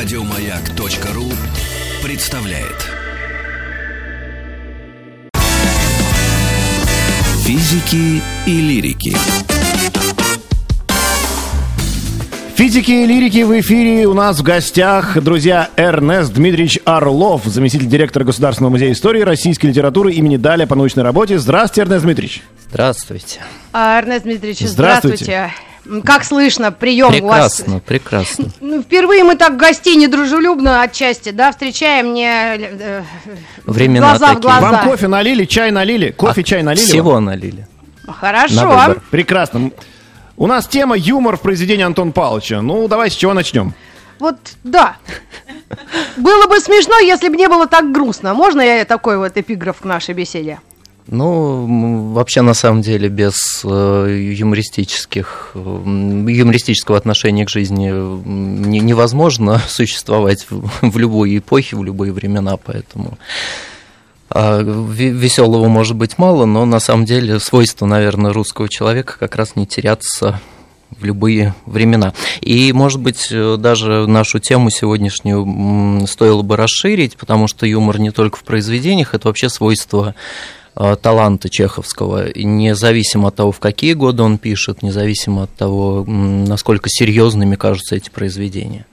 Радиомаяк.ру 0.00 1.24
представляет. 2.06 2.86
Физики 7.44 8.22
и 8.46 8.60
лирики. 8.60 9.16
Физики 12.54 12.92
и 12.92 13.06
лирики 13.06 13.42
в 13.42 13.58
эфире 13.58 14.06
у 14.06 14.14
нас 14.14 14.38
в 14.38 14.44
гостях, 14.44 15.20
друзья, 15.20 15.68
Эрнест 15.76 16.32
Дмитриевич 16.32 16.78
Орлов, 16.84 17.42
заместитель 17.46 17.88
директора 17.88 18.22
Государственного 18.22 18.70
музея 18.70 18.92
истории 18.92 19.22
российской 19.22 19.66
литературы 19.66 20.12
имени 20.12 20.36
Даля 20.36 20.68
по 20.68 20.76
научной 20.76 21.02
работе. 21.02 21.40
Здравствуйте, 21.40 21.80
Эрнест 21.80 22.04
Дмитриевич. 22.04 22.44
Здравствуйте. 22.70 23.40
А, 23.72 23.98
Эрнест 23.98 24.22
Дмитриевич, 24.22 24.60
Здравствуйте. 24.60 25.24
здравствуйте. 25.24 25.68
Как 26.04 26.24
слышно, 26.24 26.70
прием 26.72 27.08
у 27.08 27.26
вас. 27.28 27.56
Прекрасно, 27.56 27.80
прекрасно. 27.80 28.44
Ну, 28.60 28.82
впервые 28.82 29.24
мы 29.24 29.36
так 29.36 29.56
гостей 29.56 29.96
недружелюбно 29.96 30.82
отчасти, 30.82 31.30
да, 31.30 31.50
встречаем 31.50 32.12
не 32.14 32.26
э, 32.28 33.02
Времена 33.64 34.10
глаза 34.10 34.26
в 34.26 34.28
такие. 34.28 34.42
глаза. 34.42 34.60
Вам 34.60 34.88
кофе 34.90 35.08
налили, 35.08 35.44
чай 35.44 35.70
налили? 35.70 36.10
Кофе, 36.10 36.42
чай 36.42 36.62
налили? 36.62 36.82
вам? 36.84 36.90
Всего 36.90 37.20
налили. 37.20 37.66
На 38.06 38.12
Хорошо. 38.12 38.68
выбор. 38.68 39.02
Прекрасно. 39.10 39.70
У 40.36 40.46
нас 40.46 40.66
тема 40.66 40.96
юмор 40.96 41.36
в 41.36 41.40
произведении 41.40 41.84
Антона 41.84 42.12
Павловича. 42.12 42.60
Ну, 42.62 42.86
давай 42.88 43.10
с 43.10 43.14
чего 43.14 43.34
начнем? 43.34 43.74
Вот, 44.18 44.36
да. 44.64 44.96
Было 46.16 46.46
бы 46.46 46.60
смешно, 46.60 46.98
если 46.98 47.28
бы 47.28 47.36
не 47.36 47.48
было 47.48 47.66
так 47.66 47.92
грустно. 47.92 48.34
Можно 48.34 48.60
я 48.62 48.84
такой 48.84 49.16
вот 49.18 49.36
эпиграф 49.36 49.78
к 49.80 49.84
нашей 49.84 50.14
беседе? 50.14 50.60
Ну, 51.10 52.12
вообще, 52.12 52.42
на 52.42 52.52
самом 52.52 52.82
деле, 52.82 53.08
без 53.08 53.62
э, 53.64 54.34
юмористических, 54.36 55.52
юмористического 55.54 56.98
отношения 56.98 57.46
к 57.46 57.50
жизни 57.50 57.88
невозможно 57.88 59.58
существовать 59.68 60.46
в, 60.50 60.98
любой 60.98 61.38
эпохе, 61.38 61.76
в 61.76 61.84
любые 61.84 62.12
времена, 62.12 62.56
поэтому 62.56 63.18
веселого 64.30 65.68
может 65.68 65.96
быть 65.96 66.18
мало, 66.18 66.44
но 66.44 66.66
на 66.66 66.80
самом 66.80 67.06
деле 67.06 67.40
свойство, 67.40 67.86
наверное, 67.86 68.34
русского 68.34 68.68
человека 68.68 69.16
как 69.18 69.36
раз 69.36 69.56
не 69.56 69.66
теряться 69.66 70.38
в 70.90 71.04
любые 71.04 71.54
времена. 71.66 72.12
И, 72.40 72.72
может 72.72 73.00
быть, 73.00 73.28
э, 73.30 73.56
даже 73.58 74.06
нашу 74.06 74.38
тему 74.38 74.70
сегодняшнюю 74.70 76.06
стоило 76.06 76.42
бы 76.42 76.56
расширить, 76.56 77.16
потому 77.16 77.46
что 77.46 77.66
юмор 77.66 77.98
не 77.98 78.10
только 78.10 78.36
в 78.36 78.44
произведениях, 78.44 79.14
это 79.14 79.28
вообще 79.28 79.48
свойство 79.48 80.14
таланта 81.02 81.48
чеховского, 81.48 82.28
независимо 82.36 83.28
от 83.28 83.36
того, 83.36 83.52
в 83.52 83.58
какие 83.58 83.94
годы 83.94 84.22
он 84.22 84.38
пишет, 84.38 84.82
независимо 84.82 85.44
от 85.44 85.54
того, 85.54 86.04
насколько 86.06 86.88
серьезными 86.88 87.56
кажутся 87.56 87.96
эти 87.96 88.10
произведения. 88.10 88.86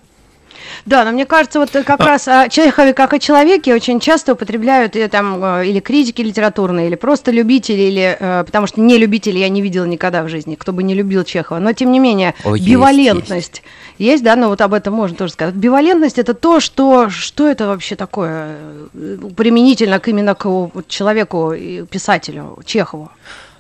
Да, 0.86 1.04
но 1.04 1.12
мне 1.12 1.26
кажется, 1.26 1.60
вот 1.60 1.72
как 1.72 2.00
А. 2.00 2.06
раз 2.06 2.28
о 2.28 2.48
Чехове 2.48 2.94
как 2.94 3.14
о 3.14 3.20
человеке 3.20 3.74
очень 3.74 4.00
часто 4.00 4.34
употребляют 4.34 4.96
и, 4.96 5.08
там, 5.08 5.44
э, 5.44 5.68
или 5.68 5.80
критики 5.80 6.22
литературные, 6.22 6.88
или 6.88 6.96
просто 6.96 7.32
любители, 7.32 7.82
или, 7.82 8.16
э, 8.20 8.44
потому 8.46 8.68
что 8.68 8.82
не 8.82 9.00
любители 9.00 9.40
я 9.40 9.50
не 9.50 9.62
видела 9.62 9.86
никогда 9.86 10.24
в 10.24 10.30
жизни, 10.30 10.54
кто 10.54 10.74
бы 10.74 10.84
не 10.84 10.94
любил 10.94 11.24
Чехова. 11.24 11.58
Но, 11.58 11.74
тем 11.74 11.92
не 11.92 12.00
менее, 12.00 12.36
О, 12.44 12.56
есть, 12.56 12.68
бивалентность 12.70 13.64
есть. 13.98 14.24
да, 14.24 14.36
но 14.36 14.50
вот 14.50 14.62
об 14.62 14.74
этом 14.74 14.94
можно 14.94 15.18
тоже 15.18 15.34
сказать. 15.34 15.56
Бивалентность– 15.56 16.18
это 16.20 16.36
то, 16.36 16.60
что, 16.60 17.10
что 17.10 17.48
это 17.48 17.66
вообще 17.68 17.96
такое 17.96 18.56
э, 18.94 19.18
применительно 19.36 20.00
к 20.00 20.08
именно 20.08 20.36
к 20.36 20.46
человеку, 20.88 21.54
писателю 21.90 22.60
Чехову. 22.64 23.10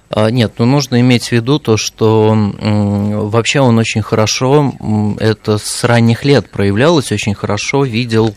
А, 0.09 0.30
Нет, 0.30 0.53
ну 0.58 0.66
нужно 0.66 1.00
иметь 1.02 1.28
в 1.28 1.31
виду 1.31 1.59
то, 1.59 1.78
что 1.78 2.34
вообще 2.34 3.59
он 3.59 3.78
очень 3.78 4.02
хорошо, 4.02 4.73
это 5.20 5.58
с 5.58 5.84
ранних 5.84 6.23
лет 6.25 6.50
проявлялось, 6.50 7.12
очень 7.12 7.34
хорошо 7.34 7.84
видел 7.84 8.36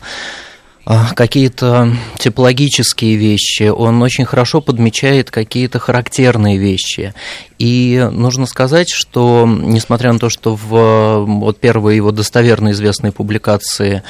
а, 0.85 1.13
какие-то 1.13 1.93
типологические 2.17 3.15
вещи, 3.15 3.69
он 3.69 4.01
очень 4.01 4.25
хорошо 4.25 4.59
подмечает 4.59 5.29
какие-то 5.29 5.77
характерные 5.77 6.57
вещи. 6.57 7.13
И 7.59 8.09
нужно 8.11 8.47
сказать, 8.47 8.89
что 8.89 9.45
несмотря 9.47 10.11
на 10.13 10.19
то, 10.19 10.29
что 10.29 10.55
в 10.55 11.25
вот 11.25 11.59
первые 11.59 11.97
его 11.97 12.11
достоверно 12.11 12.71
известные 12.71 13.11
публикации 13.11 14.01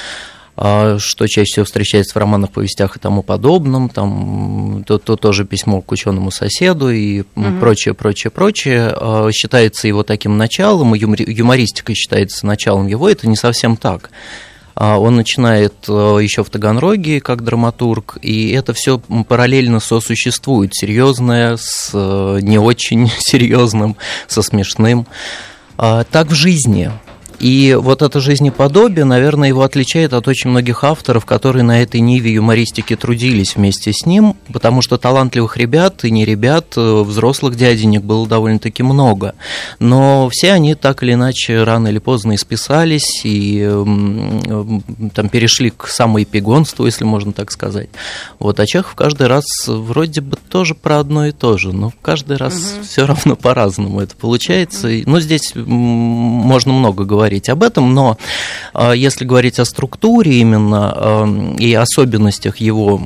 что 0.60 1.28
чаще 1.28 1.46
всего 1.46 1.66
встречается 1.66 2.14
в 2.14 2.18
романах, 2.18 2.52
повестях 2.52 2.98
и 2.98 3.00
тому 3.00 3.24
подобном, 3.24 3.88
там 3.88 4.84
то, 4.86 4.98
то 4.98 5.16
тоже 5.16 5.46
письмо 5.46 5.82
к 5.82 5.90
ученому 5.92 6.32
соседу 6.32 6.90
и 6.90 7.24
м, 7.38 7.60
прочее, 7.60 7.94
прочее, 7.94 8.30
прочее, 8.30 8.94
а, 8.94 9.30
считается 9.32 9.88
его 9.88 10.04
таким 10.04 10.38
началом, 10.38 10.94
юмористика 10.96 11.96
считается 11.96 12.46
началом 12.46 12.88
его, 12.88 13.08
это 13.10 13.28
не 13.28 13.38
совсем 13.38 13.78
так. 13.78 14.10
А, 14.76 14.98
Он 14.98 15.16
начинает 15.16 15.76
еще 15.88 16.44
в 16.44 16.50
Таганроге 16.50 17.22
как 17.22 17.44
драматург, 17.44 18.18
и 18.22 18.52
это 18.52 18.74
все 18.74 19.00
параллельно 19.00 19.80
сосуществует, 19.80 20.76
серьезное 20.76 21.58
с 21.58 21.92
э, 21.94 22.40
не 22.42 22.58
очень 22.60 23.10
серьезным, 23.20 23.96
со 24.28 24.42
смешным. 24.42 25.08
А, 25.78 26.04
Так 26.04 26.28
в 26.28 26.34
жизни. 26.34 26.92
И 27.40 27.78
вот 27.80 28.02
это 28.02 28.20
жизнеподобие, 28.20 29.06
наверное, 29.06 29.48
его 29.48 29.64
отличает 29.64 30.14
от 30.14 30.28
очень 30.28 30.50
многих 30.50 30.84
авторов, 30.84 31.26
которые 31.26 31.64
на 31.64 31.82
этой 31.82 32.02
ниве 32.02 32.34
юмористики 32.34 32.96
трудились 32.96 33.56
вместе 33.56 33.94
с 33.94 34.06
ним, 34.06 34.36
потому 34.52 34.82
что 34.82 34.98
талантливых 34.98 35.56
ребят 35.56 36.04
и 36.04 36.12
не 36.12 36.26
ребят, 36.26 36.74
э, 36.76 37.02
взрослых 37.02 37.56
дяденек 37.56 38.04
было 38.04 38.28
довольно-таки 38.28 38.84
много. 38.84 39.36
Но 39.80 40.30
все 40.30 40.52
они 40.52 40.76
так 40.76 41.02
или 41.04 41.14
иначе 41.14 41.64
рано 41.64 41.88
или 41.88 42.00
поздно 42.00 42.36
исписались 42.36 43.22
и 43.24 43.60
там 45.14 45.30
перешли 45.30 45.70
к 45.70 45.88
самоэпигонству, 45.88 46.86
если 46.86 47.06
можно 47.06 47.32
так 47.32 47.52
сказать. 47.52 47.90
Вот, 48.40 48.60
а 48.60 48.66
Чехов 48.66 48.96
каждый 48.96 49.28
раз 49.28 49.46
вроде 49.68 50.22
бы 50.22 50.38
тоже 50.50 50.76
про 50.76 51.00
одно 51.00 51.28
и 51.28 51.32
то 51.32 51.58
же, 51.58 51.74
но 51.74 51.94
каждый 52.02 52.38
раз 52.38 52.80
все 52.84 53.06
равно 53.06 53.36
по-разному 53.36 54.02
это 54.02 54.16
получается. 54.16 54.90
И, 54.90 55.04
Ну, 55.06 55.20
здесь 55.20 55.54
можно 55.56 56.74
много 56.74 57.06
говорить 57.06 57.29
об 57.50 57.62
этом, 57.62 57.94
но 57.94 58.18
а, 58.74 58.94
если 58.94 59.26
говорить 59.26 59.60
о 59.60 59.66
структуре 59.66 60.40
именно 60.40 60.94
а, 60.96 61.56
и 61.60 61.74
особенностях 61.76 62.58
его 62.58 63.00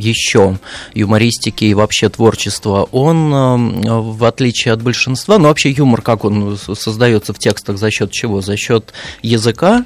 еще 0.00 0.58
юмористики 0.94 1.66
и 1.66 1.74
вообще 1.74 2.08
творчества, 2.08 2.88
он, 2.90 3.32
а, 3.32 3.56
в 4.00 4.24
отличие 4.24 4.74
от 4.74 4.82
большинства, 4.82 5.38
ну, 5.38 5.48
вообще 5.48 5.70
юмор, 5.70 6.02
как 6.02 6.24
он 6.24 6.58
создается 6.58 7.32
в 7.32 7.38
текстах, 7.38 7.78
за 7.78 7.90
счет 7.90 8.10
чего? 8.10 8.40
За 8.40 8.56
счет 8.56 8.92
языка, 9.22 9.84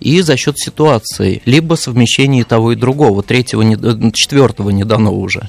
и 0.00 0.20
за 0.20 0.36
счет 0.36 0.58
ситуации, 0.58 1.42
либо 1.44 1.74
совмещения 1.74 2.42
и 2.42 2.44
того 2.44 2.72
и 2.72 2.76
другого, 2.76 3.22
третьего, 3.22 3.62
э, 3.62 4.10
четвертого 4.12 4.70
не 4.70 4.84
дано 4.84 5.12
уже. 5.12 5.48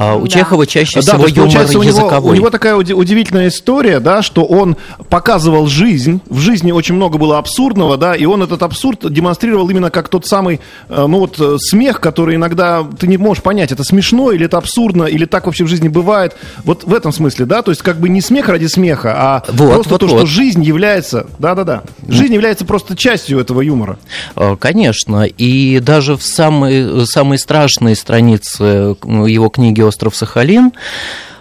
А 0.00 0.14
у 0.14 0.22
Да. 0.22 0.28
Чехова 0.28 0.64
чаще 0.64 1.00
Да, 1.00 1.18
всего 1.18 1.24
есть, 1.24 1.36
юмор 1.36 1.50
у 1.66 1.70
него, 1.72 1.82
языковой. 1.82 2.32
у 2.32 2.34
него 2.36 2.50
такая 2.50 2.76
уди- 2.76 2.94
удивительная 2.94 3.48
история, 3.48 3.98
да, 3.98 4.22
что 4.22 4.44
он 4.44 4.76
показывал 5.08 5.66
жизнь, 5.66 6.20
в 6.28 6.38
жизни 6.38 6.70
очень 6.70 6.94
много 6.94 7.18
было 7.18 7.36
абсурдного, 7.36 7.96
да, 7.96 8.14
и 8.14 8.24
он 8.24 8.40
этот 8.44 8.62
абсурд 8.62 9.12
демонстрировал 9.12 9.68
именно 9.68 9.90
как 9.90 10.08
тот 10.08 10.24
самый, 10.24 10.60
э, 10.88 11.06
ну 11.08 11.18
вот, 11.18 11.34
э, 11.40 11.56
смех, 11.58 12.00
который 12.00 12.36
иногда 12.36 12.84
ты 12.96 13.08
не 13.08 13.16
можешь 13.16 13.42
понять, 13.42 13.72
это 13.72 13.82
смешно 13.82 14.30
или 14.30 14.46
это 14.46 14.56
абсурдно, 14.58 15.02
или 15.02 15.24
так 15.24 15.46
вообще 15.46 15.64
в 15.64 15.68
жизни 15.68 15.88
бывает. 15.88 16.36
Вот 16.64 16.84
в 16.84 16.94
этом 16.94 17.10
смысле, 17.12 17.46
да, 17.46 17.62
то 17.62 17.72
есть 17.72 17.82
как 17.82 17.98
бы 17.98 18.08
не 18.08 18.20
смех 18.20 18.48
ради 18.48 18.66
смеха, 18.66 19.14
а 19.16 19.42
Вот, 19.48 19.72
просто 19.74 19.90
вот, 19.94 20.00
то, 20.00 20.06
что 20.08 20.18
вот. 20.18 20.28
жизнь 20.28 20.62
является, 20.62 21.26
да-да-да, 21.40 21.82
жизнь 22.06 22.34
является 22.34 22.64
просто 22.64 22.94
частью 22.96 23.40
этого 23.40 23.62
юмора. 23.62 23.98
Э, 24.36 24.54
Конечно, 24.60 25.24
и 25.24 25.80
даже 25.80 26.14
в 26.16 26.22
самые, 26.22 27.04
самые 27.06 27.40
страшные 27.40 27.96
страницы 27.96 28.62
э, 28.62 28.94
его 29.26 29.48
книги 29.48 29.87
«Остров 29.88 30.14
Сахалин», 30.16 30.72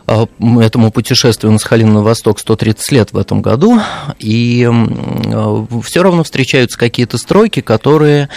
м, 0.08 0.60
этому 0.60 0.92
путешествию 0.92 1.52
на 1.52 1.60
Сахалин 1.60 1.94
на 1.94 2.02
восток 2.02 2.40
130 2.40 2.92
лет 2.92 3.12
в 3.12 3.18
этом 3.18 3.42
году, 3.42 3.80
и 4.20 4.68
все 5.84 6.02
равно 6.02 6.24
встречаются 6.24 6.80
какие-то 6.80 7.18
строки, 7.18 7.62
которые 7.62 8.30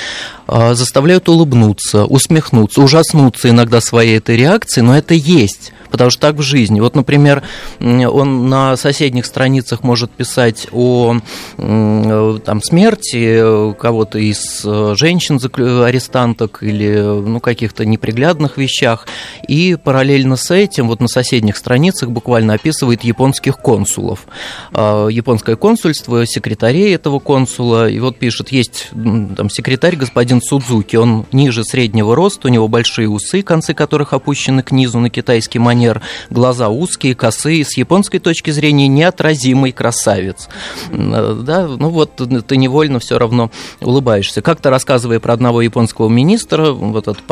заставляют 0.75 1.29
улыбнуться, 1.29 2.05
усмехнуться, 2.05 2.83
ужаснуться 2.83 3.51
иногда 3.51 3.81
своей 3.81 4.19
этой 4.19 4.37
реакции, 4.37 4.81
но 4.81 4.97
это 4.97 5.15
есть. 5.15 5.73
Потому 5.91 6.11
что 6.11 6.21
так 6.21 6.37
в 6.37 6.43
жизни. 6.43 6.81
Вот, 6.81 6.95
например, 6.95 7.43
он 7.81 8.49
на 8.49 8.77
соседних 8.77 9.27
страницах 9.27 9.83
может 9.83 10.11
писать 10.11 10.69
о 10.73 11.17
э, 11.59 12.39
там, 12.45 12.63
смерти 12.63 13.71
э, 13.71 13.75
кого-то 13.79 14.19
из 14.19 14.63
э, 14.65 14.95
женщин, 14.97 15.39
заклю- 15.39 15.85
арестанток 15.85 16.63
или 16.63 16.89
э, 16.89 17.21
ну, 17.21 17.41
каких-то 17.41 17.85
неприглядных 17.85 18.57
вещах. 18.57 19.07
И 19.49 19.77
параллельно 19.83 20.37
с 20.37 20.51
этим 20.53 20.89
вот 20.89 21.01
на 21.01 21.09
соседних 21.09 21.57
страницах 21.57 22.11
буквально 22.11 22.55
описывает 22.55 23.03
японских 23.03 23.57
консулов. 23.59 24.27
А, 24.73 25.09
Японское 25.09 25.57
консульство, 25.57 26.25
секретарей 26.25 26.95
этого 26.95 27.19
консула. 27.19 27.91
И 27.91 27.99
вот 27.99 28.17
пишет, 28.17 28.53
есть 28.53 28.91
там 29.37 29.51
секретарь 29.51 29.97
господин 29.97 30.40
Судзуки, 30.41 30.97
он 30.97 31.27
ниже 31.33 31.65
среднего 31.65 32.15
роста, 32.15 32.49
у 32.49 32.51
него 32.51 32.69
большие 32.69 33.09
усы, 33.09 33.43
концы 33.43 33.75
которых 33.75 34.13
опущены 34.13 34.63
к 34.63 34.73
низу 34.73 34.99
на 34.99 35.11
китайский 35.11 35.59
манер, 35.59 36.03
глаза 36.31 36.69
узкие, 36.69 37.15
косые, 37.15 37.65
с 37.65 37.77
японской 37.77 38.19
точки 38.19 38.51
зрения 38.51 38.89
неотразимый 38.89 39.73
красавец. 39.73 40.49
Да, 40.91 41.67
ну 41.67 41.91
вот 41.91 42.17
ты 42.47 42.57
невольно 42.57 42.99
все 42.99 43.19
равно 43.19 43.51
улыбаешься. 43.81 44.43
Как-то 44.43 44.71
рассказывая 44.71 45.21
про 45.21 45.35
одного 45.35 45.63
японского 45.63 46.09
министра, 46.09 46.73
вот 46.73 47.09
этот 47.09 47.23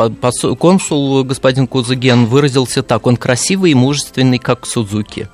консул 0.57 1.23
господин 1.23 1.67
Кузыген 1.67 2.25
выразился 2.25 2.83
так, 2.83 3.07
он 3.07 3.17
красивый 3.17 3.71
и 3.71 3.75
мужественный, 3.75 4.39
как 4.39 4.65
Судзуки. 4.65 5.27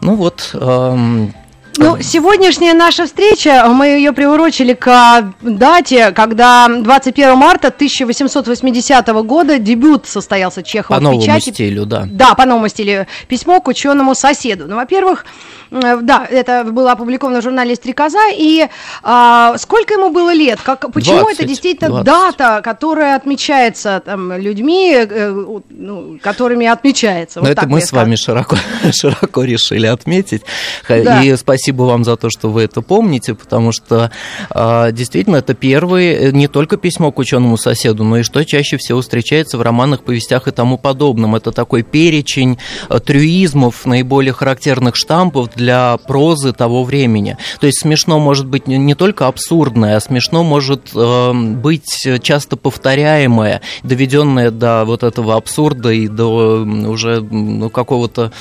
Ну 0.00 0.14
вот, 0.14 0.50
эм, 0.54 1.34
ну, 1.78 2.00
сегодняшняя 2.00 2.74
наша 2.74 3.06
встреча, 3.06 3.66
мы 3.68 3.86
ее 3.86 4.12
приурочили 4.12 4.74
к 4.74 5.32
дате, 5.42 6.12
когда 6.12 6.68
21 6.68 7.36
марта 7.36 7.68
1880 7.68 9.06
года 9.24 9.58
дебют 9.58 10.06
состоялся 10.06 10.62
Чехова 10.62 10.98
по 10.98 11.02
новому 11.02 11.20
в 11.20 11.24
печати. 11.24 11.50
стилю, 11.50 11.86
да. 11.86 12.04
Да, 12.06 12.34
по 12.34 12.44
новому 12.44 12.68
стилю. 12.68 13.06
Письмо 13.28 13.60
к 13.60 13.68
ученому 13.68 14.14
соседу. 14.14 14.66
Ну, 14.68 14.76
во-первых, 14.76 15.24
Э, 15.70 15.98
да, 16.02 16.26
это 16.30 16.64
было 16.64 16.92
опубликовано 16.92 17.40
в 17.40 17.42
журнале 17.42 17.74
«Стрекоза», 17.74 18.30
и 18.32 18.66
а, 19.02 19.56
сколько 19.58 19.94
ему 19.94 20.10
было 20.10 20.32
лет? 20.32 20.60
Как, 20.62 20.90
почему 20.92 21.20
20, 21.20 21.38
это 21.38 21.48
действительно 21.48 22.02
20. 22.02 22.06
дата, 22.06 22.60
которая 22.62 23.16
отмечается 23.16 24.02
там, 24.04 24.32
людьми, 24.32 24.94
э, 24.94 25.56
ну, 25.68 26.18
которыми 26.22 26.66
отмечается? 26.66 27.40
Вот 27.40 27.50
это 27.50 27.66
мы 27.66 27.80
с 27.80 27.92
вами 27.92 28.16
широко, 28.16 28.56
широко 28.92 29.44
решили 29.44 29.86
отметить, 29.86 30.42
да. 30.88 31.22
и 31.22 31.36
спасибо 31.36 31.65
вам 31.72 32.04
за 32.04 32.16
то, 32.16 32.30
что 32.30 32.50
вы 32.50 32.62
это 32.62 32.82
помните, 32.82 33.34
потому 33.34 33.72
что 33.72 34.10
а, 34.50 34.90
действительно 34.92 35.36
это 35.36 35.54
первое, 35.54 36.14
э, 36.14 36.30
не 36.32 36.48
только 36.48 36.76
письмо 36.76 37.12
к 37.12 37.18
ученому 37.18 37.56
соседу, 37.56 38.04
но 38.04 38.18
и 38.18 38.22
что 38.22 38.44
чаще 38.44 38.76
всего 38.76 39.00
встречается 39.00 39.58
в 39.58 39.62
романах, 39.62 40.02
повестях 40.02 40.48
и 40.48 40.50
тому 40.50 40.78
подобном. 40.78 41.34
Это 41.34 41.52
такой 41.52 41.82
перечень 41.82 42.58
трюизмов, 43.04 43.86
наиболее 43.86 44.32
характерных 44.32 44.96
штампов 44.96 45.50
для 45.54 45.96
прозы 45.96 46.52
того 46.52 46.84
времени. 46.84 47.36
То 47.60 47.66
есть 47.66 47.80
смешно 47.80 48.18
может 48.18 48.46
быть 48.46 48.66
не 48.66 48.94
только 48.94 49.26
абсурдное, 49.26 49.96
а 49.96 50.00
смешно 50.00 50.44
может 50.44 50.90
э, 50.94 51.32
быть 51.32 52.06
часто 52.22 52.56
повторяемое, 52.56 53.60
доведенное 53.82 54.50
до 54.50 54.84
вот 54.84 55.02
этого 55.02 55.36
абсурда 55.36 55.90
и 55.90 56.08
до 56.08 56.64
уже 56.64 57.20
ну, 57.20 57.70
какого-то 57.70 58.32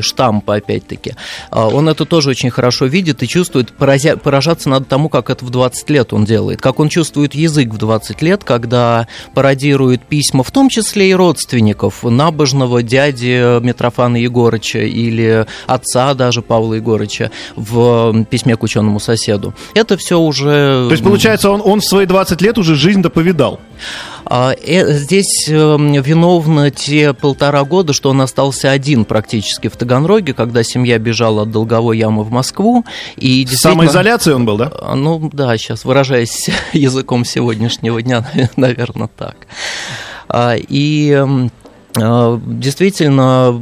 штампа, 0.00 0.56
опять-таки. 0.56 1.14
А 1.50 1.68
он 1.68 1.88
это 1.88 2.04
тоже 2.04 2.30
очень 2.30 2.50
хорошо 2.50 2.63
видит 2.86 3.22
и 3.22 3.28
чувствует. 3.28 3.72
Поразя... 3.72 4.16
Поражаться 4.16 4.68
надо 4.68 4.86
тому, 4.86 5.08
как 5.08 5.30
это 5.30 5.44
в 5.44 5.50
20 5.50 5.90
лет 5.90 6.12
он 6.12 6.24
делает. 6.24 6.60
Как 6.60 6.80
он 6.80 6.88
чувствует 6.88 7.34
язык 7.34 7.72
в 7.72 7.78
20 7.78 8.22
лет, 8.22 8.44
когда 8.44 9.08
пародирует 9.34 10.02
письма, 10.02 10.42
в 10.42 10.50
том 10.50 10.68
числе 10.68 11.10
и 11.10 11.14
родственников, 11.14 12.02
набожного 12.02 12.82
дяди 12.82 13.60
Митрофана 13.60 14.16
Егорыча 14.16 14.80
или 14.80 15.46
отца 15.66 16.14
даже 16.14 16.42
Павла 16.42 16.74
Егорыча 16.74 17.30
в 17.56 18.24
письме 18.24 18.56
к 18.56 18.62
ученому 18.62 19.00
соседу. 19.00 19.54
Это 19.74 19.96
все 19.96 20.18
уже... 20.18 20.86
То 20.88 20.92
есть, 20.92 21.04
получается, 21.04 21.50
он, 21.50 21.60
он 21.64 21.80
в 21.80 21.84
свои 21.84 22.06
20 22.06 22.40
лет 22.40 22.58
уже 22.58 22.74
жизнь-то 22.74 23.10
повидал? 23.10 23.60
А, 24.26 24.52
э, 24.52 24.92
здесь 24.94 25.48
эм, 25.48 25.92
виновны 25.92 26.70
те 26.70 27.12
полтора 27.12 27.64
года, 27.64 27.92
что 27.92 28.10
он 28.10 28.20
остался 28.20 28.70
один 28.70 29.04
практически 29.04 29.68
в 29.68 29.76
Таганроге, 29.76 30.32
когда 30.32 30.62
семья 30.62 30.98
бежала 30.98 31.42
от 31.42 31.50
долговой 31.50 31.98
ямы 31.98 32.24
в 32.24 32.30
Москву. 32.30 32.84
И 33.16 33.44
действительно... 33.44 33.74
Самоизоляции 33.74 34.32
он 34.32 34.46
был, 34.46 34.56
да? 34.56 34.72
А, 34.80 34.94
ну 34.94 35.30
да, 35.32 35.56
сейчас 35.56 35.84
выражаясь 35.84 36.48
языком 36.72 37.24
сегодняшнего 37.24 38.00
дня, 38.02 38.26
наверное, 38.56 39.08
так. 39.08 39.36
А, 40.28 40.54
и 40.56 41.10
эм, 41.10 41.50
действительно, 41.94 43.52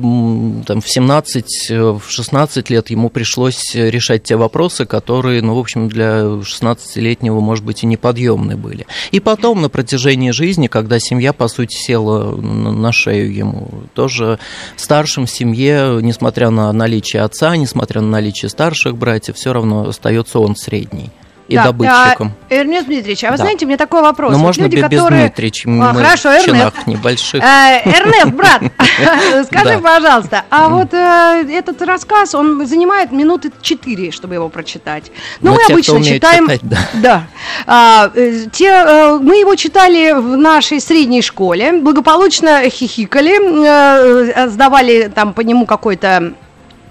там, 0.66 0.80
в 0.80 0.86
17-16 0.86 2.64
лет 2.70 2.90
ему 2.90 3.10
пришлось 3.10 3.74
решать 3.74 4.22
те 4.22 4.36
вопросы, 4.36 4.86
которые, 4.86 5.42
ну, 5.42 5.54
в 5.54 5.58
общем, 5.58 5.88
для 5.88 6.20
16-летнего, 6.20 7.40
может 7.40 7.64
быть, 7.64 7.82
и 7.82 7.86
неподъемны 7.86 8.56
были. 8.56 8.86
И 9.10 9.20
потом, 9.20 9.60
на 9.60 9.68
протяжении 9.68 10.30
жизни, 10.30 10.66
когда 10.66 10.98
семья, 10.98 11.32
по 11.34 11.48
сути, 11.48 11.74
села 11.74 12.34
на 12.36 12.90
шею 12.92 13.34
ему, 13.34 13.68
тоже 13.94 14.38
старшим 14.76 15.26
в 15.26 15.30
семье, 15.30 15.98
несмотря 16.00 16.48
на 16.50 16.72
наличие 16.72 17.22
отца, 17.22 17.56
несмотря 17.56 18.00
на 18.00 18.08
наличие 18.08 18.48
старших 18.48 18.96
братьев, 18.96 19.36
все 19.36 19.52
равно 19.52 19.88
остается 19.88 20.38
он 20.38 20.56
средний 20.56 21.10
и 21.48 21.56
да. 21.56 21.64
добытчиком. 21.64 22.32
А, 22.48 22.54
Эрнест 22.54 22.86
Дмитриевич, 22.86 23.24
а 23.24 23.30
вы 23.30 23.36
да. 23.36 23.44
знаете, 23.44 23.66
мне 23.66 23.76
такой 23.76 24.02
вопрос. 24.02 24.32
Ну, 24.32 24.38
вот 24.38 24.44
можно 24.44 24.62
люди, 24.64 24.76
без 24.76 24.82
которые... 24.82 25.22
Дмитриевич, 25.22 25.66
а, 25.66 25.94
хорошо, 25.94 26.30
Эрнест. 26.30 26.86
небольших. 26.86 27.42
А, 27.42 27.78
Эрнест, 27.84 28.32
брат, 28.32 28.62
скажи, 29.46 29.78
пожалуйста, 29.78 30.44
а 30.50 30.68
вот 30.68 30.94
э, 30.94 31.44
этот 31.50 31.82
рассказ, 31.82 32.34
он 32.34 32.66
занимает 32.66 33.12
минуты 33.12 33.50
четыре, 33.60 34.10
чтобы 34.10 34.34
его 34.34 34.48
прочитать. 34.48 35.10
Ну, 35.40 35.54
мы 35.54 35.60
обычно 35.68 36.02
читаем... 36.02 36.48
Да. 36.94 37.24
А, 37.66 38.10
э, 38.14 38.46
те, 38.52 38.68
э, 38.68 39.18
мы 39.20 39.36
его 39.36 39.54
читали 39.56 40.12
в 40.12 40.36
нашей 40.36 40.80
средней 40.80 41.22
школе, 41.22 41.72
благополучно 41.72 42.68
хихикали, 42.68 44.48
сдавали 44.48 45.10
там 45.14 45.32
по 45.32 45.40
нему 45.40 45.66
какой-то 45.66 46.08
а, 46.16 46.32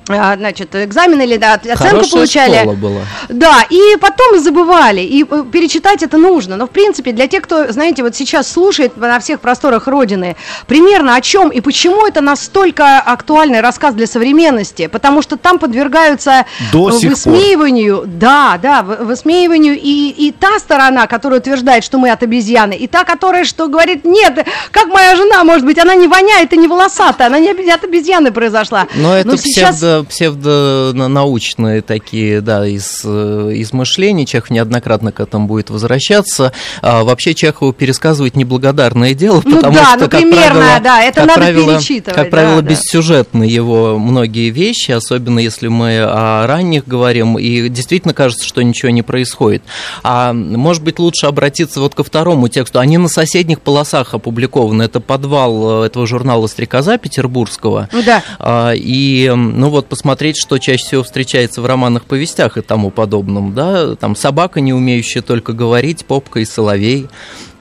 значит, 0.08 0.76
экзамен 0.76 1.22
или 1.22 1.38
да, 1.38 1.54
оценку 1.54 1.78
Хорошая 1.78 2.12
получали. 2.12 2.58
Школа 2.58 2.76
была. 2.76 3.02
Да, 3.30 3.64
и 3.70 3.96
потом 4.00 4.40
забывали, 4.40 5.02
и 5.02 5.24
э, 5.24 5.44
перечитать 5.52 6.04
это 6.04 6.18
нужно. 6.18 6.58
Но, 6.58 6.66
в 6.66 6.72
принципе, 6.72 7.12
для 7.12 7.28
тех, 7.28 7.44
кто, 7.44 7.72
знаете, 7.72 8.04
вот 8.04 8.16
сейчас 8.16 8.52
слушает 8.52 8.98
на 8.98 9.20
всех 9.20 9.40
просторах 9.42 9.88
Родины, 9.88 10.36
примерно 10.68 11.16
о 11.16 11.22
чем 11.22 11.50
и 11.50 11.62
почему 11.62 12.06
это 12.08 12.22
настолько 12.22 13.00
актуальный 13.00 13.62
рассказ 13.62 13.94
для 13.94 14.08
современности, 14.08 14.88
потому 14.88 15.22
что 15.22 15.38
там 15.38 15.60
подвергаются 15.60 16.46
До 16.72 16.86
высмеиванию, 16.86 17.98
пор. 17.98 18.08
да, 18.08 18.60
да, 18.62 18.82
высмеиванию 18.82 19.78
и, 19.80 20.10
и 20.10 20.32
та 20.32 20.60
сторона, 20.60 21.08
которая 21.08 21.40
утверждает, 21.40 21.84
что 21.84 21.98
мы 21.98 22.10
от 22.10 22.24
обезьяны, 22.24 22.74
и 22.74 22.88
та, 22.88 23.04
которая, 23.04 23.44
что 23.44 23.68
говорит, 23.68 24.04
нет, 24.06 24.46
как 24.72 24.88
моя 24.88 25.16
жена, 25.16 25.44
может 25.44 25.66
быть, 25.66 25.78
она 25.78 25.96
не 25.96 26.08
воняет 26.08 26.54
и 26.54 26.58
не 26.58 26.68
волосатая, 26.68 27.28
она 27.28 27.40
не 27.40 27.50
от 27.50 27.84
обезьяны 27.84 28.32
произошла. 28.32 28.88
Но 28.96 29.16
это 29.16 29.28
Но 29.30 29.36
сейчас... 29.38 29.78
псевдо 29.78 29.91
псевдонаучные 30.08 31.82
такие, 31.82 32.42
да, 32.42 32.68
из, 32.68 33.02
э, 33.04 33.52
измышления. 33.56 34.26
Чехов 34.26 34.50
неоднократно 34.50 35.12
к 35.12 35.20
этому 35.20 35.48
будет 35.48 35.70
возвращаться. 35.70 36.52
А 36.82 37.04
вообще 37.04 37.34
Чехову 37.34 37.74
пересказывать 37.74 38.36
неблагодарное 38.36 39.14
дело, 39.14 39.42
ну, 39.44 39.56
потому 39.58 39.76
да, 39.76 39.86
что, 39.86 40.00
ну, 40.00 40.10
как 40.10 40.20
примерно, 40.22 40.60
правило, 40.60 40.80
да, 40.84 41.04
это 41.04 41.22
надо 41.22 41.34
правило, 41.34 41.78
перечитывать. 41.78 42.16
Как 42.16 42.30
правило, 42.30 42.62
да, 42.62 42.70
бессюжетны 42.70 43.46
да. 43.46 43.52
его 43.52 43.98
многие 43.98 44.50
вещи, 44.50 44.92
особенно 44.92 45.40
если 45.40 45.68
мы 45.68 46.00
о 46.00 46.46
ранних 46.48 46.88
говорим, 46.88 47.38
и 47.38 47.70
действительно 47.70 48.14
кажется, 48.14 48.48
что 48.48 48.62
ничего 48.62 48.90
не 48.92 49.02
происходит. 49.02 49.64
А 50.04 50.34
может 50.34 50.84
быть, 50.84 51.00
лучше 51.00 51.26
обратиться 51.28 51.80
вот 51.82 51.96
ко 51.96 52.04
второму 52.04 52.48
тексту. 52.48 52.80
Они 52.80 52.98
на 52.98 53.08
соседних 53.08 53.62
полосах 53.62 54.14
опубликованы. 54.14 54.84
Это 54.84 55.00
подвал 55.00 55.84
э, 55.84 55.86
этого 55.88 56.08
журнала 56.08 56.48
«Стрекоза» 56.48 56.98
петербургского. 56.98 57.90
Да. 58.06 58.24
А, 58.40 58.72
и, 58.74 59.32
ну 59.34 59.70
вот, 59.70 59.81
посмотреть, 59.88 60.38
что 60.38 60.58
чаще 60.58 60.84
всего 60.84 61.04
встречается 61.04 61.62
в 61.62 61.66
романах, 61.66 62.04
повестях 62.04 62.58
и 62.58 62.62
тому 62.62 62.92
подобном, 62.92 63.54
да, 63.54 63.96
там 63.96 64.16
собака, 64.16 64.62
не 64.62 64.74
умеющая 64.74 65.22
только 65.22 65.54
говорить, 65.54 66.06
попка 66.06 66.40
и 66.40 66.46
соловей, 66.46 67.08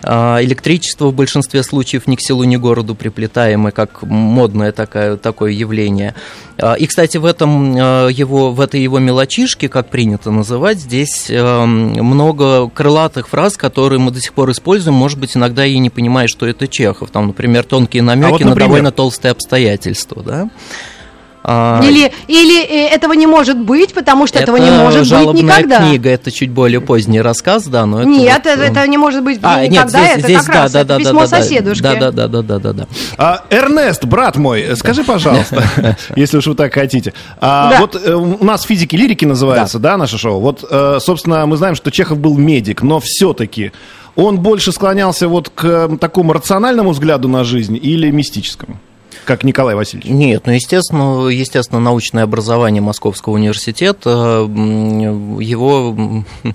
а, 0.02 0.42
Электричество 0.42 1.08
в 1.08 1.14
большинстве 1.14 1.62
случаев 1.62 2.06
ни 2.06 2.16
к 2.16 2.20
селу, 2.20 2.44
ни 2.44 2.56
к 2.56 2.60
городу 2.60 2.94
приплетаемое, 2.94 3.70
как 3.70 4.02
модное 4.02 4.72
такое, 4.72 5.16
такое 5.16 5.52
явление. 5.52 6.14
А, 6.58 6.74
и, 6.74 6.86
кстати, 6.86 7.18
в, 7.18 7.26
этом 7.26 7.76
а, 7.78 8.08
его, 8.08 8.52
в 8.52 8.60
этой 8.60 8.82
его 8.82 8.98
мелочишке, 8.98 9.68
как 9.68 9.90
принято 9.90 10.30
называть, 10.30 10.78
здесь 10.78 11.30
много 11.30 12.68
крылатых 12.70 13.28
фраз, 13.28 13.56
которые 13.56 13.98
мы 13.98 14.10
до 14.10 14.20
сих 14.20 14.32
пор 14.32 14.50
используем, 14.50 14.96
может 14.96 15.18
быть, 15.18 15.36
иногда 15.36 15.66
и 15.66 15.76
не 15.78 15.90
понимая, 15.90 16.28
что 16.28 16.46
это 16.46 16.66
Чехов. 16.66 17.10
Там, 17.10 17.28
например, 17.28 17.64
тонкие 17.64 18.02
намеки 18.02 18.28
а 18.28 18.30
вот, 18.30 18.40
например... 18.40 18.58
на 18.58 18.66
довольно 18.66 18.92
толстые 18.92 19.32
обстоятельства. 19.32 20.22
Да? 20.22 20.50
А... 21.42 21.80
Или, 21.82 22.12
или 22.28 22.62
э, 22.62 22.88
этого 22.88 23.14
не 23.14 23.26
может 23.26 23.59
быть, 23.59 23.94
потому 23.94 24.26
что 24.26 24.38
это 24.38 24.52
этого 24.52 24.56
не 24.56 24.70
может 24.70 25.09
быть 25.09 25.42
никогда. 25.42 25.78
книга, 25.78 26.11
это 26.11 26.30
чуть 26.30 26.50
более 26.50 26.80
поздний 26.80 27.20
рассказ, 27.20 27.66
да, 27.66 27.87
но 27.87 28.00
это 28.00 28.09
Нет, 28.09 28.42
вот... 28.44 28.59
это 28.59 28.87
не 28.87 28.99
может 28.99 29.25
быть 29.25 29.38
а, 29.42 29.66
никогда, 29.66 30.00
нет, 30.00 30.11
здесь, 30.11 30.18
это 30.18 30.28
здесь, 30.28 30.38
как 30.38 30.54
да, 30.54 30.62
раз 30.62 30.73
да, 30.73 30.80
это 30.80 30.88
да, 30.88 30.99
письмо 30.99 31.26
да. 31.26 31.40
Да, 31.80 31.94
да, 31.94 32.11
да, 32.11 32.28
да, 32.28 32.42
да, 32.42 32.59
да, 32.59 32.73
да. 32.73 32.87
А, 33.16 33.44
Эрнест, 33.50 34.04
брат 34.04 34.37
мой, 34.37 34.76
скажи, 34.76 35.02
пожалуйста, 35.02 35.64
если 36.16 36.37
уж 36.37 36.47
вы 36.47 36.54
так 36.54 36.75
хотите. 36.75 37.14
А, 37.40 37.70
да. 37.70 37.80
Вот 37.80 37.97
э, 37.97 38.14
у 38.14 38.44
нас 38.44 38.62
физики 38.62 38.97
лирики 38.97 39.25
называется, 39.25 39.78
да, 39.78 39.92
да 39.92 39.97
наше 39.97 40.18
шоу. 40.18 40.40
Вот, 40.40 40.64
э, 40.68 40.99
собственно, 41.00 41.47
мы 41.47 41.56
знаем, 41.56 41.75
что 41.75 41.90
Чехов 41.90 42.18
был 42.18 42.37
медик, 42.37 42.82
но 42.82 43.00
все-таки 43.00 43.73
он 44.14 44.40
больше 44.40 44.73
склонялся 44.73 45.28
вот 45.28 45.49
к 45.49 45.97
такому 45.99 46.35
рациональному 46.35 46.90
взгляду 46.90 47.28
на 47.28 47.44
жизнь 47.44 47.78
или 47.80 48.11
мистическому? 48.11 48.78
Как 49.24 49.44
Николай 49.44 49.74
Васильевич? 49.74 50.10
Нет, 50.10 50.42
ну, 50.46 50.52
естественно, 50.52 51.28
естественно, 51.28 51.80
научное 51.80 52.24
образование 52.24 52.82
Московского 52.82 53.34
университета, 53.34 54.48
его 54.48 56.24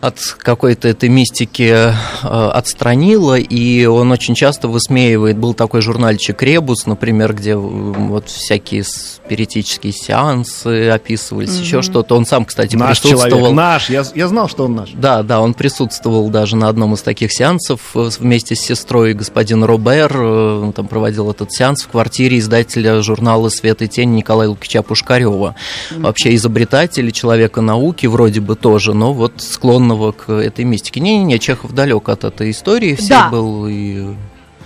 от 0.00 0.18
какой-то 0.38 0.88
этой 0.88 1.08
мистики 1.08 1.72
э, 1.72 1.92
отстранила, 2.22 3.38
и 3.38 3.86
он 3.86 4.12
очень 4.12 4.34
часто 4.34 4.68
высмеивает. 4.68 5.38
Был 5.38 5.54
такой 5.54 5.80
журнальчик 5.80 6.40
«Ребус», 6.42 6.86
например, 6.86 7.32
где 7.32 7.56
вот 7.56 8.28
всякие 8.28 8.84
спиритические 8.84 9.92
сеансы 9.92 10.90
описывались, 10.90 11.50
mm-hmm. 11.50 11.62
еще 11.62 11.82
что-то. 11.82 12.14
Он 12.14 12.26
сам, 12.26 12.44
кстати, 12.44 12.76
наш 12.76 13.00
присутствовал. 13.00 13.38
Человек, 13.38 13.56
наш, 13.56 13.90
я, 13.90 14.04
я 14.14 14.28
знал, 14.28 14.48
что 14.48 14.66
он 14.66 14.76
наш. 14.76 14.90
Да, 14.92 15.22
да, 15.22 15.40
он 15.40 15.54
присутствовал 15.54 16.28
даже 16.28 16.56
на 16.56 16.68
одном 16.68 16.94
из 16.94 17.00
таких 17.00 17.32
сеансов 17.32 17.80
э, 17.94 18.10
вместе 18.18 18.54
с 18.54 18.60
сестрой 18.60 19.14
господин 19.14 19.64
Робер. 19.64 20.14
Э, 20.14 20.60
он 20.62 20.72
там 20.74 20.88
проводил 20.88 21.30
этот 21.30 21.52
сеанс 21.52 21.82
в 21.82 21.88
квартире 21.88 22.38
издателя 22.38 23.00
журнала 23.02 23.48
«Свет 23.48 23.80
и 23.80 23.88
тень» 23.88 24.14
Николая 24.14 24.50
Лукича 24.50 24.82
Пушкарева. 24.82 25.54
Mm-hmm. 25.90 26.00
Вообще 26.02 26.34
изобретатель 26.34 27.10
человека 27.12 27.62
науки 27.62 28.06
вроде 28.06 28.40
бы 28.40 28.56
тоже, 28.56 28.92
но 28.92 29.14
вот 29.14 29.40
склонного 29.86 30.12
к 30.12 30.30
этой 30.30 30.64
мистике. 30.64 31.00
Не-не-не, 31.00 31.38
Чехов 31.38 31.72
далек 31.72 32.08
от 32.08 32.24
этой 32.24 32.50
истории, 32.50 32.94
все 32.94 33.10
да. 33.10 33.28
был 33.30 33.66
и 33.68 34.14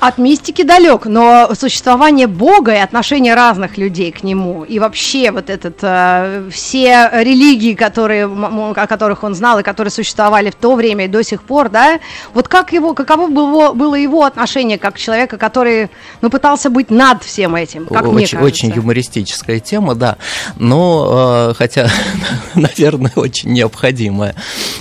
от 0.01 0.17
мистики 0.17 0.63
далек, 0.63 1.05
но 1.05 1.51
существование 1.55 2.27
Бога 2.27 2.73
и 2.73 2.79
отношение 2.79 3.35
разных 3.35 3.77
людей 3.77 4.11
к 4.11 4.23
нему, 4.23 4.65
и 4.65 4.79
вообще 4.79 5.31
вот 5.31 5.51
этот, 5.51 5.79
э, 5.83 6.49
все 6.51 7.11
религии, 7.13 7.75
которые, 7.75 8.25
о 8.25 8.87
которых 8.87 9.25
он 9.25 9.35
знал 9.35 9.59
и 9.59 9.63
которые 9.63 9.93
существовали 9.93 10.51
в 10.51 10.55
то 10.55 10.75
время 10.75 11.05
и 11.05 11.09
до 11.09 11.23
сих 11.23 11.43
пор, 11.43 11.69
да, 11.69 12.01
вот 12.33 12.49
как 12.49 12.73
его, 12.73 12.95
каково 12.95 13.29
было, 13.29 13.75
было 13.75 13.95
его 13.95 14.25
отношение 14.25 14.79
как 14.79 14.99
человека, 14.99 15.37
который, 15.37 15.91
ну, 16.23 16.31
пытался 16.31 16.71
быть 16.71 16.91
над 16.91 17.23
всем 17.23 17.55
этим, 17.55 17.87
как 17.87 18.05
очень, 18.05 18.13
мне 18.13 18.27
кажется. 18.27 18.45
Очень 18.45 18.73
юмористическая 18.75 19.61
тема, 19.61 19.95
да, 19.95 20.17
но, 20.57 21.51
э, 21.51 21.55
хотя, 21.59 21.91
наверное, 22.55 23.13
очень 23.17 23.51
необходимая 23.51 24.35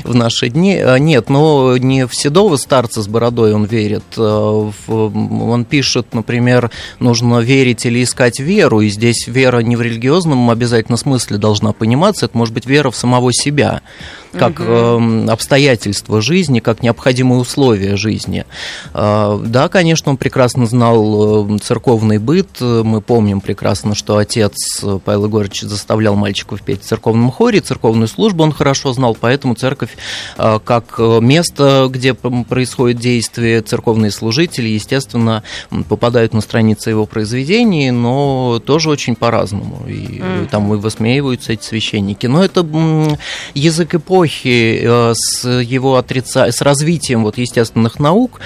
в 0.03 0.15
наши 0.15 0.47
дни. 0.47 0.75
Э, 0.75 0.97
нет, 0.97 1.29
но 1.29 1.75
не 1.77 2.07
в 2.07 2.15
седого 2.15 2.55
старца 2.55 3.01
с 3.01 3.07
бородой 3.09 3.53
он 3.53 3.65
верит, 3.65 4.05
э, 4.15 4.21
в 4.21 5.08
он 5.09 5.65
пишет, 5.65 6.13
например, 6.13 6.71
нужно 6.99 7.39
верить 7.39 7.85
или 7.85 8.03
искать 8.03 8.39
веру, 8.39 8.81
и 8.81 8.89
здесь 8.89 9.27
вера 9.27 9.59
не 9.59 9.75
в 9.75 9.81
религиозном 9.81 10.49
обязательно 10.49 10.97
смысле 10.97 11.37
должна 11.37 11.73
пониматься, 11.73 12.25
это 12.25 12.37
может 12.37 12.53
быть 12.53 12.65
вера 12.65 12.91
в 12.91 12.95
самого 12.95 13.33
себя 13.33 13.81
как 14.31 14.59
угу. 14.59 15.29
обстоятельства 15.29 16.21
жизни, 16.21 16.59
как 16.59 16.83
необходимые 16.83 17.39
условия 17.39 17.95
жизни. 17.95 18.45
А, 18.93 19.39
да, 19.43 19.69
конечно, 19.69 20.11
он 20.11 20.17
прекрасно 20.17 20.65
знал 20.65 21.55
э, 21.55 21.57
церковный 21.59 22.17
быт. 22.17 22.61
Мы 22.61 23.01
помним 23.01 23.41
прекрасно, 23.41 23.95
что 23.95 24.17
отец 24.17 24.83
Павел 25.05 25.25
Егорович 25.25 25.61
заставлял 25.61 26.15
мальчиков 26.15 26.61
петь 26.61 26.83
в 26.83 26.85
церковном 26.85 27.31
хоре, 27.31 27.61
церковную 27.61 28.07
службу 28.07 28.43
он 28.43 28.51
хорошо 28.51 28.93
знал, 28.93 29.17
поэтому 29.19 29.55
церковь 29.55 29.97
а, 30.37 30.59
как 30.59 30.99
место, 30.99 31.87
где 31.89 32.13
происходит 32.13 32.99
действие, 32.99 33.61
церковные 33.61 34.11
служители, 34.11 34.69
естественно, 34.69 35.43
попадают 35.87 36.33
на 36.33 36.41
страницы 36.41 36.89
его 36.89 37.05
произведений, 37.05 37.91
но 37.91 38.61
тоже 38.65 38.89
очень 38.89 39.15
по-разному. 39.15 39.83
И 39.87 40.19
mm. 40.19 40.47
там 40.49 40.73
и 40.73 40.77
высмеиваются 40.77 41.53
эти 41.53 41.63
священники. 41.63 42.27
Но 42.27 42.43
это 42.43 42.65
язык 43.53 43.95
эпохи 43.95 44.18
эпохи 44.19 44.81
э, 44.83 45.13
с 45.15 45.47
его 45.47 45.95
отрица... 45.95 46.51
с 46.51 46.61
развитием 46.61 47.23
вот 47.23 47.37
естественных 47.37 47.99
наук, 47.99 48.39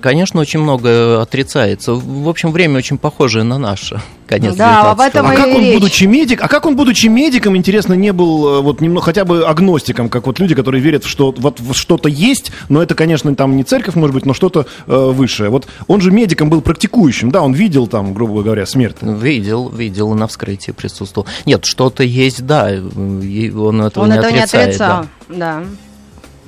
конечно, 0.00 0.40
очень 0.40 0.60
много 0.60 1.22
отрицается. 1.22 1.94
В 1.94 2.28
общем, 2.28 2.52
время 2.52 2.78
очень 2.78 2.98
похожее 2.98 3.44
на 3.44 3.58
наше 3.58 4.00
конец 4.32 4.56
да, 4.56 4.90
об 4.90 5.00
этом 5.00 5.26
а 5.26 5.34
и 5.34 5.36
как 5.36 5.46
он, 5.46 5.60
речь. 5.60 5.74
будучи 5.74 6.04
медик, 6.04 6.42
а 6.42 6.48
как 6.48 6.66
он, 6.66 6.76
будучи 6.76 7.06
медиком, 7.06 7.56
интересно, 7.56 7.94
не 7.94 8.12
был 8.12 8.58
э, 8.58 8.60
вот 8.62 8.80
немного 8.80 9.04
хотя 9.04 9.24
бы 9.24 9.44
агностиком, 9.44 10.08
как 10.08 10.26
вот 10.26 10.38
люди, 10.38 10.54
которые 10.54 10.80
верят 10.80 11.04
что 11.04 11.34
вот 11.36 11.60
в 11.60 11.74
что-то 11.74 12.08
есть, 12.08 12.52
но 12.68 12.82
это, 12.82 12.94
конечно, 12.94 13.34
там 13.34 13.56
не 13.56 13.64
церковь, 13.64 13.94
может 13.94 14.14
быть, 14.14 14.26
но 14.26 14.34
что-то 14.34 14.66
э, 14.86 15.10
высшее. 15.10 15.50
Вот 15.50 15.66
он 15.86 16.00
же 16.00 16.10
медиком 16.10 16.50
был 16.50 16.60
практикующим, 16.60 17.30
да, 17.30 17.42
он 17.42 17.52
видел 17.52 17.86
там, 17.86 18.14
грубо 18.14 18.42
говоря, 18.42 18.66
смерть. 18.66 18.96
Видел, 19.02 19.68
видел, 19.68 20.14
на 20.14 20.26
вскрытии 20.26 20.72
присутствовал. 20.72 21.26
Нет, 21.44 21.64
что-то 21.64 22.02
есть, 22.02 22.46
да, 22.46 22.66
он 22.66 23.82
этого 23.82 24.04
он 24.04 24.10
не 24.10 24.16
этого 24.16 24.28
отрицает. 24.28 24.52
Не 24.52 24.58
отрицал, 24.60 25.06
да. 25.28 25.36
да. 25.36 25.62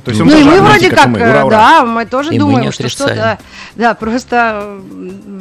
То 0.05 0.11
есть 0.11 0.21
он 0.21 0.29
ну 0.29 0.39
и 0.39 0.45
мы 0.45 0.61
вроде 0.61 0.91
как, 0.91 1.07
мы. 1.07 1.19
Ура, 1.19 1.45
ура. 1.45 1.57
да, 1.57 1.85
мы 1.85 2.05
тоже 2.05 2.35
и 2.35 2.39
думаем, 2.39 2.67
мы 2.67 2.73
что 2.73 2.89
что-то, 2.89 3.39
да, 3.75 3.95
просто, 3.95 4.79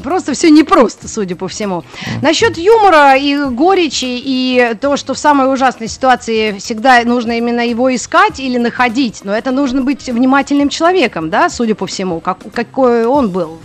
просто 0.01 0.33
все 0.33 0.49
непросто, 0.49 1.07
судя 1.07 1.35
по 1.35 1.47
всему. 1.47 1.83
Mm. 1.83 2.21
Насчет 2.21 2.57
юмора 2.57 3.15
и 3.17 3.35
горечи 3.49 4.05
и 4.07 4.75
то, 4.79 4.95
что 4.95 5.13
в 5.13 5.17
самой 5.17 5.51
ужасной 5.53 5.89
ситуации 5.89 6.57
всегда 6.59 7.03
нужно 7.03 7.37
именно 7.37 7.67
его 7.67 7.93
искать 7.93 8.39
или 8.39 8.57
находить, 8.57 9.21
но 9.23 9.35
это 9.35 9.51
нужно 9.51 9.81
быть 9.81 10.07
внимательным 10.07 10.69
человеком, 10.69 11.29
да, 11.29 11.49
судя 11.49 11.75
по 11.75 11.85
всему, 11.85 12.21
как, 12.21 12.37
какой 12.53 13.05
он 13.05 13.31
был 13.31 13.59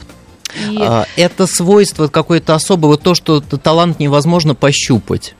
и... 0.56 0.78
А, 0.80 1.06
это 1.16 1.46
свойство 1.46 2.08
какое-то 2.08 2.54
особое, 2.54 2.88
вот 2.88 3.02
то, 3.02 3.14
что 3.14 3.40
талант 3.40 4.00
невозможно 4.00 4.54
пощупать. 4.54 5.34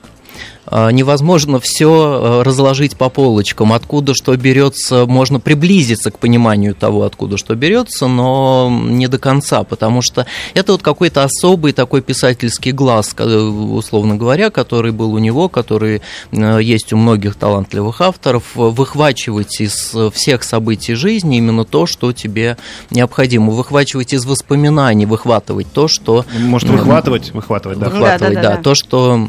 А, 0.71 0.91
невозможно 0.91 1.59
все 1.59 1.89
э, 1.89 2.43
разложить 2.43 2.95
по 2.95 3.09
полочкам. 3.09 3.73
Откуда 3.73 4.13
что 4.13 4.35
берется, 4.37 5.05
можно 5.07 5.39
приблизиться 5.39 6.11
к 6.11 6.19
пониманию 6.19 6.75
того, 6.75 7.03
откуда 7.03 7.37
что 7.37 7.55
берется, 7.55 8.07
но 8.07 8.69
не 8.71 9.07
до 9.07 9.17
конца, 9.17 9.63
потому 9.63 10.03
что 10.03 10.27
это 10.53 10.73
вот 10.73 10.83
какой-то 10.83 11.23
особый 11.23 11.73
такой 11.73 12.01
писательский 12.01 12.71
глаз, 12.71 13.15
условно 13.17 14.15
говоря, 14.15 14.51
который 14.51 14.91
был 14.91 15.13
у 15.13 15.17
него, 15.17 15.49
который 15.49 16.01
э, 16.31 16.59
есть 16.61 16.93
у 16.93 16.97
многих 16.97 17.35
талантливых 17.35 18.01
авторов, 18.01 18.43
выхвачивать 18.53 19.59
из 19.61 19.95
всех 20.13 20.43
событий 20.43 20.93
жизни 20.93 21.37
именно 21.37 21.65
то, 21.65 21.87
что 21.87 22.13
тебе 22.13 22.57
необходимо, 22.91 23.51
выхвачивать 23.51 24.13
из 24.13 24.23
воспоминаний, 24.25 25.07
выхватывать 25.07 25.71
то, 25.73 25.87
что... 25.87 26.25
Может, 26.37 26.69
выхватывать? 26.69 27.31
Выхватывать, 27.33 27.79
да. 27.79 27.89
Выхватывать, 27.89 28.35
да, 28.35 28.41
да, 28.41 28.49
да, 28.49 28.55
да. 28.57 28.61
То, 28.61 28.75
что, 28.75 29.27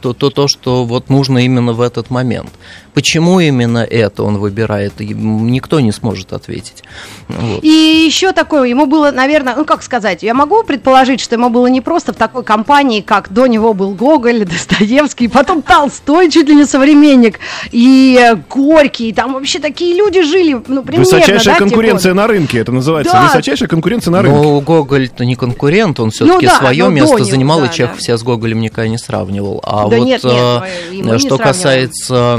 то, 0.00 0.14
то, 0.14 0.30
то, 0.30 0.48
что 0.48 0.77
вот 0.84 1.10
нужно 1.10 1.38
именно 1.38 1.72
в 1.72 1.80
этот 1.80 2.10
момент. 2.10 2.50
Почему 2.98 3.38
именно 3.38 3.78
это 3.78 4.24
он 4.24 4.38
выбирает, 4.38 4.94
никто 4.98 5.78
не 5.78 5.92
сможет 5.92 6.32
ответить. 6.32 6.82
Вот. 7.28 7.62
И 7.62 8.04
еще 8.04 8.32
такое, 8.32 8.64
ему 8.68 8.86
было, 8.86 9.12
наверное, 9.12 9.54
ну 9.54 9.64
как 9.64 9.84
сказать, 9.84 10.24
я 10.24 10.34
могу 10.34 10.64
предположить, 10.64 11.20
что 11.20 11.36
ему 11.36 11.48
было 11.48 11.68
не 11.68 11.80
просто 11.80 12.12
в 12.12 12.16
такой 12.16 12.42
компании, 12.42 13.00
как 13.00 13.32
до 13.32 13.46
него 13.46 13.72
был 13.72 13.92
Гоголь, 13.92 14.44
Достоевский, 14.44 15.28
потом 15.28 15.62
Толстой, 15.62 16.28
чуть 16.28 16.48
ли 16.48 16.56
не 16.56 16.64
современник, 16.64 17.38
и 17.70 18.34
Горький, 18.50 19.12
там 19.12 19.34
вообще 19.34 19.60
такие 19.60 19.94
люди 19.94 20.22
жили, 20.22 20.60
ну, 20.66 20.82
примерно, 20.82 21.04
Высочайшая 21.04 21.54
да, 21.54 21.58
конкуренция 21.60 22.14
на 22.14 22.26
рынке, 22.26 22.58
это 22.58 22.72
называется, 22.72 23.12
да. 23.12 23.22
высочайшая 23.26 23.68
конкуренция 23.68 24.10
на 24.10 24.22
рынке. 24.22 24.36
Ну, 24.36 24.60
Гоголь-то 24.60 25.24
не 25.24 25.36
конкурент, 25.36 26.00
он 26.00 26.10
все-таки 26.10 26.46
ну, 26.46 26.52
да, 26.52 26.58
свое 26.58 26.88
место 26.88 27.22
занимал, 27.22 27.60
да, 27.60 27.66
и 27.66 27.72
Чехов 27.72 27.98
да. 27.98 28.02
себя 28.02 28.18
с 28.18 28.24
Гоголем 28.24 28.60
никогда 28.60 28.88
не 28.88 28.98
сравнивал. 28.98 29.60
А 29.62 29.86
да 29.86 29.98
вот 29.98 30.04
нет, 30.04 30.24
нет, 30.24 31.06
э, 31.06 31.18
что 31.20 31.38
касается 31.38 32.36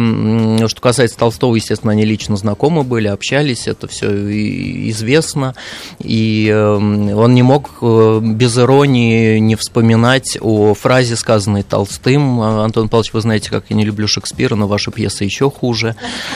что 0.67 0.81
касается 0.81 1.17
Толстого, 1.17 1.55
естественно, 1.55 1.91
они 1.91 2.05
лично 2.05 2.37
знакомы 2.37 2.83
были, 2.83 3.07
общались, 3.07 3.67
это 3.67 3.87
все 3.87 4.07
известно. 4.89 5.55
И 5.99 6.49
эм, 6.51 7.17
он 7.17 7.33
не 7.33 7.43
мог 7.43 7.69
э, 7.81 8.19
без 8.21 8.57
иронии 8.57 9.39
не 9.39 9.55
вспоминать 9.55 10.37
о 10.41 10.73
фразе, 10.73 11.15
сказанной 11.15 11.63
Толстым. 11.63 12.41
Антон 12.41 12.89
Павлович, 12.89 13.13
вы 13.13 13.21
знаете, 13.21 13.49
как 13.49 13.65
я 13.69 13.75
не 13.75 13.85
люблю 13.85 14.07
Шекспира, 14.07 14.55
но 14.55 14.67
ваша 14.67 14.91
пьеса 14.91 15.23
еще 15.23 15.49
хуже. 15.49 15.95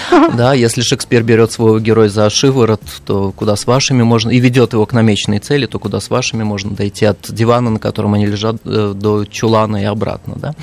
Да, 0.33 0.53
если 0.53 0.81
Шекспир 0.81 1.21
берет 1.21 1.51
своего 1.51 1.79
героя 1.79 2.09
за 2.09 2.29
шиворот, 2.29 2.81
то 3.05 3.31
куда 3.31 3.55
с 3.55 3.67
вашими 3.67 4.03
можно... 4.03 4.31
И 4.31 4.39
ведет 4.39 4.73
его 4.73 4.85
к 4.85 4.93
намеченной 4.93 5.39
цели, 5.39 5.65
то 5.65 5.79
куда 5.79 5.99
с 5.99 6.09
вашими 6.09 6.43
можно 6.43 6.71
дойти 6.71 7.05
от 7.05 7.19
дивана, 7.29 7.69
на 7.69 7.79
котором 7.79 8.13
они 8.13 8.25
лежат, 8.25 8.57
э, 8.65 8.93
до 8.95 9.25
чулана 9.25 9.77
и 9.77 9.85
обратно, 9.85 10.35
да. 10.37 10.55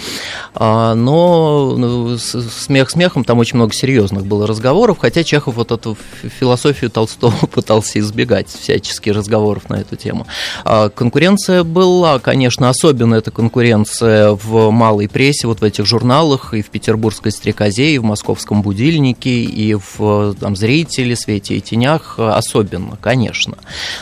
А, 0.54 0.94
но 0.94 1.74
ну, 1.76 2.18
смех 2.18 2.90
смехом, 2.90 3.24
там 3.24 3.39
очень 3.40 3.56
много 3.56 3.72
серьезных 3.72 4.26
было 4.26 4.46
разговоров, 4.46 4.98
хотя 5.00 5.24
Чехов 5.24 5.56
вот 5.56 5.72
эту 5.72 5.96
философию 6.38 6.90
Толстого 6.90 7.34
пытался 7.52 7.98
избегать 7.98 8.48
всяческих 8.48 9.14
разговоров 9.14 9.68
на 9.68 9.76
эту 9.76 9.96
тему. 9.96 10.26
А 10.64 10.88
конкуренция 10.88 11.64
была, 11.64 12.18
конечно, 12.18 12.68
особенно 12.68 13.16
эта 13.16 13.30
конкуренция 13.30 14.32
в 14.32 14.70
малой 14.70 15.08
прессе, 15.08 15.46
вот 15.46 15.60
в 15.60 15.64
этих 15.64 15.86
журналах, 15.86 16.54
и 16.54 16.62
в 16.62 16.70
петербургской 16.70 17.32
стрекозе, 17.32 17.94
и 17.94 17.98
в 17.98 18.04
московском 18.04 18.62
будильнике, 18.62 19.42
и 19.42 19.74
в 19.74 20.34
там, 20.34 20.56
зрителе, 20.56 21.16
свете 21.16 21.56
и 21.56 21.60
тенях, 21.60 22.18
особенно, 22.18 22.96
конечно. 23.00 23.58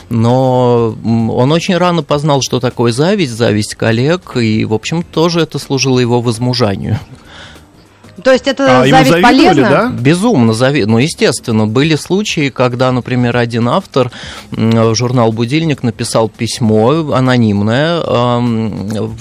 Но 0.09 0.97
он 1.05 1.53
очень 1.53 1.77
рано 1.77 2.03
познал, 2.03 2.43
что 2.43 2.61
такое 2.61 2.93
зависть, 2.93 3.33
зависть 3.33 3.75
коллег, 3.75 4.37
и, 4.37 4.65
в 4.65 4.75
общем, 4.75 5.03
тоже 5.03 5.41
это 5.41 5.59
служило 5.59 5.99
его 5.99 6.21
возмужанию. 6.21 6.99
То 8.23 8.33
есть 8.33 8.47
это 8.47 8.83
а, 8.83 8.87
зависть 8.87 9.23
полезна? 9.23 9.71
Да? 9.71 9.89
Безумно 9.89 10.53
зави... 10.53 10.85
Ну, 10.85 10.99
естественно, 10.99 11.67
были 11.67 11.95
случаи, 11.95 12.49
когда, 12.51 12.91
например, 12.93 13.37
один 13.37 13.69
автор, 13.69 14.11
журнал 14.51 15.33
«Будильник» 15.33 15.83
написал 15.83 16.29
письмо 16.29 17.13
анонимное, 17.13 18.01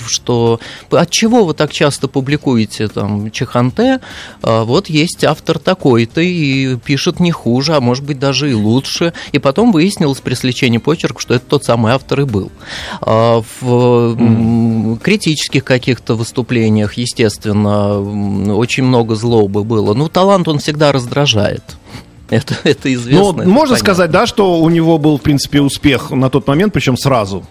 что 0.07 0.59
от 0.91 1.09
чего 1.09 1.45
вы 1.45 1.53
так 1.53 1.71
часто 1.71 2.07
публикуете 2.07 2.87
там 2.87 3.31
Чеханте? 3.31 3.99
А, 4.41 4.63
вот 4.63 4.87
есть 4.87 5.23
автор 5.23 5.59
такой-то 5.59 6.21
и 6.21 6.75
пишет 6.77 7.19
не 7.19 7.31
хуже, 7.31 7.75
а 7.75 7.81
может 7.81 8.03
быть 8.03 8.19
даже 8.19 8.49
и 8.49 8.53
лучше. 8.53 9.13
И 9.31 9.39
потом 9.39 9.71
выяснилось 9.71 10.19
при 10.19 10.33
сличении 10.33 10.77
почерк, 10.77 11.19
что 11.19 11.33
это 11.33 11.45
тот 11.45 11.65
самый 11.65 11.93
автор 11.93 12.21
и 12.21 12.23
был. 12.23 12.51
А, 13.01 13.43
в 13.61 14.97
критических 15.03 15.63
каких-то 15.63 16.15
выступлениях, 16.15 16.93
естественно, 16.93 17.99
очень 18.55 18.86
много 18.87 19.15
злобы 19.15 19.63
было. 19.63 19.93
Ну, 19.93 20.09
талант 20.09 20.47
он 20.47 20.59
всегда 20.59 20.91
раздражает. 20.91 21.63
Это, 22.29 22.55
это 22.65 22.93
известно. 22.93 23.23
Ну, 23.23 23.29
это 23.31 23.49
можно 23.49 23.75
понятно. 23.75 23.77
сказать, 23.77 24.11
да, 24.11 24.27
что 24.27 24.59
у 24.59 24.69
него 24.69 24.97
был, 24.97 25.17
в 25.17 25.21
принципе, 25.21 25.61
успех 25.61 26.11
на 26.11 26.29
тот 26.29 26.45
момент, 26.45 26.73
причем 26.73 26.97
сразу. 26.97 27.45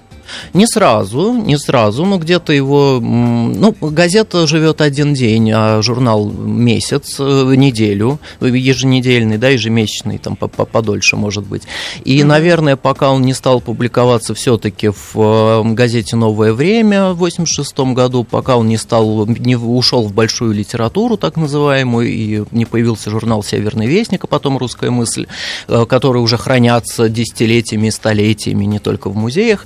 Не 0.53 0.67
сразу, 0.67 1.33
не 1.33 1.59
сразу, 1.59 2.05
но 2.05 2.19
где-то 2.19 2.53
его... 2.53 3.01
Ну, 3.01 3.75
газета 3.81 4.47
живет 4.47 4.81
один 4.81 5.15
день, 5.15 5.51
а 5.55 5.83
журнал 5.83 6.31
месяц, 6.31 7.17
э, 7.19 7.55
неделю, 7.57 8.19
еженедельный, 8.41 9.39
да, 9.39 9.49
ежемесячный, 9.49 10.19
там 10.19 10.37
подольше, 10.37 11.17
может 11.17 11.45
быть. 11.45 11.63
И, 12.05 12.23
наверное, 12.25 12.77
пока 12.77 13.11
он 13.11 13.23
не 13.23 13.35
стал 13.35 13.61
публиковаться 13.61 14.35
все-таки 14.35 14.89
в 14.89 15.17
э, 15.17 15.63
газете 15.75 16.17
«Новое 16.17 16.53
время» 16.53 17.13
в 17.13 17.19
86 17.19 17.79
году, 17.95 18.25
пока 18.25 18.57
он 18.57 18.69
не 18.69 18.77
стал, 18.77 19.27
не 19.27 19.57
ушел 19.57 20.05
в 20.07 20.13
большую 20.13 20.53
литературу, 20.53 21.17
так 21.17 21.37
называемую, 21.37 22.09
и 22.09 22.45
не 22.51 22.65
появился 22.65 23.11
журнал 23.11 23.43
«Северный 23.43 23.87
вестник», 23.87 24.25
а 24.25 24.27
потом 24.27 24.59
«Русская 24.59 24.91
мысль», 24.91 25.27
э, 25.69 25.87
которые 25.87 26.23
уже 26.23 26.37
хранятся 26.37 27.09
десятилетиями, 27.09 27.91
столетиями, 27.91 28.65
не 28.65 28.79
только 28.79 29.11
в 29.11 29.17
музеях, 29.17 29.65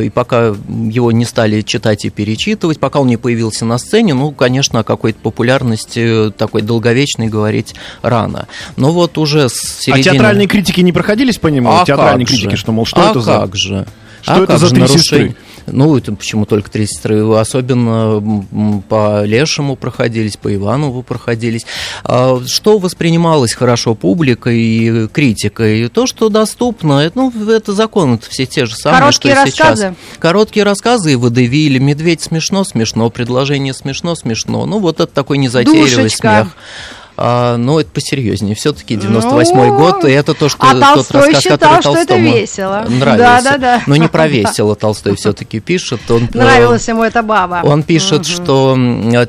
и 0.00 0.10
пока 0.10 0.46
его 0.48 1.12
не 1.12 1.24
стали 1.24 1.62
читать 1.62 2.04
и 2.04 2.10
перечитывать, 2.10 2.78
пока 2.78 3.00
он 3.00 3.08
не 3.08 3.16
появился 3.16 3.64
на 3.64 3.78
сцене, 3.78 4.14
ну, 4.14 4.32
конечно, 4.32 4.80
о 4.80 4.84
какой-то 4.84 5.18
популярности 5.20 6.32
такой 6.36 6.62
долговечной 6.62 7.28
говорить 7.28 7.74
рано. 8.02 8.48
Но 8.76 8.92
вот 8.92 9.18
уже 9.18 9.48
с 9.48 9.80
середины... 9.80 10.00
А 10.00 10.14
театральные 10.14 10.46
критики 10.46 10.80
не 10.80 10.92
проходились 10.92 11.38
по 11.38 11.48
нему? 11.48 11.70
А 11.70 11.84
театральные 11.84 12.26
критики, 12.26 12.56
что, 12.56 12.72
мол, 12.72 12.86
что 12.86 13.06
а 13.06 13.10
это 13.10 13.20
за... 13.20 13.32
как 13.40 13.56
же? 13.56 13.86
Что 14.22 14.34
а 14.34 14.42
это 14.42 14.58
за 14.58 14.70
три 14.70 14.80
нарушение? 14.80 15.02
сестры? 15.02 15.36
Ну, 15.66 15.96
это 15.96 16.12
почему 16.12 16.46
только 16.46 16.70
три 16.70 16.86
сестры? 16.86 17.24
Особенно 17.36 18.22
по 18.88 19.24
Лешему 19.24 19.76
проходились, 19.76 20.36
по 20.36 20.54
Иванову 20.54 21.02
проходились. 21.02 21.66
А 22.04 22.40
что 22.46 22.78
воспринималось 22.78 23.52
хорошо 23.54 23.94
публикой 23.94 24.58
и 24.58 25.08
критикой? 25.08 25.88
То, 25.88 26.06
что 26.06 26.28
доступно, 26.28 27.10
ну, 27.14 27.32
это 27.50 27.72
закон, 27.72 28.14
это 28.14 28.30
все 28.30 28.46
те 28.46 28.66
же 28.66 28.74
самые, 28.76 29.00
Короткие 29.00 29.34
что 29.34 29.44
рассказы. 29.44 29.82
сейчас. 29.82 30.18
Короткие 30.18 30.64
рассказы 30.64 31.12
и 31.12 31.16
выдавили. 31.16 31.78
Медведь 31.78 32.22
смешно, 32.22 32.64
смешно, 32.64 33.10
предложение 33.10 33.74
смешно, 33.74 34.14
смешно. 34.14 34.66
Ну, 34.66 34.78
вот 34.78 35.00
это 35.00 35.12
такой 35.12 35.38
незатейливый 35.38 36.04
Душечка. 36.04 36.42
смех. 36.42 36.56
А, 37.18 37.56
но 37.56 37.80
это 37.80 37.90
посерьезнее. 37.90 38.54
Все-таки 38.54 38.94
98-й 38.94 39.70
ну, 39.70 39.78
год, 39.78 40.04
и 40.04 40.10
это 40.10 40.34
то, 40.34 40.50
что 40.50 40.58
а 40.60 40.72
тот 40.72 40.80
Толстой 40.80 41.20
рассказ, 41.20 41.42
считал, 41.42 41.58
который 41.58 41.82
Толстому 41.82 42.04
что 42.04 42.14
это 42.14 42.38
весело. 42.38 42.86
нравился. 42.88 43.18
Да, 43.18 43.40
да, 43.40 43.58
да. 43.58 43.82
Но 43.86 43.96
не 43.96 44.08
про 44.08 44.26
весело 44.28 44.76
Толстой 44.76 45.16
все-таки 45.16 45.60
пишет. 45.60 46.00
Он, 46.10 46.24
э, 46.24 46.38
Нравилась 46.38 46.86
ему 46.88 47.02
эта 47.02 47.22
баба. 47.22 47.62
Он 47.64 47.82
пишет, 47.82 48.20
угу. 48.20 48.24
что 48.24 48.78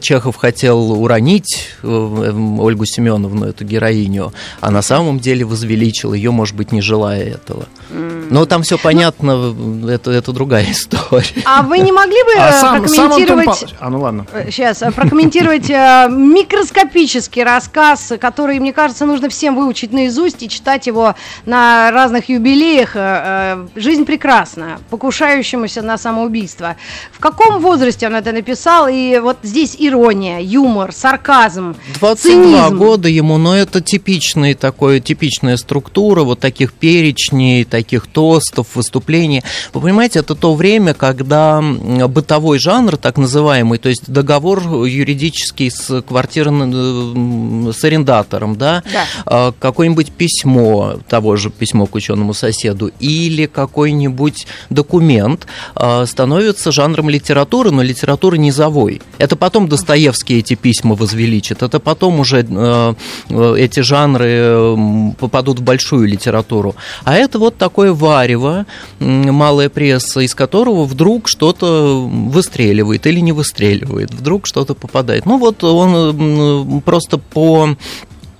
Чехов 0.01 0.35
хотел 0.35 0.91
уронить 0.91 1.69
э, 1.81 1.87
Ольгу 1.87 2.85
Семеновну, 2.85 3.45
эту 3.45 3.63
героиню, 3.63 4.33
а 4.59 4.69
на 4.69 4.81
самом 4.81 5.19
деле 5.19 5.45
возвеличил 5.45 6.13
ее, 6.13 6.31
может 6.31 6.55
быть, 6.55 6.73
не 6.73 6.81
желая 6.81 7.23
этого. 7.23 7.67
Но 7.89 8.45
там 8.45 8.63
все 8.63 8.77
понятно, 8.77 9.53
ну, 9.53 9.87
это, 9.87 10.11
это 10.11 10.33
другая 10.33 10.65
история. 10.71 11.41
А 11.45 11.63
вы 11.63 11.79
не 11.79 11.93
могли 11.93 12.21
бы 12.23 12.33
а 12.37 12.51
сам, 12.51 12.83
прокомментировать... 12.83 13.59
Сам 13.59 13.69
а, 13.79 13.89
ну 13.89 14.01
ладно. 14.01 14.27
Сейчас, 14.51 14.79
прокомментировать 14.93 15.69
микроскопический 15.69 17.43
рассказ 17.43 17.76
рассказ, 17.77 18.13
который, 18.19 18.59
мне 18.59 18.73
кажется, 18.73 19.05
нужно 19.05 19.29
всем 19.29 19.55
выучить 19.55 19.91
наизусть 19.91 20.43
и 20.43 20.49
читать 20.49 20.87
его 20.87 21.15
на 21.45 21.91
разных 21.91 22.29
юбилеях. 22.29 22.95
Э, 22.95 23.67
э, 23.75 23.79
«Жизнь 23.79 24.05
прекрасна», 24.05 24.79
покушающемуся 24.89 25.81
на 25.81 25.97
самоубийство. 25.97 26.75
В 27.11 27.19
каком 27.19 27.59
возрасте 27.61 28.07
он 28.07 28.15
это 28.15 28.31
написал? 28.31 28.87
И 28.87 29.19
вот 29.19 29.37
здесь 29.43 29.75
ирония, 29.77 30.39
юмор, 30.39 30.91
сарказм, 30.91 31.75
22 31.99 32.15
цинизм. 32.15 32.77
года 32.77 33.09
ему, 33.09 33.37
но 33.37 33.55
это 33.55 33.81
типичный 33.81 34.53
такой, 34.55 34.99
типичная 34.99 35.57
структура 35.57 36.23
вот 36.23 36.39
таких 36.39 36.73
перечней, 36.73 37.63
таких 37.63 38.07
тостов, 38.07 38.67
выступлений. 38.75 39.43
Вы 39.73 39.81
понимаете, 39.81 40.19
это 40.19 40.35
то 40.35 40.55
время, 40.55 40.93
когда 40.93 41.61
бытовой 41.61 42.59
жанр, 42.59 42.97
так 42.97 43.17
называемый, 43.17 43.77
то 43.77 43.89
есть 43.89 44.09
договор 44.11 44.61
юридический 44.85 45.69
с 45.69 46.01
квартирным 46.01 47.66
с 47.71 47.83
арендатором, 47.83 48.55
да, 48.55 48.83
да. 48.91 49.05
А, 49.25 49.53
какое-нибудь 49.57 50.11
письмо, 50.11 50.95
того 51.07 51.35
же 51.35 51.49
письмо 51.49 51.85
к 51.85 51.95
ученому 51.95 52.33
соседу, 52.33 52.91
или 52.99 53.45
какой-нибудь 53.45 54.47
документ 54.69 55.47
а, 55.75 56.05
становится 56.05 56.71
жанром 56.71 57.09
литературы, 57.09 57.71
но 57.71 57.81
литературы 57.81 58.37
низовой. 58.37 59.01
Это 59.17 59.35
потом 59.35 59.67
Достоевский 59.67 60.39
эти 60.39 60.55
письма 60.55 60.95
возвеличит, 60.95 61.63
это 61.63 61.79
потом 61.79 62.19
уже 62.19 62.45
а, 62.49 62.95
эти 63.29 63.79
жанры 63.79 64.77
попадут 65.19 65.59
в 65.59 65.63
большую 65.63 66.07
литературу. 66.07 66.75
А 67.03 67.15
это 67.15 67.39
вот 67.39 67.57
такое 67.57 67.93
варево, 67.93 68.65
малая 68.99 69.69
пресса, 69.69 70.21
из 70.21 70.35
которого 70.35 70.85
вдруг 70.85 71.27
что-то 71.27 72.07
выстреливает 72.07 73.05
или 73.07 73.19
не 73.19 73.31
выстреливает, 73.31 74.11
вдруг 74.13 74.47
что-то 74.47 74.73
попадает. 74.73 75.25
Ну 75.25 75.37
вот 75.37 75.63
он 75.63 76.81
просто 76.81 77.17
по 77.17 77.56
по 77.57 77.65
Э, 77.65 77.75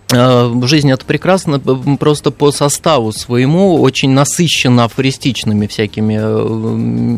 жизнь 0.09 0.89
это 0.89 1.05
прекрасно 1.05 1.59
просто 1.59 2.31
по 2.31 2.51
составу 2.51 3.11
своему, 3.11 3.81
очень 3.81 4.11
насыщенно 4.11 4.85
афористичными 4.85 5.67
всякими 5.67 6.17
э, 6.17 6.75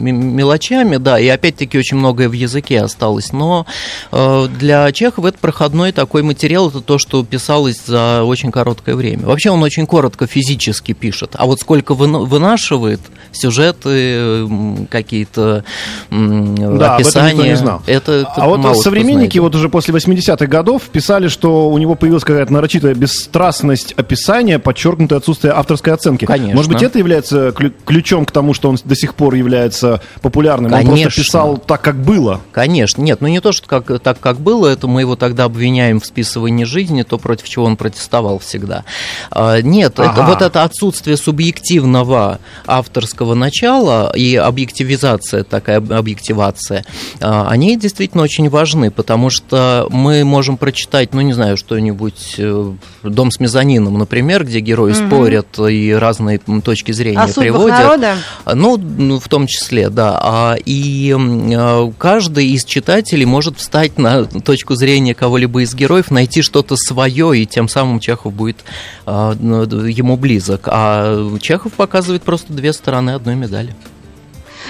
мелочами, 0.09 0.97
да, 0.97 1.19
и 1.19 1.27
опять-таки 1.27 1.77
очень 1.77 1.97
многое 1.97 2.29
в 2.29 2.33
языке 2.33 2.81
осталось, 2.81 3.31
но 3.31 3.67
э, 4.11 4.47
для 4.57 4.91
Чехова 4.91 5.27
это 5.27 5.37
проходной 5.37 5.91
такой 5.91 6.23
материал, 6.23 6.69
это 6.69 6.81
то, 6.81 6.97
что 6.97 7.23
писалось 7.23 7.79
за 7.85 8.23
очень 8.23 8.51
короткое 8.51 8.95
время. 8.95 9.25
Вообще 9.25 9.51
он 9.51 9.61
очень 9.61 9.85
коротко 9.85 10.25
физически 10.25 10.93
пишет, 10.93 11.31
а 11.33 11.45
вот 11.45 11.59
сколько 11.59 11.93
вынашивает 11.93 13.01
сюжеты, 13.31 14.47
какие-то 14.89 15.63
да, 16.09 16.95
описания, 16.95 17.49
не 17.49 17.55
знал. 17.55 17.81
это, 17.85 18.11
это 18.11 18.31
А 18.35 18.47
вот 18.47 18.77
современники 18.77 19.37
вот 19.37 19.55
уже 19.55 19.69
после 19.69 19.93
80-х 19.93 20.47
годов 20.47 20.83
писали, 20.83 21.27
что 21.27 21.69
у 21.69 21.77
него 21.77 21.95
появилась 21.95 22.23
какая-то 22.23 22.51
нарочитая 22.51 22.78
нарочитая 22.79 22.93
бесстрастность 22.93 23.93
описания, 23.93 24.59
подчеркнутое 24.59 25.19
отсутствие 25.19 25.53
авторской 25.53 25.93
оценки. 25.93 26.25
Конечно. 26.25 26.55
Может 26.55 26.71
быть, 26.71 26.81
это 26.81 26.97
является 26.97 27.51
ключом 27.85 28.25
к 28.25 28.31
тому, 28.31 28.53
что 28.53 28.69
он 28.69 28.77
до 28.83 28.95
сих 28.95 29.15
пор 29.15 29.33
является 29.35 30.01
популярным? 30.21 30.71
Конечно. 30.71 30.93
Он 30.93 31.01
просто 31.01 31.21
писал 31.21 31.57
так, 31.57 31.81
как 31.81 31.95
было? 31.97 32.41
Конечно. 32.51 33.01
Нет, 33.01 33.21
ну 33.21 33.27
не 33.27 33.41
то, 33.41 33.51
что 33.51 33.67
как, 33.67 33.99
так, 34.01 34.19
как 34.19 34.39
было, 34.39 34.67
это 34.67 34.87
мы 34.87 35.01
его 35.01 35.15
тогда 35.15 35.45
обвиняем 35.45 35.99
в 35.99 36.05
списывании 36.05 36.63
жизни, 36.63 37.03
то 37.03 37.17
против 37.17 37.47
чего 37.47 37.65
он 37.65 37.77
протестовал 37.77 38.39
всегда. 38.39 38.83
А, 39.31 39.61
нет, 39.61 39.99
ага. 39.99 40.11
это, 40.11 40.23
вот 40.23 40.41
это 40.41 40.63
отсутствие 40.63 41.17
субъективного 41.17 42.39
авторского 42.65 43.33
начала 43.33 44.11
и 44.15 44.35
объективизация, 44.35 45.43
такая 45.43 45.77
объективация, 45.77 46.85
а, 47.21 47.47
они 47.49 47.77
действительно 47.77 48.23
очень 48.23 48.49
важны, 48.49 48.91
потому 48.91 49.29
что 49.29 49.87
мы 49.89 50.23
можем 50.23 50.57
прочитать, 50.57 51.13
ну 51.13 51.21
не 51.21 51.33
знаю, 51.33 51.57
что-нибудь 51.57 52.35
э, 52.37 52.68
дом 53.03 53.31
с 53.31 53.39
мезонином, 53.39 53.97
например, 53.97 54.45
где 54.45 54.59
герои 54.59 54.91
угу. 54.91 55.07
спорят 55.07 55.59
и 55.59 55.93
разные 55.93 56.39
точки 56.63 56.91
зрения 56.91 57.21
О 57.21 57.27
приводят. 57.27 57.79
Народа? 57.79 58.15
Ну, 58.53 58.77
ну, 58.77 59.19
в 59.19 59.27
том 59.27 59.47
числе, 59.47 59.89
да. 59.89 60.19
А, 60.21 60.55
и 60.63 61.15
а, 61.15 61.91
каждый 61.97 62.47
из 62.47 62.65
читателей 62.65 63.25
может 63.25 63.57
встать 63.57 63.97
на 63.97 64.25
точку 64.25 64.75
зрения 64.75 65.13
кого-либо 65.13 65.61
из 65.61 65.73
героев, 65.73 66.11
найти 66.11 66.41
что-то 66.41 66.75
свое, 66.75 67.37
и 67.39 67.45
тем 67.45 67.67
самым 67.67 67.99
Чехов 67.99 68.33
будет 68.33 68.57
а, 69.05 69.33
ему 69.33 70.17
близок. 70.17 70.67
А 70.67 71.37
Чехов 71.39 71.73
показывает 71.73 72.23
просто 72.23 72.53
две 72.53 72.73
стороны 72.73 73.11
одной 73.11 73.35
медали. 73.35 73.75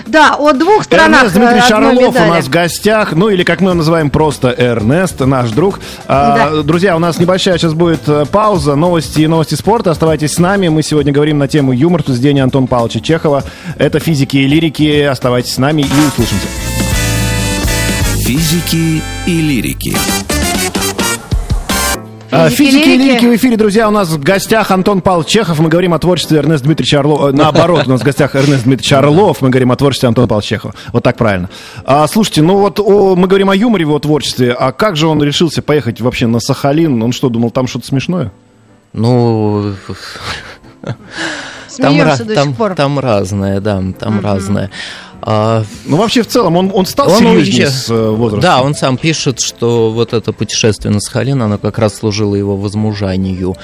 Да, 0.08 0.36
о 0.36 0.54
двух 0.54 0.84
странах 0.84 1.20
Эрнест 1.20 1.36
Дмитриевич 1.36 1.72
Орлов 1.72 2.14
медали. 2.14 2.30
у 2.30 2.34
нас 2.34 2.46
в 2.46 2.50
гостях, 2.50 3.14
ну 3.14 3.30
или 3.30 3.44
как 3.44 3.62
мы 3.62 3.74
называем 3.74 4.10
просто 4.10 4.54
Эрнест, 4.58 5.20
наш 5.22 5.52
друг. 5.52 5.80
А, 6.08 6.52
да. 6.52 6.64
друзья, 6.64 6.96
у 6.96 7.00
нас 7.00 7.20
небольшая 7.20 7.58
сейчас 7.58 7.74
будет 7.74 8.08
э, 8.08 8.26
пауза, 8.32 8.76
новости 8.76 9.22
и 9.22 9.28
новости 9.28 9.56
спорта. 9.56 9.92
Оставайтесь 9.92 10.34
с 10.34 10.40
нами, 10.40 10.68
мы 10.70 10.84
сегодня 10.84 11.12
говорим 11.12 11.38
на 11.38 11.48
тему 11.48 11.72
юмор, 11.72 12.04
тут 12.04 12.18
день 12.18 12.40
Антон 12.40 12.68
Павловича 12.68 13.00
Чехова. 13.00 13.44
Это 13.78 14.00
физики 14.00 14.38
и 14.38 14.48
лирики, 14.48 15.02
оставайтесь 15.02 15.54
с 15.54 15.58
нами 15.58 15.82
и 15.82 16.08
услышимся. 16.08 16.48
Физики 18.24 19.02
и 19.26 19.42
лирики. 19.42 19.96
А, 22.32 22.50
физики 22.50 22.89
и 22.89 22.98
лирики 22.98 23.26
в 23.26 23.36
эфире, 23.36 23.58
друзья. 23.58 23.88
У 23.88 23.92
нас 23.92 24.10
в 24.10 24.22
гостях 24.22 24.70
Антон 24.72 25.02
Павел 25.02 25.24
Чехов. 25.24 25.60
Мы 25.60 25.70
говорим 25.70 25.94
о 25.94 26.00
творчестве 26.00 26.38
Эрнест 26.38 26.63
Дмитриевич 26.63 26.94
Орлов. 26.94 27.34
Э, 27.34 27.36
наоборот, 27.36 27.88
у 27.88 27.89
нас 27.89 28.02
в 28.02 28.04
гостях 28.04 28.36
Эрнест 28.36 28.65
Дмитриевич 28.65 28.94
Орлов. 28.94 29.42
Мы 29.42 29.50
говорим 29.50 29.72
о 29.72 29.76
творчестве 29.76 30.08
Антона 30.08 30.28
Павла 30.28 30.44
Чехова. 30.44 30.76
Вот 30.94 31.04
так 31.04 31.18
правильно. 31.18 31.50
А, 31.86 32.08
слушайте, 32.08 32.44
ну 32.44 32.58
вот 32.58 32.80
о, 32.80 33.15
мы 33.15 33.28
говорим 33.28 33.50
о 33.50 33.56
юморе 33.56 33.86
в 33.86 33.89
его 33.89 34.00
творчестве. 34.00 34.54
А 34.54 34.72
как 34.72 34.96
же 34.96 35.08
он 35.08 35.24
решился 35.24 35.62
поехать 35.63 36.02
вообще 36.02 36.28
на 36.28 36.39
Сахалин? 36.39 37.02
Он 37.02 37.13
что, 37.13 37.30
думал, 37.30 37.50
там 37.50 37.68
что-то 37.68 37.88
смешное? 37.88 38.32
Ну... 38.94 39.74
Там, 41.78 41.96
там, 42.56 42.76
там 42.76 43.00
разное, 43.00 43.62
да, 43.62 43.76
там 43.98 44.20
mm-hmm. 44.20 44.22
разное. 44.22 44.72
А, 45.21 45.63
ну, 45.86 45.97
вообще, 45.97 46.21
в 46.21 46.27
целом, 46.27 46.55
он, 46.55 46.71
он 46.73 46.86
стал 46.86 47.10
он 47.10 47.17
серьезнее 47.17 47.67
уже, 47.67 47.75
с 47.75 47.89
э, 47.89 48.10
возрастом. 48.10 48.39
Да, 48.39 48.62
он 48.62 48.73
сам 48.73 48.97
пишет, 48.97 49.39
что 49.39 49.91
вот 49.91 50.13
это 50.13 50.32
путешествие 50.32 50.93
на 50.93 50.99
Сахалин, 50.99 51.41
оно 51.41 51.58
как 51.58 51.77
раз 51.77 51.95
служило 51.95 52.36
его 52.36 52.55
возмужанию. 52.55 53.55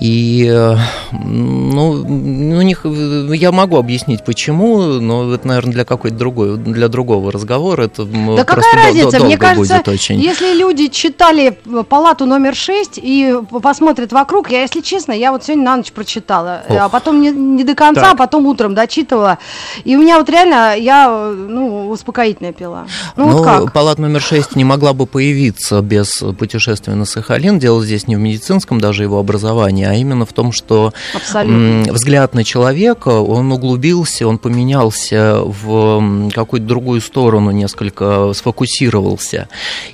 И, 0.00 0.46
э, 0.52 0.76
ну, 1.12 1.90
у 1.90 2.62
них, 2.62 2.84
я 2.84 3.52
могу 3.52 3.78
объяснить, 3.78 4.24
почему, 4.24 4.78
но 4.78 5.32
это, 5.32 5.48
наверное, 5.48 5.72
для 5.72 5.84
какой-то 5.84 6.16
другой, 6.16 6.58
для 6.58 6.88
другого 6.88 7.32
разговора. 7.32 7.84
Это 7.84 8.04
да 8.04 8.44
какая 8.44 8.74
разница? 8.74 9.20
Мне 9.24 9.38
кажется, 9.38 9.82
очень. 9.86 10.20
если 10.20 10.54
люди 10.54 10.88
читали 10.88 11.58
палату 11.88 12.26
номер 12.26 12.54
6 12.54 13.00
и 13.02 13.36
посмотрят 13.62 14.12
вокруг, 14.12 14.50
я, 14.50 14.62
если 14.62 14.80
честно, 14.80 15.12
я 15.12 15.32
вот 15.32 15.44
сегодня 15.44 15.64
на 15.64 15.76
ночь 15.76 15.92
прочитала, 15.92 16.62
Ох. 16.68 16.76
а 16.78 16.88
потом 16.88 17.20
не, 17.20 17.30
не 17.30 17.64
до 17.64 17.74
конца, 17.74 18.02
так. 18.02 18.12
а 18.12 18.16
потом 18.16 18.46
утром 18.46 18.74
дочитывала. 18.74 19.38
И 19.84 19.96
у 19.96 20.00
меня 20.00 20.18
вот 20.18 20.28
реально, 20.28 20.74
я 20.90 21.32
ну, 21.36 21.88
успокоительное 21.88 22.52
пила. 22.52 22.86
Ну, 23.16 23.26
ну 23.26 23.32
вот 23.38 23.44
как? 23.44 23.72
палата 23.72 24.00
номер 24.00 24.20
6 24.20 24.56
не 24.56 24.64
могла 24.64 24.92
бы 24.92 25.06
появиться 25.06 25.80
без 25.80 26.22
путешествия 26.38 26.94
на 26.94 27.04
Сахалин. 27.04 27.58
Дело 27.58 27.84
здесь 27.84 28.08
не 28.08 28.16
в 28.16 28.18
медицинском 28.18 28.80
даже 28.80 29.02
его 29.04 29.18
образовании, 29.18 29.86
а 29.86 29.94
именно 29.94 30.26
в 30.26 30.32
том, 30.32 30.52
что 30.52 30.92
Абсолютно. 31.14 31.92
взгляд 31.92 32.34
на 32.34 32.44
человека, 32.44 33.08
он 33.08 33.52
углубился, 33.52 34.26
он 34.26 34.38
поменялся 34.38 35.40
в 35.44 36.30
какую-то 36.34 36.66
другую 36.66 37.00
сторону, 37.00 37.50
несколько 37.50 38.32
сфокусировался. 38.34 39.48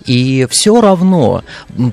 И 0.06 0.46
все 0.50 0.80
равно 0.80 1.42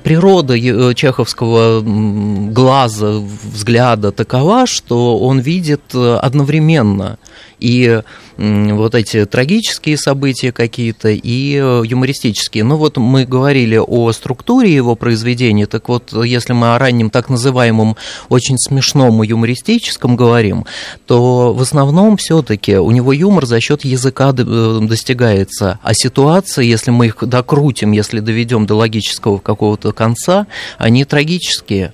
природа 0.04 0.56
э, 0.56 0.94
чеховского 0.94 1.82
глаза, 1.82 3.22
взгляда 3.44 4.12
такова, 4.12 4.66
что 4.66 5.20
он 5.20 5.40
видит 5.40 5.82
э, 5.94 6.20
одновременно 6.22 7.18
и 7.64 8.02
вот 8.38 8.94
эти 8.94 9.26
трагические 9.26 9.98
события 9.98 10.52
какие-то 10.52 11.10
и 11.10 11.56
э, 11.56 11.84
юмористические. 11.86 12.64
Ну 12.64 12.76
вот 12.76 12.98
мы 12.98 13.26
говорили 13.26 13.78
о 13.78 14.12
структуре 14.12 14.74
его 14.74 14.96
произведения, 14.96 15.66
так 15.66 15.88
вот 15.88 16.12
если 16.26 16.54
мы 16.54 16.76
о 16.76 16.80
раннем 16.80 17.10
так 17.10 17.30
называемом 17.30 17.96
очень 18.30 18.58
смешном 18.58 19.24
и 19.24 19.28
юмористическом 19.28 20.16
говорим, 20.16 20.66
то 21.06 21.54
в 21.54 21.62
основном 21.62 22.18
все-таки 22.18 22.76
у 22.76 22.92
него 22.92 23.14
юмор 23.14 23.46
за 23.46 23.62
счет 23.62 23.86
языка 23.86 24.34
э, 24.38 24.80
достигается, 24.82 25.80
а 25.82 25.94
ситуации, 25.94 26.66
если 26.66 26.92
мы 26.92 27.08
их 27.08 27.18
докрутим, 27.22 27.94
если 27.94 28.20
доведем 28.20 28.66
до 28.66 28.76
логического 28.76 29.38
какого-то 29.38 29.94
конца, 29.94 30.48
они 30.78 31.06
трагические, 31.06 31.94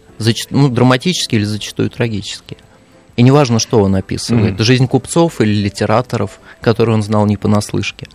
ну, 0.49 0.69
драматические 0.69 1.41
или 1.41 1.45
зачастую 1.45 1.89
трагические. 1.91 2.57
И 3.19 3.21
неважно, 3.21 3.59
что 3.59 3.81
он 3.81 3.97
описывает, 3.97 4.53
mm-hmm. 4.53 4.63
жизнь 4.63 4.87
купцов 4.87 5.41
или 5.41 5.51
литераторов, 5.53 6.39
которые 6.61 6.95
он 6.95 7.03
знал 7.03 7.25
не 7.25 7.35
понаслышке. 7.35 8.07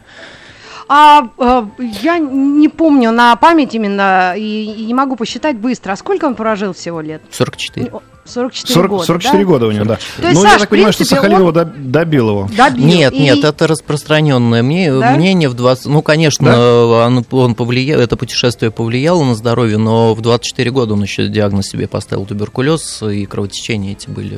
А, 0.89 1.29
а 1.37 1.69
я 1.79 2.17
не 2.17 2.71
помню 2.71 3.13
на 3.13 3.37
память 3.37 3.75
именно 3.75 4.33
и, 4.35 4.65
и 4.65 4.87
не 4.87 4.95
могу 4.95 5.17
посчитать 5.17 5.59
быстро. 5.59 5.93
А 5.93 5.97
сколько 5.97 6.25
он 6.25 6.35
прожил 6.35 6.73
всего 6.73 7.03
лет? 7.03 7.21
44. 7.31 7.93
44 8.25 8.75
40, 8.75 8.91
года, 8.91 9.05
44 9.05 9.39
да? 9.39 9.51
года 9.51 9.67
у 9.67 9.71
него, 9.73 9.85
да. 9.85 9.99
То 10.17 10.23
есть, 10.23 10.35
ну, 10.35 10.43
Саш, 10.43 10.53
я 10.53 10.59
так 10.59 10.69
понимаю, 10.69 10.93
что 10.93 11.05
Сахалинова 11.05 11.61
он... 11.61 11.91
добил 11.91 12.29
его. 12.31 12.49
Добил. 12.57 12.85
Нет, 12.85 13.13
и... 13.13 13.19
нет, 13.19 13.45
это 13.45 13.67
распространенное 13.67 14.63
мнение, 14.63 14.99
да? 14.99 15.13
мнение 15.13 15.49
в 15.49 15.55
20... 15.55 15.87
Ну, 15.87 16.03
конечно, 16.03 16.51
да? 16.51 17.07
он, 17.07 17.25
он 17.31 17.55
повлиял, 17.55 18.01
это 18.01 18.17
путешествие 18.17 18.71
повлияло 18.71 19.25
на 19.25 19.35
здоровье, 19.35 19.79
но 19.79 20.15
в 20.15 20.21
24 20.21 20.71
года 20.71 20.95
он 20.95 21.03
еще 21.03 21.29
диагноз 21.29 21.67
себе 21.67 21.87
поставил 21.87 22.25
туберкулез, 22.25 23.03
и 23.03 23.27
кровотечения 23.27 23.93
эти 23.93 24.09
были 24.09 24.35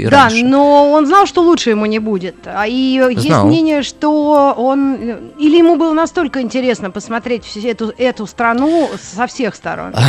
и 0.00 0.04
Да, 0.04 0.24
раньше. 0.24 0.44
но 0.44 0.92
он 0.92 1.06
знал, 1.06 1.26
что 1.26 1.42
лучше 1.42 1.70
ему 1.70 1.86
не 1.86 1.98
будет. 1.98 2.36
А 2.44 2.66
и 2.66 2.98
знал. 2.98 3.10
есть 3.10 3.44
мнение, 3.44 3.82
что 3.82 4.54
он... 4.56 4.94
Или 5.38 5.58
ему 5.58 5.76
было 5.76 5.92
настолько 5.92 6.40
интересно 6.40 6.90
посмотреть 6.90 7.44
всю 7.44 7.66
эту, 7.66 7.92
эту 7.98 8.26
страну 8.26 8.90
со 9.00 9.26
всех 9.26 9.54
сторон. 9.54 9.94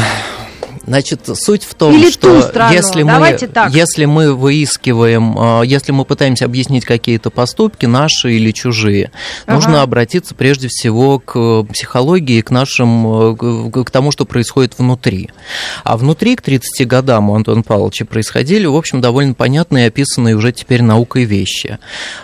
Значит, 0.88 1.22
суть 1.34 1.64
в 1.64 1.74
том, 1.74 1.96
Или 1.96 2.12
что 2.12 2.42
страну. 2.44 2.74
если 2.74 3.02
мы, 3.02 3.38
так. 3.52 3.74
если 3.74 4.06
мы 4.06 4.36
выискиваем, 4.36 5.36
а, 5.38 5.62
если 5.64 5.92
мы 5.92 6.06
пытаемся 6.06 6.46
объяснить 6.46 6.86
какие-то 6.86 7.32
поступки, 7.32 7.88
наши 7.88 8.34
или 8.34 8.52
чужие, 8.52 9.12
ага. 9.46 9.56
нужно 9.56 9.82
обратиться 9.82 10.36
прежде 10.36 10.68
всего 10.68 11.18
к 11.20 11.64
психологии, 11.64 12.42
к 12.42 12.52
нашим, 12.52 13.36
к 13.36 13.90
тому, 13.90 14.12
что 14.12 14.26
происходит 14.26 14.78
внутри. 14.78 15.32
А 15.84 15.98
внутри 15.98 16.36
к 16.36 16.42
30 16.42 16.88
годам 16.88 17.32
у 17.32 17.36
Антона 17.36 17.64
Павловича 17.64 18.06
происходили, 18.06 18.68
в 18.68 18.76
общем, 18.76 19.02
довольно 19.02 19.34
понятные, 19.34 19.88
описанные 19.88 20.36
уже 20.36 20.52
теперь 20.52 20.84
наукой 20.84 21.24
вещи. 21.24 21.80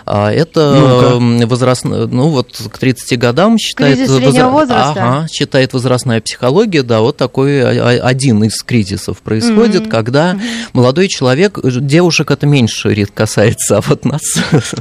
А, 0.06 0.30
это 0.30 1.18
ну 1.18 1.46
возраст, 1.46 1.84
ну 1.84 2.28
вот 2.28 2.62
к 2.70 2.78
30 2.78 3.18
годам 3.18 3.58
считает, 3.58 4.08
возра... 4.08 4.48
возраста. 4.48 4.92
Ага, 4.94 5.28
считает 5.28 5.72
возрастная 5.72 6.20
психология, 6.20 6.82
да, 6.82 7.00
вот 7.00 7.16
такой 7.16 7.62
один 7.98 8.44
из 8.44 8.51
кризисов 8.62 9.18
происходит, 9.18 9.84
mm-hmm. 9.84 9.88
когда 9.88 10.32
mm-hmm. 10.32 10.40
молодой 10.72 11.08
человек, 11.08 11.58
девушек 11.62 12.30
это 12.30 12.46
меньше 12.46 12.92
рит 12.92 13.10
касается, 13.14 13.78
а 13.78 13.80
вот 13.80 14.04
нас... 14.04 14.22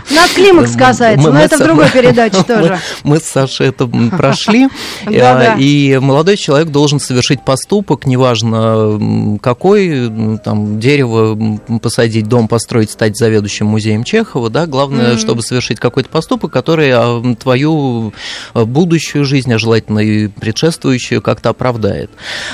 Нас 0.09 0.31
климакс 0.31 0.71
касается, 0.77 1.27
мы, 1.27 1.33
но 1.33 1.39
мы, 1.39 1.45
это 1.45 1.57
в 1.57 1.63
другой 1.63 1.89
передаче 1.93 2.43
тоже. 2.43 2.79
Мы 3.03 3.19
с 3.19 3.23
Сашей 3.23 3.67
это 3.67 3.87
прошли, 4.17 4.67
э, 5.05 5.59
и 5.59 5.99
молодой 6.01 6.37
человек 6.37 6.69
должен 6.69 6.99
совершить 6.99 7.43
поступок, 7.45 8.05
неважно 8.05 9.39
какой, 9.41 10.39
там, 10.43 10.79
дерево 10.79 11.59
посадить, 11.81 12.27
дом 12.27 12.47
построить, 12.47 12.91
стать 12.91 13.17
заведующим 13.17 13.67
музеем 13.67 14.03
Чехова, 14.03 14.49
да, 14.49 14.65
главное, 14.65 15.17
чтобы 15.17 15.41
совершить 15.41 15.79
какой-то 15.79 16.09
поступок, 16.09 16.51
который 16.51 16.91
а, 16.91 17.21
твою 17.35 18.13
э, 18.53 18.63
будущую 18.63 19.25
жизнь, 19.25 19.53
а 19.53 19.57
желательно 19.57 19.99
и 19.99 20.27
предшествующую, 20.27 21.21
как-то 21.21 21.49
оправдает. 21.49 22.09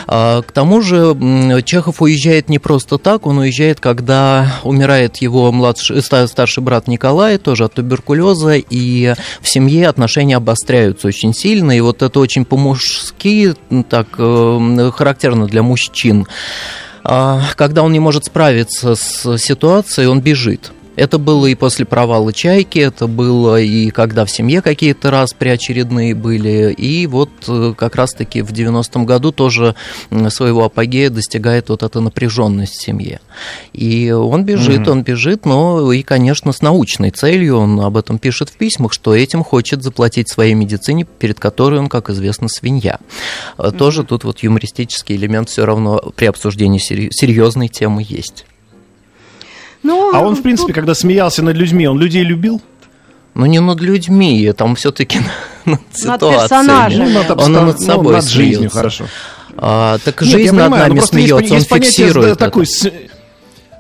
А, 0.08 0.42
к 0.42 0.52
тому 0.52 0.82
же 0.82 1.07
Чехов 1.64 2.02
уезжает 2.02 2.50
не 2.50 2.60
просто 2.60 2.98
так, 2.98 3.26
он 3.26 3.38
уезжает, 3.40 3.80
когда 3.80 4.60
умирает 4.64 5.18
его 5.18 5.52
младший, 5.52 6.02
старший 6.02 6.64
брат 6.64 6.88
Николай, 6.88 7.38
тоже 7.38 7.66
от 7.66 7.74
туберкулеза, 7.74 8.56
и 8.56 9.14
в 9.42 9.48
семье 9.48 9.88
отношения 9.88 10.38
обостряются 10.38 11.08
очень 11.08 11.34
сильно, 11.34 11.76
и 11.76 11.82
вот 11.82 12.02
это 12.02 12.20
очень 12.20 12.46
по-мужски, 12.46 13.54
так 13.90 14.08
э, 14.18 14.92
характерно 14.94 15.48
для 15.48 15.64
мужчин. 15.64 16.28
А, 17.04 17.42
когда 17.56 17.84
он 17.84 17.94
не 17.94 18.00
может 18.00 18.26
справиться 18.26 18.96
с 18.96 19.38
ситуацией, 19.38 20.08
он 20.08 20.22
бежит. 20.22 20.72
Это 20.98 21.20
было 21.20 21.46
и 21.46 21.54
после 21.54 21.86
провала 21.86 22.34
«Чайки», 22.34 22.80
это 22.80 23.06
было 23.06 23.62
и 23.62 23.92
когда 23.92 24.26
в 24.26 24.32
семье 24.32 24.64
какие-то 24.64 25.12
раз 25.12 25.36
очередные 25.40 26.16
были, 26.16 26.74
и 26.74 27.06
вот 27.06 27.30
э, 27.48 27.74
как 27.78 27.96
раз-таки 27.96 28.42
в 28.42 28.52
90-м 28.52 29.06
году 29.06 29.32
тоже 29.32 29.76
своего 30.30 30.66
апогея 30.66 31.12
достигает 31.12 31.70
вот 31.70 31.84
эта 31.84 32.02
напряженность 32.02 32.74
в 32.74 32.82
семье. 32.82 33.22
И 33.74 34.10
он 34.12 34.44
бежит, 34.44 34.82
mm-hmm. 34.82 34.92
он 34.92 35.04
бежит, 35.04 35.46
но 35.46 35.94
и, 35.94 36.02
конечно, 36.02 36.52
с 36.52 36.64
научной 36.64 37.12
целью, 37.12 37.58
он 37.58 37.80
об 37.80 37.96
этом 37.96 38.18
пишет 38.18 38.50
в 38.50 38.58
письмах, 38.58 38.92
что 38.92 39.16
этим 39.16 39.44
хочет 39.44 39.84
заплатить 39.84 40.30
своей 40.30 40.56
медицине, 40.56 41.06
перед 41.06 41.40
которой 41.40 41.80
он, 41.80 41.90
как 41.90 42.10
известно, 42.10 42.48
свинья. 42.50 42.98
Mm-hmm. 43.58 43.78
Тоже 43.78 44.04
тут 44.04 44.24
вот 44.24 44.40
юмористический 44.40 45.16
элемент 45.16 45.50
все 45.50 45.64
равно 45.64 46.02
при 46.16 46.26
обсуждении 46.26 46.80
серьезной 46.80 47.68
темы 47.68 48.04
есть. 48.08 48.46
Ну, 49.84 50.12
а 50.14 50.22
он, 50.22 50.36
в 50.36 50.42
принципе, 50.42 50.68
тут... 50.68 50.76
когда 50.76 50.96
смеялся 50.96 51.44
над 51.44 51.56
людьми, 51.56 51.88
он 51.88 52.00
людей 52.00 52.24
любил? 52.24 52.62
Ну, 53.34 53.46
не 53.46 53.60
над 53.60 53.80
людьми, 53.82 54.52
там 54.58 54.76
все-таки 54.76 55.20
над 55.66 55.80
ситуацией. 55.94 56.32
Над 56.32 56.42
персонажем. 56.42 57.14
Ну, 57.14 57.24
над, 57.24 57.42
он 57.42 57.52
над 57.52 57.82
собой 57.82 58.06
ну, 58.06 58.12
над 58.14 58.28
жизнью, 58.28 58.70
хорошо. 58.70 59.06
А, 59.58 59.98
так 60.04 60.22
Нет, 60.22 60.32
жизнь 60.32 60.56
над 60.56 60.72
нами 60.72 61.00
ну, 61.00 61.06
смеется, 61.06 61.38
есть, 61.38 61.52
он 61.52 61.58
есть 61.58 61.74
фиксирует 61.74 62.38
такой 62.38 62.66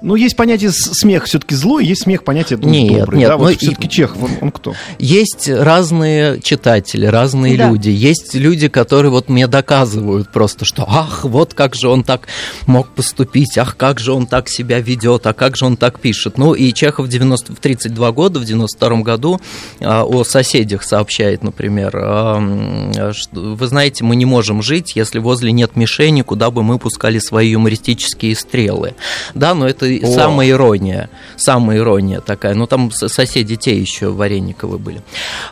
Ну, 0.07 0.15
есть 0.15 0.37
понятие 0.37 0.71
смех 0.71 1.25
все-таки 1.25 1.53
злой, 1.53 1.85
есть 1.85 2.03
смех 2.03 2.23
понятие 2.23 2.57
нет, 2.61 2.99
добрый. 2.99 3.19
Нет, 3.19 3.27
да? 3.27 3.35
Вот 3.35 3.57
все-таки 3.57 3.89
Чехов, 3.89 4.23
он, 4.23 4.31
он 4.39 4.51
кто? 4.53 4.73
Есть 4.99 5.49
разные 5.49 6.39
читатели, 6.39 7.05
разные 7.05 7.57
да. 7.57 7.69
люди. 7.69 7.89
Есть 7.89 8.33
люди, 8.33 8.69
которые 8.69 9.11
вот 9.11 9.27
мне 9.27 9.47
доказывают 9.47 10.31
просто, 10.31 10.63
что 10.63 10.85
ах, 10.87 11.25
вот 11.25 11.53
как 11.53 11.75
же 11.75 11.89
он 11.89 12.05
так 12.05 12.29
мог 12.67 12.87
поступить, 12.87 13.57
ах, 13.57 13.75
как 13.75 13.99
же 13.99 14.13
он 14.13 14.27
так 14.27 14.47
себя 14.47 14.79
ведет, 14.79 15.27
а 15.27 15.33
как 15.33 15.57
же 15.57 15.65
он 15.65 15.75
так 15.75 15.99
пишет. 15.99 16.37
Ну, 16.37 16.53
и 16.53 16.71
Чехов 16.71 17.07
в, 17.07 17.09
90, 17.09 17.53
в 17.53 17.59
32 17.59 18.11
года, 18.13 18.39
в 18.39 18.45
92 18.45 19.01
году 19.01 19.41
а, 19.81 20.05
о 20.05 20.23
соседях 20.23 20.83
сообщает, 20.83 21.43
например, 21.43 21.91
а, 21.93 23.11
что, 23.11 23.55
вы 23.55 23.67
знаете, 23.67 24.05
мы 24.05 24.15
не 24.15 24.23
можем 24.25 24.61
жить, 24.61 24.95
если 24.95 25.19
возле 25.19 25.51
нет 25.51 25.75
мишени, 25.75 26.21
куда 26.21 26.49
бы 26.49 26.63
мы 26.63 26.79
пускали 26.79 27.19
свои 27.19 27.49
юмористические 27.49 28.37
стрелы. 28.37 28.95
Да, 29.35 29.53
но 29.53 29.67
это 29.67 29.96
о. 30.03 30.07
самая 30.07 30.49
ирония, 30.49 31.09
самая 31.35 31.77
ирония 31.77 32.21
такая. 32.21 32.53
Ну, 32.53 32.67
там 32.67 32.91
соседи 32.91 33.55
те 33.55 33.77
еще 33.77 34.09
Варениковы 34.11 34.77
были. 34.77 35.01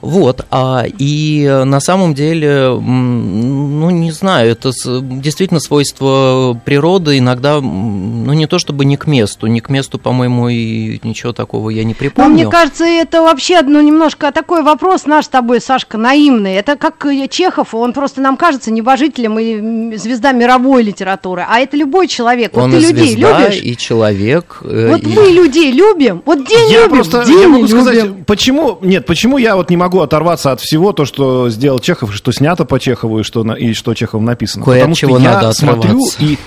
Вот, 0.02 0.46
а, 0.52 0.86
и 0.86 1.64
на 1.66 1.80
самом 1.80 2.14
деле, 2.14 2.70
ну, 2.70 3.90
не 3.90 4.12
знаю, 4.12 4.52
это 4.52 4.72
действительно 5.02 5.60
свойство 5.60 6.60
природы 6.66 7.18
иногда, 7.18 7.60
ну, 7.62 8.34
не 8.34 8.48
то 8.48 8.60
чтобы 8.60 8.86
не 8.86 8.98
к 8.98 9.08
месту, 9.08 9.48
не 9.48 9.62
к 9.62 9.70
месту, 9.70 10.00
по-моему, 10.00 10.50
и 10.50 11.00
ничего 11.04 11.34
такого 11.34 11.70
я 11.70 11.84
не 11.84 11.94
припомню. 11.94 12.30
Но 12.30 12.36
мне 12.36 12.50
кажется, 12.50 12.86
это 12.86 13.22
вообще, 13.22 13.62
ну, 13.62 13.82
немножко 13.82 14.32
такой 14.32 14.64
вопрос 14.64 15.06
наш 15.06 15.26
с 15.26 15.28
тобой, 15.28 15.62
Сашка, 15.62 15.98
наивный. 15.98 16.54
Это 16.54 16.76
как 16.76 17.06
Чехов, 17.30 17.74
он 17.74 17.94
просто 17.94 18.22
нам 18.22 18.38
кажется 18.38 18.72
небожителем 18.72 19.40
и 19.40 19.98
звезда 19.98 20.32
мировой 20.32 20.84
литературы, 20.84 21.46
а 21.48 21.60
это 21.60 21.78
любой 21.78 22.08
человек. 22.08 22.56
Он 22.58 22.72
вот 22.72 22.80
ты 22.80 22.84
и 22.84 22.88
людей 22.88 23.14
звезда, 23.14 23.48
любишь? 23.50 23.62
и 23.64 23.78
человек. 23.78 24.25
Э, 24.64 24.90
вот 24.92 25.04
и... 25.04 25.08
мы 25.08 25.28
людей 25.32 25.72
любим, 25.72 26.22
вот 26.26 26.48
день 26.48 26.72
я 26.72 26.84
любим, 26.84 26.96
просто, 26.96 27.26
день 27.26 27.42
я 27.42 27.48
могу 27.48 27.66
любим. 27.66 27.82
сказать, 27.82 28.26
почему, 28.26 28.78
нет, 28.82 29.06
почему 29.06 29.38
я 29.38 29.56
вот 29.56 29.70
не 29.70 29.78
могу 29.78 30.02
оторваться 30.02 30.52
от 30.52 30.62
всего 30.62 30.92
то, 30.92 31.06
что 31.06 31.50
сделал 31.50 31.80
Чехов, 31.80 32.14
что 32.14 32.32
снято 32.32 32.66
по 32.66 32.80
Чехову 32.80 33.20
и 33.20 33.24
что, 33.24 33.44
и 33.56 33.74
что 33.74 33.94
Чеховым 33.94 34.26
написано. 34.26 34.66
Кое 34.66 34.80
Потому 34.80 34.96
что 34.96 35.18
я 35.18 35.54
смотрю 35.54 36.00
и 36.20 36.38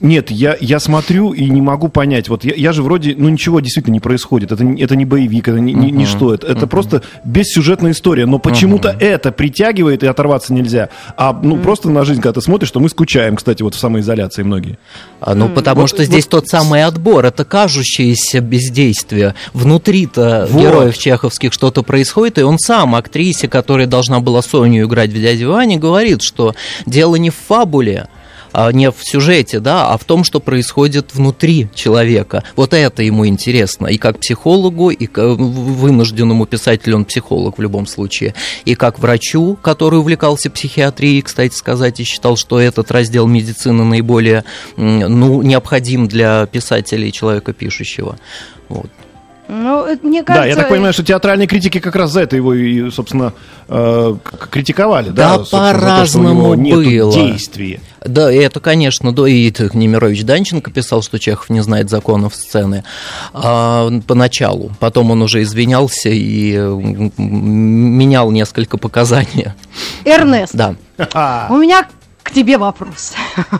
нет, 0.00 0.30
я, 0.30 0.56
я 0.60 0.80
смотрю 0.80 1.32
и 1.32 1.48
не 1.48 1.60
могу 1.60 1.88
понять. 1.88 2.28
Вот 2.28 2.44
я, 2.44 2.54
я 2.54 2.72
же 2.72 2.82
вроде, 2.82 3.14
ну 3.16 3.28
ничего 3.28 3.60
действительно 3.60 3.94
не 3.94 4.00
происходит. 4.00 4.50
Это, 4.50 4.64
это 4.64 4.96
не 4.96 5.04
боевик, 5.04 5.48
это 5.48 5.60
не, 5.60 5.74
uh-huh. 5.74 5.90
не, 5.90 6.06
что. 6.06 6.32
Это, 6.32 6.46
это 6.46 6.64
uh-huh. 6.64 6.68
просто 6.68 7.02
бессюжетная 7.24 7.92
история. 7.92 8.24
Но 8.24 8.38
почему-то 8.38 8.90
uh-huh. 8.90 8.98
это 8.98 9.30
притягивает 9.30 10.02
и 10.02 10.06
оторваться 10.06 10.54
нельзя. 10.54 10.88
А 11.16 11.38
ну 11.42 11.56
uh-huh. 11.56 11.62
просто 11.62 11.90
на 11.90 12.04
жизнь, 12.04 12.22
когда 12.22 12.40
ты 12.40 12.44
смотришь, 12.44 12.68
что 12.68 12.80
мы 12.80 12.88
скучаем, 12.88 13.36
кстати, 13.36 13.62
вот 13.62 13.74
в 13.74 13.78
самоизоляции 13.78 14.42
многие. 14.42 14.78
А, 15.20 15.34
ну, 15.34 15.46
uh-huh. 15.46 15.54
потому 15.54 15.82
вот, 15.82 15.90
что 15.90 16.02
здесь 16.04 16.24
вот... 16.24 16.30
тот 16.30 16.48
самый 16.48 16.82
отбор, 16.84 17.26
это 17.26 17.44
кажущееся 17.44 18.40
бездействие. 18.40 19.34
Внутри-то 19.52 20.48
вот. 20.50 20.62
героев 20.62 20.96
чеховских 20.96 21.52
что-то 21.52 21.82
происходит, 21.82 22.38
и 22.38 22.42
он 22.42 22.58
сам, 22.58 22.94
актрисе, 22.94 23.48
которая 23.48 23.86
должна 23.86 24.20
была 24.20 24.40
Соню 24.40 24.86
играть 24.86 25.10
в 25.10 25.14
«Дяде 25.14 25.46
Ване», 25.46 25.76
говорит, 25.76 26.22
что 26.22 26.54
дело 26.86 27.16
не 27.16 27.28
в 27.28 27.36
фабуле, 27.36 28.08
не 28.72 28.90
в 28.90 28.96
сюжете, 29.00 29.60
да, 29.60 29.88
а 29.88 29.98
в 29.98 30.04
том, 30.04 30.24
что 30.24 30.40
происходит 30.40 31.14
внутри 31.14 31.68
человека. 31.74 32.42
Вот 32.56 32.74
это 32.74 33.02
ему 33.02 33.26
интересно. 33.26 33.86
И 33.86 33.98
как 33.98 34.18
психологу, 34.20 34.90
и 34.90 35.06
как 35.06 35.38
вынужденному 35.38 36.46
писателю, 36.46 36.96
он 36.96 37.04
психолог 37.04 37.58
в 37.58 37.62
любом 37.62 37.86
случае, 37.86 38.34
и 38.64 38.74
как 38.74 38.98
врачу, 38.98 39.56
который 39.60 39.98
увлекался 39.98 40.50
психиатрией, 40.50 41.22
кстати 41.22 41.54
сказать, 41.54 42.00
и 42.00 42.04
считал, 42.04 42.36
что 42.36 42.60
этот 42.60 42.90
раздел 42.90 43.26
медицины 43.26 43.84
наиболее 43.84 44.44
ну, 44.76 45.42
необходим 45.42 46.08
для 46.08 46.46
писателя 46.46 47.06
и 47.06 47.12
человека 47.12 47.52
пишущего. 47.52 48.18
Вот. 48.68 48.90
Ну, 49.50 49.84
мне 50.02 50.22
кажется... 50.22 50.44
Да, 50.44 50.46
я 50.46 50.54
так 50.54 50.68
понимаю, 50.68 50.92
что 50.92 51.02
театральные 51.02 51.48
критики 51.48 51.80
как 51.80 51.96
раз 51.96 52.12
за 52.12 52.20
это 52.20 52.36
его, 52.36 52.54
и, 52.54 52.88
собственно, 52.90 53.32
э, 53.68 54.16
критиковали. 54.48 55.08
Да, 55.08 55.38
да 55.38 55.44
по-разному 55.50 56.54
было. 56.54 57.12
действия. 57.12 57.80
Да, 58.04 58.32
это, 58.32 58.60
конечно, 58.60 59.12
да, 59.12 59.26
и 59.26 59.52
Немирович 59.74 60.22
Данченко 60.22 60.70
писал, 60.70 61.02
что 61.02 61.18
Чехов 61.18 61.50
не 61.50 61.62
знает 61.62 61.90
законов 61.90 62.36
сцены 62.36 62.84
а, 63.34 63.90
поначалу. 64.06 64.70
Потом 64.78 65.10
он 65.10 65.20
уже 65.20 65.42
извинялся 65.42 66.08
и 66.10 66.52
менял 67.18 68.30
несколько 68.30 68.78
показаний. 68.78 69.48
Эрнест. 70.04 70.54
Да. 70.54 70.76
У 71.50 71.56
меня 71.56 71.88
к 72.22 72.30
тебе 72.30 72.56
вопрос. 72.56 73.14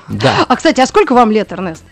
Да. 0.09 0.47
А, 0.47 0.57
кстати, 0.57 0.81
а 0.81 0.87
сколько 0.87 1.15
вам 1.15 1.33
лет, 1.33 1.53
Эрнест? 1.53 1.83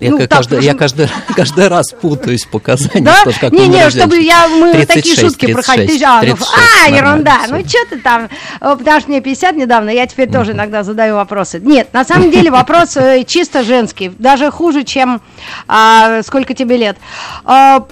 Я, 0.00 0.10
ну, 0.10 0.28
каждый, 0.28 0.62
я 0.62 0.74
каждый, 0.74 1.08
каждый 1.36 1.68
раз 1.68 1.92
путаюсь 1.92 2.44
в 2.44 2.50
показаниях. 2.50 3.04
Да? 3.04 3.24
Тоже, 3.24 3.38
как 3.40 3.52
не, 3.52 3.66
не, 3.68 3.88
чтобы 3.90 4.20
я, 4.20 4.48
мы 4.48 4.72
36, 4.72 4.88
такие 4.88 5.16
шутки 5.16 5.46
36, 5.46 5.54
проходили. 5.54 6.04
А, 6.04 6.20
36, 6.20 6.52
а 6.84 6.90
ерунда, 6.90 7.38
все. 7.44 7.54
ну 7.54 7.60
что 7.60 7.78
ты 7.90 7.98
там, 7.98 8.28
потому 8.60 9.00
что 9.00 9.10
мне 9.10 9.20
50 9.20 9.56
недавно, 9.56 9.90
я 9.90 10.06
теперь 10.06 10.30
тоже 10.30 10.52
иногда 10.52 10.82
задаю 10.82 11.16
вопросы. 11.16 11.60
Нет, 11.60 11.92
на 11.92 12.04
самом 12.04 12.30
деле 12.30 12.50
вопрос 12.50 12.96
э, 12.96 13.24
чисто 13.24 13.62
женский, 13.62 14.12
даже 14.18 14.50
хуже, 14.50 14.84
чем 14.84 15.20
а, 15.66 16.22
сколько 16.22 16.54
тебе 16.54 16.76
лет. 16.76 16.96
А, 17.44 17.86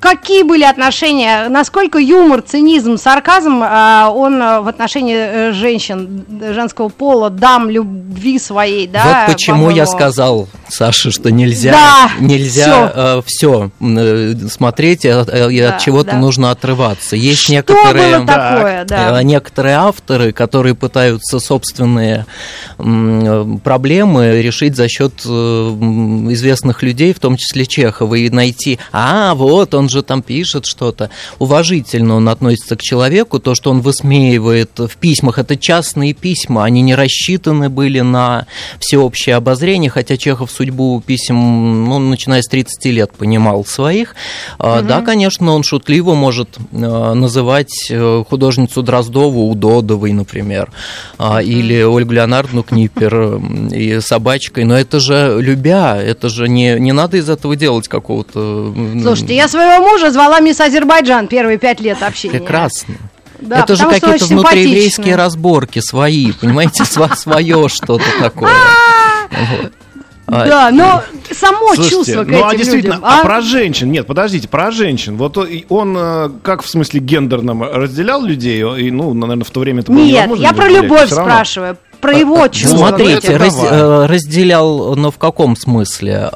какие 0.00 0.42
были 0.42 0.64
отношения, 0.64 1.48
насколько 1.48 1.98
юмор, 1.98 2.42
цинизм, 2.42 2.98
сарказм, 2.98 3.62
а, 3.62 4.10
он 4.10 4.38
в 4.38 4.68
отношении 4.68 5.16
э, 5.16 5.52
женщин, 5.52 6.24
женского 6.52 6.88
пола, 6.88 7.30
дам 7.30 7.70
любви 7.70 8.38
своей, 8.38 8.86
да? 8.86 9.24
Вот 9.26 9.34
почему 9.34 9.70
я 9.70 9.86
сказал, 9.86 10.48
Саша, 10.68 10.97
Саша, 10.98 11.12
что 11.12 11.30
нельзя, 11.30 11.70
да, 11.70 12.10
нельзя 12.18 13.22
все, 13.24 13.70
э, 13.80 14.34
э, 14.34 14.48
смотреть, 14.48 15.04
и 15.04 15.08
да, 15.08 15.22
от 15.22 15.80
чего-то 15.80 16.12
да. 16.12 16.16
нужно 16.16 16.50
отрываться. 16.50 17.14
Есть 17.14 17.42
что 17.42 17.52
некоторые, 17.52 18.18
было 18.18 18.26
такое, 18.26 18.84
да. 18.84 19.20
Э, 19.20 19.22
некоторые 19.22 19.76
авторы, 19.76 20.32
которые 20.32 20.74
пытаются 20.74 21.38
собственные 21.38 22.26
проблемы 22.76 24.42
решить 24.42 24.74
за 24.74 24.88
счет 24.88 25.24
известных 25.24 26.82
людей, 26.82 27.12
в 27.12 27.20
том 27.20 27.36
числе 27.36 27.64
Чехова, 27.66 28.16
и 28.16 28.28
найти, 28.28 28.80
а 28.92 29.34
вот 29.34 29.74
он 29.74 29.88
же 29.88 30.02
там 30.02 30.22
пишет 30.22 30.66
что-то. 30.66 31.10
Уважительно 31.38 32.16
он 32.16 32.28
относится 32.28 32.74
к 32.76 32.82
человеку, 32.82 33.38
то, 33.38 33.54
что 33.54 33.70
он 33.70 33.82
высмеивает 33.82 34.70
в 34.76 34.96
письмах, 34.96 35.38
это 35.38 35.56
частные 35.56 36.12
письма, 36.12 36.64
они 36.64 36.82
не 36.82 36.96
рассчитаны 36.96 37.68
были 37.68 38.00
на 38.00 38.46
всеобщее 38.80 39.36
обозрение, 39.36 39.90
хотя 39.90 40.16
Чехов 40.16 40.50
судьбу 40.50 40.87
писем, 41.04 41.84
ну, 41.84 41.98
начиная 41.98 42.42
с 42.42 42.48
30 42.48 42.84
лет, 42.86 43.12
понимал 43.12 43.64
своих. 43.64 44.14
Угу. 44.58 44.82
Да, 44.82 45.00
конечно, 45.02 45.52
он 45.52 45.62
шутливо 45.62 46.14
может 46.14 46.56
э, 46.58 46.76
называть 46.76 47.88
э, 47.90 48.24
художницу 48.28 48.82
Дроздову 48.82 49.50
Удодовой, 49.50 50.12
например, 50.12 50.70
угу. 51.18 51.38
или 51.38 51.82
Ольгу 51.82 52.12
Леонардовну 52.12 52.62
Книпер 52.62 53.40
и 53.72 54.00
собачкой, 54.00 54.64
но 54.64 54.78
это 54.78 55.00
же 55.00 55.38
любя, 55.40 55.96
это 55.96 56.28
же 56.28 56.48
не, 56.48 56.78
не 56.78 56.92
надо 56.92 57.16
из 57.16 57.28
этого 57.28 57.56
делать 57.56 57.88
какого-то... 57.88 58.74
Слушайте, 59.02 59.34
я 59.36 59.48
своего 59.48 59.84
мужа 59.84 60.10
звала 60.10 60.40
мисс 60.40 60.60
Азербайджан 60.60 61.28
первые 61.28 61.58
пять 61.58 61.80
лет 61.80 62.02
общения. 62.02 62.38
Прекрасно. 62.38 62.94
Да, 63.40 63.60
это 63.60 63.76
же 63.76 63.84
какие-то 63.84 64.24
внутриеврейские 64.24 65.16
разборки 65.16 65.80
свои, 65.80 66.32
понимаете, 66.32 66.84
свое 67.14 67.68
что-то 67.68 68.04
такое. 68.20 68.52
А, 70.30 70.46
да, 70.46 70.70
но 70.70 71.02
само 71.32 71.74
Слушайте, 71.74 71.90
чувство 71.90 72.24
к 72.24 72.28
ну, 72.28 72.44
а 72.44 72.54
действительно, 72.54 72.94
людям, 72.94 73.04
а? 73.04 73.20
а 73.20 73.24
про 73.24 73.40
женщин? 73.40 73.90
Нет, 73.90 74.06
подождите, 74.06 74.46
про 74.46 74.70
женщин. 74.70 75.16
Вот 75.16 75.38
он, 75.68 75.96
э, 75.98 76.30
как 76.42 76.62
в 76.62 76.68
смысле 76.68 77.00
гендерном, 77.00 77.62
разделял 77.62 78.22
людей? 78.22 78.60
И, 78.60 78.90
ну, 78.90 79.14
наверное, 79.14 79.44
в 79.44 79.50
то 79.50 79.60
время 79.60 79.80
это 79.80 79.90
было 79.90 80.02
Нет, 80.02 80.30
я 80.36 80.52
про 80.52 80.68
любовь 80.68 81.10
спрашиваю 81.10 81.78
про 82.00 82.16
его 82.16 82.46
чувства. 82.48 82.76
Смотрите, 82.76 83.36
раз, 83.36 83.58
э, 83.60 84.06
разделял, 84.06 84.94
но 84.94 85.10
в 85.10 85.18
каком 85.18 85.56
смысле? 85.56 86.30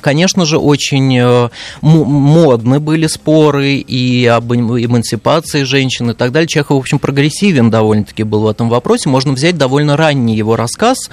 Конечно 0.00 0.44
же, 0.44 0.58
очень 0.58 1.18
э, 1.18 1.48
модны 1.82 2.80
были 2.80 3.06
споры 3.06 3.74
и 3.74 4.26
об 4.26 4.52
эмансипации 4.52 5.64
женщин 5.64 6.10
и 6.10 6.14
так 6.14 6.32
далее. 6.32 6.46
Чехов, 6.46 6.76
в 6.76 6.80
общем, 6.80 6.98
прогрессивен 6.98 7.70
довольно-таки 7.70 8.22
был 8.22 8.42
в 8.42 8.48
этом 8.48 8.68
вопросе. 8.68 9.08
Можно 9.08 9.32
взять 9.32 9.58
довольно 9.58 9.96
ранний 9.96 10.36
его 10.36 10.56
рассказ 10.56 11.10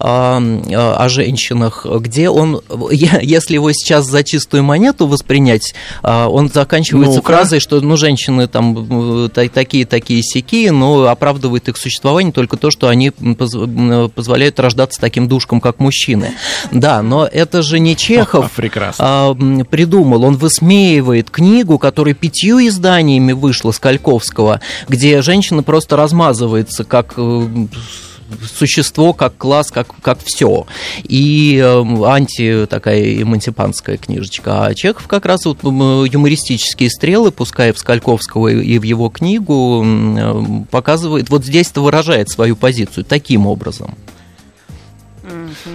о 0.00 1.08
женщинах, 1.08 1.86
где 1.86 2.30
он, 2.30 2.62
если 2.90 3.54
его 3.54 3.72
сейчас 3.72 4.06
за 4.06 4.24
чистую 4.24 4.62
монету 4.64 5.06
воспринять, 5.06 5.74
а, 6.02 6.28
он 6.28 6.48
заканчивается 6.48 7.16
ну 7.18 7.22
фразой, 7.22 7.60
что 7.60 7.80
ну, 7.80 7.96
женщины 7.96 8.48
там 8.48 9.30
такие-такие 9.30 10.22
сякие, 10.22 10.72
но 10.72 11.08
оправдывает 11.08 11.68
их 11.68 11.76
существование 11.76 12.32
только 12.32 12.56
то, 12.56 12.70
что 12.70 12.88
они 12.88 13.10
позволяют 13.10 14.58
рождаться 14.58 15.00
таким 15.00 15.28
душком, 15.28 15.60
как 15.60 15.78
мужчины. 15.78 16.32
Да, 16.70 17.02
но 17.02 17.26
это 17.26 17.62
же 17.62 17.78
не 17.78 17.96
Чехов 17.96 18.50
а, 18.98 19.34
придумал. 19.34 20.24
Он 20.24 20.36
высмеивает 20.36 21.30
книгу, 21.30 21.78
которая 21.78 22.14
пятью 22.14 22.66
изданиями 22.66 23.32
вышла 23.32 23.72
Скальковского, 23.72 24.60
где 24.88 25.22
женщина 25.22 25.62
просто 25.62 25.96
размазывается, 25.96 26.84
как 26.84 27.14
э, 27.16 27.48
существо, 28.54 29.12
как 29.12 29.36
класс, 29.36 29.70
как, 29.70 29.88
как 30.02 30.18
все. 30.24 30.66
И 31.04 31.60
э, 31.62 32.04
анти 32.04 32.66
такая 32.68 33.22
эмансипанская 33.22 33.96
книжечка. 33.96 34.66
А 34.66 34.74
Чехов 34.74 35.06
как 35.06 35.26
раз 35.26 35.44
вот 35.44 35.62
юмористические 35.62 36.90
стрелы, 36.90 37.32
пускай 37.32 37.72
в 37.72 37.78
Скальковского 37.78 38.48
и 38.48 38.78
в 38.78 38.82
его 38.82 39.08
книгу, 39.08 39.84
показывает, 40.70 41.30
вот 41.30 41.44
здесь-то 41.44 41.82
выражает 41.82 42.30
свою 42.30 42.56
позицию 42.56 43.04
таким 43.04 43.46
образом. 43.46 43.94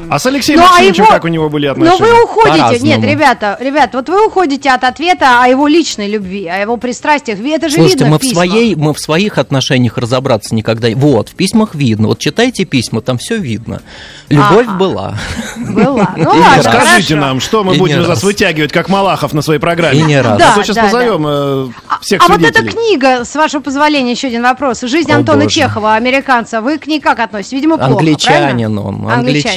А 0.09 0.19
с 0.19 0.25
Алексеем 0.25 0.59
ну, 0.59 0.65
а 0.65 0.69
Максимовичем 0.69 1.03
а 1.03 1.05
его... 1.05 1.13
как 1.13 1.25
у 1.25 1.27
него 1.27 1.49
были 1.49 1.67
отношения? 1.67 1.99
Но 1.99 2.05
вы 2.05 2.23
уходите, 2.23 2.85
нет, 2.85 3.03
ребята, 3.03 3.57
ребят, 3.59 3.91
вот 3.93 4.09
вы 4.09 4.27
уходите 4.27 4.69
от 4.71 4.83
ответа 4.83 5.43
о 5.43 5.47
его 5.47 5.67
личной 5.67 6.09
любви, 6.09 6.47
о 6.47 6.59
его 6.59 6.77
пристрастиях. 6.77 7.39
Это 7.39 7.69
же 7.69 7.75
Слушайте, 7.75 8.05
видно 8.05 8.11
мы 8.11 8.19
в, 8.19 8.23
в 8.23 8.25
своей, 8.25 8.75
мы 8.75 8.93
в 8.93 8.99
своих 8.99 9.37
отношениях 9.37 9.97
разобраться 9.97 10.53
никогда. 10.55 10.89
Вот, 10.95 11.29
в 11.29 11.35
письмах 11.35 11.75
видно. 11.75 12.07
Вот 12.07 12.19
читайте 12.19 12.65
письма, 12.65 13.01
там 13.01 13.17
все 13.17 13.37
видно. 13.37 13.81
Любовь 14.29 14.67
А-а. 14.67 14.77
была. 14.77 15.17
Была. 15.57 16.13
Ну 16.17 16.29
ладно, 16.29 16.63
Скажите 16.63 17.15
нам, 17.15 17.39
что 17.39 17.63
мы 17.63 17.75
будем 17.75 18.03
вас 18.03 18.23
вытягивать, 18.23 18.71
как 18.71 18.89
Малахов 18.89 19.33
на 19.33 19.41
своей 19.41 19.59
программе? 19.59 19.99
И 19.99 20.03
не 20.03 20.19
раз. 20.19 20.39
Да, 20.39 20.53
а 20.53 20.55
то 20.55 20.63
сейчас 20.63 20.77
позовем 20.77 21.25
э, 21.27 21.67
всех 22.01 22.23
А 22.23 22.31
вот 22.31 22.41
эта 22.41 22.63
книга, 22.63 23.23
с 23.23 23.35
вашего 23.35 23.61
позволения, 23.61 24.11
еще 24.11 24.27
один 24.27 24.43
вопрос. 24.43 24.81
Жизнь 24.81 25.11
Антона 25.11 25.47
Чехова, 25.47 25.95
американца. 25.95 26.61
Вы 26.61 26.77
к 26.77 26.87
ней 26.87 26.99
как 26.99 27.19
относитесь? 27.19 27.53
Видимо, 27.53 27.77
плохо, 27.77 27.91
Англичанин 27.91 28.77
он, 28.77 29.07
англичанин. 29.09 29.55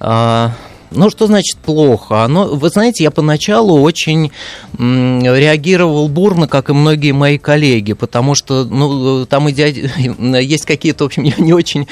Uh, 0.00 0.50
Ну, 0.94 1.10
что 1.10 1.26
значит 1.26 1.58
плохо? 1.58 2.24
Оно, 2.24 2.46
вы 2.46 2.68
знаете, 2.68 3.04
я 3.04 3.10
поначалу 3.10 3.80
очень 3.80 4.32
реагировал 4.78 6.08
бурно, 6.08 6.48
как 6.48 6.70
и 6.70 6.72
многие 6.72 7.12
мои 7.12 7.38
коллеги, 7.38 7.92
потому 7.92 8.34
что 8.34 8.64
ну, 8.64 9.26
там 9.26 9.50
иде... 9.50 9.90
есть 10.40 10.64
какие-то, 10.64 11.04
в 11.04 11.06
общем, 11.08 11.24
не 11.38 11.52
очень 11.52 11.86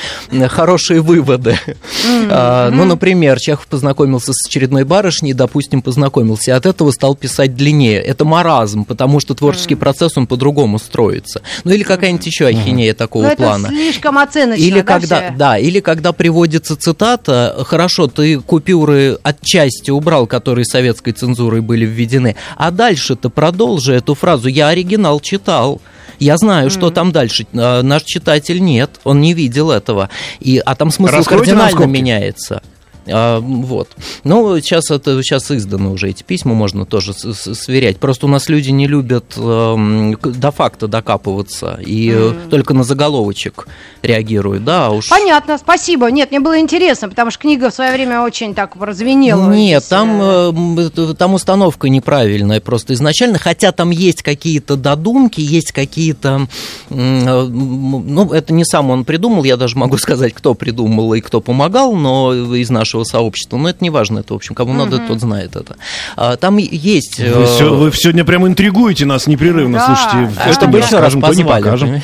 хорошие 0.48 1.00
выводы. 1.00 1.58
Mm-hmm. 2.04 2.70
Ну, 2.70 2.84
например, 2.84 3.38
Чехов 3.40 3.66
познакомился 3.66 4.32
с 4.32 4.46
очередной 4.46 4.84
барышней, 4.84 5.32
допустим, 5.32 5.82
познакомился, 5.82 6.50
и 6.50 6.54
от 6.54 6.66
этого 6.66 6.90
стал 6.90 7.14
писать 7.14 7.54
длиннее. 7.54 8.00
Это 8.00 8.24
маразм, 8.24 8.84
потому 8.84 9.20
что 9.20 9.34
творческий 9.34 9.74
mm-hmm. 9.74 9.78
процесс, 9.78 10.16
он 10.16 10.26
по-другому 10.26 10.78
строится. 10.78 11.42
Ну, 11.64 11.72
или 11.72 11.82
какая-нибудь 11.82 12.26
еще 12.26 12.46
ахинея 12.46 12.92
mm-hmm. 12.92 12.96
такого 12.96 13.22
Но 13.24 13.36
плана. 13.36 13.66
Это 13.66 13.76
слишком 13.76 14.18
оценочно, 14.18 14.62
или 14.62 14.80
да, 14.80 14.82
когда, 14.82 15.20
все? 15.20 15.34
да, 15.36 15.58
или 15.58 15.80
когда 15.80 16.12
приводится 16.12 16.76
цитата, 16.76 17.64
хорошо, 17.66 18.06
ты 18.06 18.40
купюры 18.40 18.89
которые 18.90 19.18
отчасти 19.22 19.90
убрал, 19.90 20.26
которые 20.26 20.64
советской 20.64 21.12
цензурой 21.12 21.60
были 21.60 21.86
введены. 21.86 22.34
А 22.56 22.72
дальше-то 22.72 23.30
продолжи 23.30 23.94
эту 23.94 24.14
фразу. 24.14 24.48
Я 24.48 24.68
оригинал 24.68 25.20
читал. 25.20 25.80
Я 26.18 26.36
знаю, 26.36 26.66
mm-hmm. 26.66 26.72
что 26.72 26.90
там 26.90 27.12
дальше. 27.12 27.46
А, 27.54 27.82
наш 27.82 28.02
читатель 28.02 28.60
нет, 28.60 28.90
он 29.04 29.20
не 29.20 29.32
видел 29.32 29.70
этого. 29.70 30.10
И, 30.40 30.58
а 30.58 30.74
там 30.74 30.90
смысл 30.90 31.14
Раскройте 31.14 31.52
кардинально 31.52 31.84
меняется. 31.84 32.62
А, 33.06 33.40
вот. 33.40 33.88
Ну, 34.24 34.58
сейчас 34.60 34.90
это 34.90 35.22
сейчас 35.22 35.50
изданы 35.50 35.90
уже 35.90 36.10
эти 36.10 36.22
письма, 36.22 36.54
можно 36.54 36.84
тоже 36.84 37.12
сверять. 37.14 37.98
Просто 37.98 38.26
у 38.26 38.28
нас 38.28 38.48
люди 38.48 38.70
не 38.70 38.86
любят 38.86 39.34
э, 39.36 40.14
до 40.22 40.50
факта 40.50 40.88
докапываться 40.88 41.78
и 41.84 42.08
mm. 42.08 42.48
только 42.48 42.74
на 42.74 42.84
заголовочек 42.84 43.66
реагируют, 44.02 44.64
да, 44.64 44.86
а 44.86 44.90
уж. 44.90 45.08
Понятно, 45.08 45.58
спасибо. 45.58 46.10
Нет, 46.10 46.30
мне 46.30 46.40
было 46.40 46.58
интересно, 46.58 47.08
потому 47.08 47.30
что 47.30 47.40
книга 47.40 47.70
в 47.70 47.74
свое 47.74 47.92
время 47.92 48.22
очень 48.22 48.54
так 48.54 48.76
прозвенела. 48.76 49.50
Нет, 49.50 49.84
там, 49.88 50.20
э, 50.22 51.14
там 51.16 51.34
установка 51.34 51.88
неправильная 51.88 52.60
просто 52.60 52.94
изначально, 52.94 53.38
хотя 53.38 53.72
там 53.72 53.90
есть 53.90 54.22
какие-то 54.22 54.76
додумки, 54.76 55.40
есть 55.40 55.72
какие-то, 55.72 56.48
э, 56.90 56.94
ну, 56.94 58.32
это 58.32 58.52
не 58.52 58.64
сам 58.64 58.90
он 58.90 59.04
придумал, 59.04 59.44
я 59.44 59.56
даже 59.56 59.76
могу 59.78 59.96
сказать, 59.98 60.34
кто 60.34 60.54
придумал 60.54 61.14
и 61.14 61.20
кто 61.20 61.40
помогал, 61.40 61.94
но 61.94 62.54
из 62.54 62.70
нашего 62.70 62.89
нашего 62.90 63.04
сообщества. 63.04 63.56
Но 63.56 63.68
это 63.68 63.78
не 63.82 63.90
важно, 63.90 64.20
это, 64.20 64.34
в 64.34 64.36
общем, 64.36 64.54
кому 64.54 64.72
надо, 64.72 64.98
тот 64.98 65.20
знает 65.20 65.56
это. 65.56 65.76
А, 66.16 66.36
там 66.36 66.56
есть... 66.56 67.18
Вы, 67.18 67.24
э, 67.24 67.46
все, 67.46 67.74
вы 67.74 67.92
сегодня 67.92 68.24
прям 68.24 68.46
интригуете 68.46 69.06
нас 69.06 69.26
непрерывно, 69.26 69.78
да. 69.78 69.96
слушайте. 69.96 70.40
А 70.44 70.52
чтобы 70.52 70.78
еще 70.78 70.98
раз 70.98 71.14
позвали, 71.14 71.32
то 71.32 71.38
не 71.38 71.44
покажем. 71.44 72.02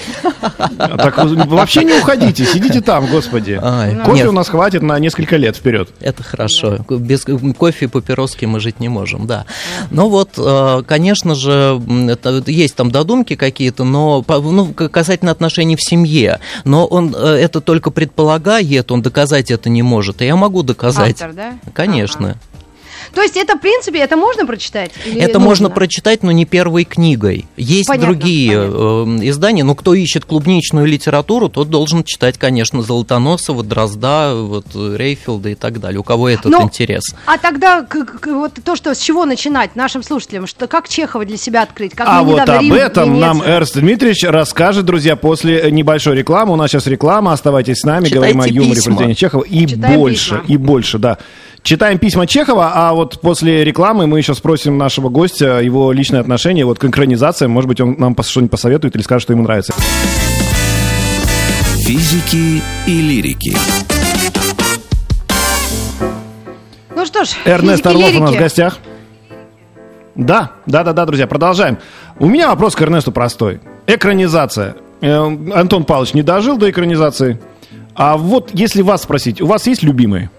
А 0.79 0.97
так 0.97 1.19
вообще 1.47 1.85
не 1.85 1.95
уходите, 1.95 2.45
сидите 2.45 2.81
там, 2.81 3.07
господи. 3.07 3.61
Кофе 4.05 4.19
нет. 4.19 4.29
у 4.29 4.33
нас 4.33 4.49
хватит 4.49 4.83
на 4.83 4.99
несколько 4.99 5.37
лет 5.37 5.57
вперед. 5.57 5.89
Это 6.01 6.23
хорошо. 6.23 6.79
Без 6.89 7.25
кофе 7.25 7.87
и 7.87 7.89
папироски 7.89 8.45
мы 8.45 8.61
жить 8.61 8.81
не 8.81 8.89
можем, 8.89 9.27
да. 9.27 9.47
Но 9.91 10.09
вот, 10.09 10.31
э, 10.39 10.83
конечно 10.87 11.35
же, 11.35 11.81
это, 12.09 12.43
есть 12.47 12.77
там 12.77 12.91
додумки 12.91 13.35
какие-то, 13.35 13.85
но 13.85 14.25
ну, 14.29 14.73
касательно 14.73 15.33
отношений 15.33 15.77
в 15.77 15.83
семье. 15.83 16.41
Но 16.65 16.87
он 16.87 17.15
э, 17.17 17.27
это 17.37 17.61
только 17.61 17.91
предполагает, 17.91 18.93
он 18.93 19.03
доказать 19.03 19.51
это 19.51 19.69
не 19.69 19.83
может. 19.83 20.23
И 20.23 20.27
я 20.27 20.37
могу 20.37 20.63
доказать. 20.77 21.13
Автор, 21.23 21.33
да? 21.33 21.59
Конечно. 21.73 22.31
Ага. 22.31 22.39
То 23.17 23.23
есть 23.23 23.35
это, 23.39 23.57
в 23.57 23.61
принципе, 23.63 24.01
это 24.01 24.15
можно 24.15 24.45
прочитать? 24.45 24.91
Или 25.07 25.23
это 25.23 25.39
нужно? 25.39 25.49
можно 25.49 25.71
прочитать, 25.71 26.23
но 26.23 26.33
не 26.33 26.45
первой 26.45 26.85
книгой. 26.85 27.47
Есть 27.57 27.89
понятно, 27.89 28.09
другие 28.09 28.59
понятно. 28.59 29.23
Э, 29.23 29.29
издания, 29.31 29.65
но 29.65 29.75
кто 29.75 29.95
ищет 29.95 30.27
клубничную 30.27 30.85
литературу, 30.85 31.49
тот 31.49 31.71
должен 31.71 32.05
читать, 32.05 32.37
конечно, 32.37 32.83
Золотоносова, 32.83 33.65
Дрозда, 33.65 34.35
вот, 34.35 34.67
Рейфилда 34.75 35.49
и 35.49 35.55
так 35.55 35.81
далее. 35.81 35.99
У 35.99 36.03
кого 36.03 36.29
этот 36.29 36.53
но, 36.53 36.61
интерес? 36.61 37.05
А 37.25 37.39
тогда 37.39 37.81
к, 37.81 38.05
к, 38.05 38.27
вот 38.27 38.53
то, 38.63 38.77
что 38.77 38.95
с 38.95 38.99
чего 38.99 39.25
начинать 39.25 39.77
нашим 39.77 40.03
слушателям, 40.03 40.47
что 40.47 40.67
как 40.67 40.87
Чехова 40.87 41.25
для 41.25 41.39
себя 41.39 41.63
открыть? 41.63 41.95
Как 41.95 42.07
а 42.07 42.23
вот 42.23 42.39
об 42.41 42.61
Рим, 42.61 42.75
этом 42.75 43.15
Венеция? 43.15 43.29
нам 43.29 43.43
Эрст 43.43 43.79
Дмитриевич 43.79 44.25
расскажет, 44.25 44.85
друзья, 44.85 45.17
после 45.17 45.71
небольшой 45.71 46.17
рекламы. 46.17 46.53
У 46.53 46.57
нас 46.57 46.71
сейчас 46.71 46.87
реклама, 46.87 47.33
оставайтесь 47.33 47.79
с 47.79 47.85
нами, 47.85 48.09
Читайте 48.09 48.15
говорим 48.15 48.41
о 48.43 48.47
юморе 48.47 48.75
письма. 48.75 49.15
Чехова 49.15 49.43
и 49.43 49.67
Читаем 49.67 49.99
больше, 49.99 50.35
письма. 50.41 50.45
и 50.49 50.57
больше, 50.59 50.99
да. 50.99 51.19
Читаем 51.67 51.99
письма 51.99 52.29
Чехова, 52.29 52.73
а 52.75 52.95
вот 52.95 53.06
после 53.21 53.65
рекламы 53.65 54.07
мы 54.07 54.19
еще 54.19 54.35
спросим 54.35 54.79
нашего 54.79 55.09
гостя 55.09 55.61
его 55.61 55.93
личное 55.93 56.21
отношение 56.21 56.65
вот 56.65 56.79
к 56.79 56.85
экранизациям. 56.85 57.51
Может 57.51 57.69
быть, 57.69 57.81
он 57.81 57.97
нам 57.99 58.17
что-нибудь 58.21 58.51
посоветует 58.51 58.95
или 58.95 59.03
скажет, 59.03 59.23
что 59.23 59.33
ему 59.33 59.43
нравится. 59.43 59.73
Физики 61.87 62.63
и 62.87 63.01
лирики. 63.01 63.57
Ну 66.95 67.07
что 67.07 67.25
ж, 67.25 67.31
Эрнест 67.45 67.87
Орлов 67.87 68.15
у 68.15 68.21
нас 68.21 68.35
в 68.35 68.39
гостях. 68.39 68.79
Да, 70.15 70.53
да, 70.65 70.83
да, 70.83 70.93
да, 70.93 71.05
друзья, 71.05 71.27
продолжаем. 71.27 71.79
У 72.19 72.27
меня 72.27 72.49
вопрос 72.49 72.75
к 72.75 72.83
Эрнесту 72.83 73.13
простой. 73.13 73.61
Экранизация. 73.87 74.77
Э, 75.03 75.27
Антон 75.55 75.85
Павлович 75.85 76.15
не 76.15 76.23
дожил 76.23 76.57
до 76.57 76.71
экранизации. 76.71 77.39
А 77.95 78.17
вот 78.17 78.51
если 78.53 78.83
вас 78.83 79.03
спросить, 79.03 79.41
у 79.41 79.47
вас 79.47 79.67
есть 79.67 79.83
любимые? 79.83 80.31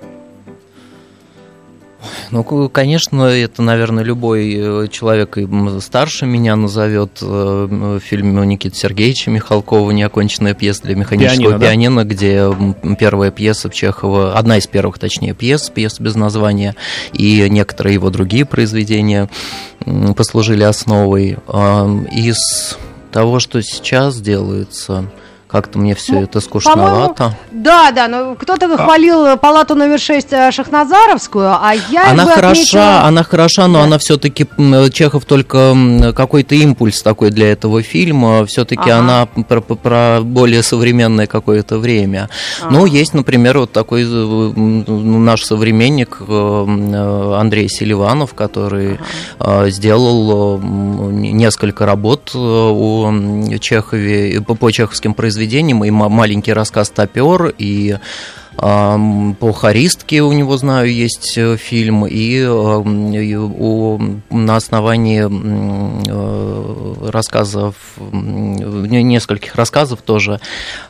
Ну, 2.31 2.69
конечно, 2.69 3.23
это, 3.23 3.61
наверное, 3.61 4.03
любой 4.03 4.53
э, 4.55 4.87
человек 4.89 5.37
старше 5.81 6.25
меня 6.25 6.55
назовет 6.55 7.19
э, 7.21 7.99
фильм 8.03 8.43
Никиты 8.47 8.75
Сергеевича 8.75 9.31
Михалкова 9.31 9.91
«Неоконченная 9.91 10.53
пьеса 10.53 10.83
для 10.83 10.95
механического 10.95 11.59
пианино», 11.59 11.59
пианино 11.59 12.03
да? 12.03 12.09
где 12.09 12.95
первая 12.97 13.31
пьеса 13.31 13.69
Чехова, 13.69 14.37
одна 14.37 14.57
из 14.57 14.67
первых, 14.67 14.99
точнее, 14.99 15.33
пьес, 15.33 15.69
пьеса 15.69 16.01
без 16.01 16.15
названия, 16.15 16.75
и 17.13 17.47
некоторые 17.49 17.95
его 17.95 18.09
другие 18.09 18.45
произведения 18.45 19.29
послужили 20.15 20.63
основой. 20.63 21.37
Из 22.11 22.77
того, 23.11 23.39
что 23.39 23.61
сейчас 23.61 24.19
делается, 24.19 25.09
как-то 25.47 25.79
мне 25.79 25.95
все 25.95 26.13
ну, 26.13 26.23
это 26.23 26.41
скучновато. 26.41 27.35
Да, 27.51 27.91
да, 27.91 28.07
но 28.07 28.35
кто-то 28.35 28.65
а. 28.73 28.77
хвалил 28.77 29.25
а... 29.25 29.37
палату 29.37 29.75
номер 29.75 29.99
6 29.99 30.27
э, 30.31 30.51
Шахназаровскую, 30.51 31.47
а 31.47 31.73
я 31.89 32.11
Она 32.11 32.25
хороша, 32.25 32.51
отметила... 32.51 33.01
она 33.03 33.23
хороша, 33.23 33.67
но 33.67 33.79
да. 33.79 33.83
она 33.85 33.97
все-таки 33.97 34.45
Чехов 34.91 35.23
только 35.25 35.75
какой-то 36.15 36.55
импульс 36.55 37.01
такой 37.01 37.31
для 37.31 37.51
этого 37.51 37.81
фильма. 37.81 38.45
Все-таки 38.45 38.89
ага. 38.89 38.99
она 38.99 39.25
про, 39.25 39.61
про 39.61 40.19
более 40.21 40.63
современное 40.63 41.27
какое-то 41.27 41.77
время. 41.79 42.29
Ага. 42.61 42.71
Ну, 42.71 42.85
есть, 42.85 43.13
например, 43.13 43.59
вот 43.59 43.71
такой 43.71 44.03
э, 44.03 44.05
наш 44.05 45.43
современник 45.43 46.17
э, 46.27 47.35
Андрей 47.39 47.69
Селиванов, 47.69 48.33
который 48.33 48.99
ага. 49.39 49.69
сделал 49.69 50.59
несколько 50.59 51.85
работ 51.85 52.31
у 52.35 53.09
Чехове 53.61 54.41
по 54.41 54.71
чеховским 54.71 55.13
произведениям 55.13 55.36
произведениям, 55.37 55.83
и 55.85 55.91
маленький 55.91 56.53
рассказ 56.53 56.89
«Топер», 56.89 57.53
и 57.59 57.97
по 58.57 59.53
харистке 59.53 60.21
у 60.21 60.31
него, 60.31 60.57
знаю, 60.57 60.91
есть 60.91 61.37
э, 61.37 61.57
фильм, 61.57 62.07
и, 62.07 62.43
на 64.29 64.55
основании 64.55 65.27
э, 65.27 67.09
рассказов, 67.09 67.75
нескольких 68.11 69.55
рассказов 69.55 70.01
тоже, 70.01 70.39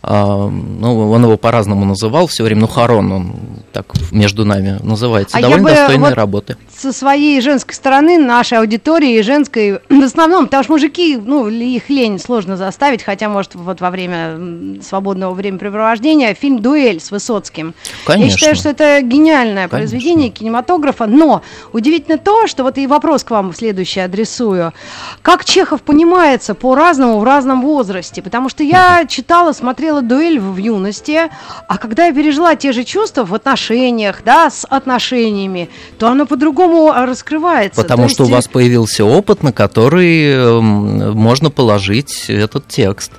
ну, 0.01 1.11
он 1.11 1.23
его 1.23 1.37
по-разному 1.37 1.83
называл 1.85 2.27
все 2.27 2.43
время, 2.43 2.61
ну, 2.61 2.67
Харон 2.67 3.11
он 3.11 3.35
так 3.73 3.85
между 4.11 4.45
нами 4.45 4.79
называется. 4.81 5.37
А 5.37 5.41
Довольно 5.41 5.67
достойные 5.69 6.09
вот 6.09 6.13
работы. 6.13 6.57
Со 6.75 6.93
своей 6.93 7.41
женской 7.41 7.75
стороны, 7.75 8.17
нашей 8.17 8.59
аудитории 8.59 9.21
женской, 9.21 9.79
в 9.89 10.03
основном, 10.03 10.45
потому 10.45 10.63
что 10.63 10.71
мужики, 10.73 11.17
ну, 11.17 11.47
их 11.47 11.89
лень 11.89 12.19
сложно 12.19 12.55
заставить, 12.55 13.03
хотя, 13.03 13.29
может, 13.29 13.55
вот 13.55 13.81
во 13.81 13.89
время 13.89 14.81
свободного 14.81 15.33
времяпрепровождения 15.33 16.33
фильм 16.33 16.61
«Дуэль» 16.61 16.99
с 16.99 17.11
Высоцким. 17.11 17.56
Конечно. 18.05 18.31
Я 18.31 18.37
считаю, 18.37 18.55
что 18.55 18.69
это 18.69 19.01
гениальное 19.01 19.67
Конечно. 19.67 19.77
произведение 19.77 20.29
кинематографа, 20.29 21.05
но 21.05 21.41
удивительно 21.73 22.17
то, 22.17 22.47
что 22.47 22.63
вот 22.63 22.77
и 22.77 22.87
вопрос 22.87 23.23
к 23.23 23.31
вам 23.31 23.53
следующий 23.53 23.99
адресую. 23.99 24.73
Как 25.21 25.45
Чехов 25.45 25.81
понимается 25.81 26.53
по-разному 26.55 27.19
в 27.19 27.23
разном 27.23 27.61
возрасте? 27.61 28.21
Потому 28.21 28.49
что 28.49 28.63
я 28.63 29.05
читала, 29.07 29.53
смотрела 29.53 30.01
«Дуэль» 30.01 30.39
в 30.39 30.57
юности, 30.57 31.29
а 31.67 31.77
когда 31.77 32.07
я 32.07 32.13
пережила 32.13 32.55
те 32.55 32.71
же 32.71 32.83
чувства 32.83 33.25
в 33.25 33.33
отношениях, 33.33 34.21
да, 34.23 34.49
с 34.49 34.65
отношениями, 34.65 35.69
то 35.99 36.07
оно 36.07 36.25
по-другому 36.25 36.91
раскрывается. 36.93 37.81
Потому 37.81 38.03
то 38.03 38.09
что 38.09 38.23
есть... 38.23 38.31
у 38.31 38.35
вас 38.35 38.47
появился 38.47 39.05
опыт, 39.05 39.43
на 39.43 39.51
который 39.51 40.31
эм, 40.31 41.17
можно 41.17 41.49
положить 41.49 42.25
этот 42.29 42.67
текст. 42.67 43.11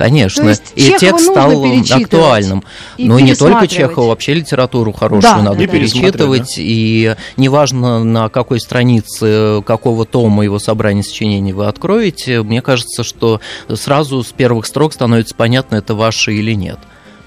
Конечно. 0.00 0.54
и 0.76 0.80
Чехова 0.80 0.98
текст 0.98 1.24
стал 1.26 1.64
актуальным. 2.02 2.64
Но 2.96 3.20
не 3.20 3.34
только 3.34 3.68
Чехова, 3.68 4.08
вообще 4.08 4.32
литературу 4.32 4.92
хорошую 4.92 5.20
да, 5.20 5.42
надо 5.42 5.58
да, 5.58 5.66
перечитывать. 5.66 6.54
Да. 6.56 6.62
И 6.62 7.16
неважно, 7.36 8.02
на 8.02 8.30
какой 8.30 8.60
странице 8.60 9.62
какого 9.66 10.06
тома 10.06 10.42
его 10.42 10.58
собрания 10.58 11.02
сочинений 11.02 11.52
вы 11.52 11.66
откроете, 11.66 12.42
мне 12.42 12.62
кажется, 12.62 13.04
что 13.04 13.42
сразу 13.74 14.24
с 14.24 14.32
первых 14.32 14.64
строк 14.64 14.94
становится 14.94 15.34
понятно, 15.34 15.76
это 15.76 15.94
ваше 15.94 16.32
или 16.32 16.54
нет. 16.54 16.78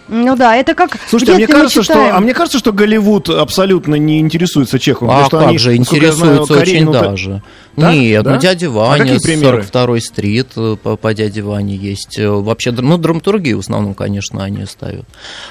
Ну 0.08 0.36
да, 0.36 0.56
это 0.56 0.76
как. 0.76 0.98
Слушайте, 1.08 1.34
а 1.34 1.36
мне 1.36 1.48
кажется, 1.48 1.82
что, 1.82 2.16
а 2.16 2.20
мне 2.20 2.34
кажется, 2.34 2.60
что 2.60 2.74
Голливуд 2.74 3.30
абсолютно 3.30 3.96
не 3.96 4.20
интересуется 4.20 4.78
Чеховым. 4.80 5.16
А 5.16 5.30
как 5.30 5.48
они, 5.48 5.58
же 5.58 5.76
интересуется 5.76 6.44
знаю, 6.44 6.62
очень 6.62 6.92
даже. 6.92 7.42
Да? 7.76 7.94
Нет, 7.94 8.24
да? 8.24 8.34
ну 8.34 8.40
дядя 8.40 8.68
а 8.68 8.70
Ваня, 8.70 9.16
а 9.16 9.20
42 9.20 10.00
стрит 10.00 10.48
э, 10.58 10.76
по, 10.82 10.96
по 10.96 11.14
дяде 11.14 11.42
Ване 11.42 11.76
есть. 11.76 12.20
Э, 12.20 12.30
вообще, 12.30 12.72
ну, 12.72 12.98
драматургию 12.98 13.58
в 13.58 13.60
основном, 13.62 13.94
конечно, 13.94 14.44
они 14.44 14.66
ставят. 14.66 15.06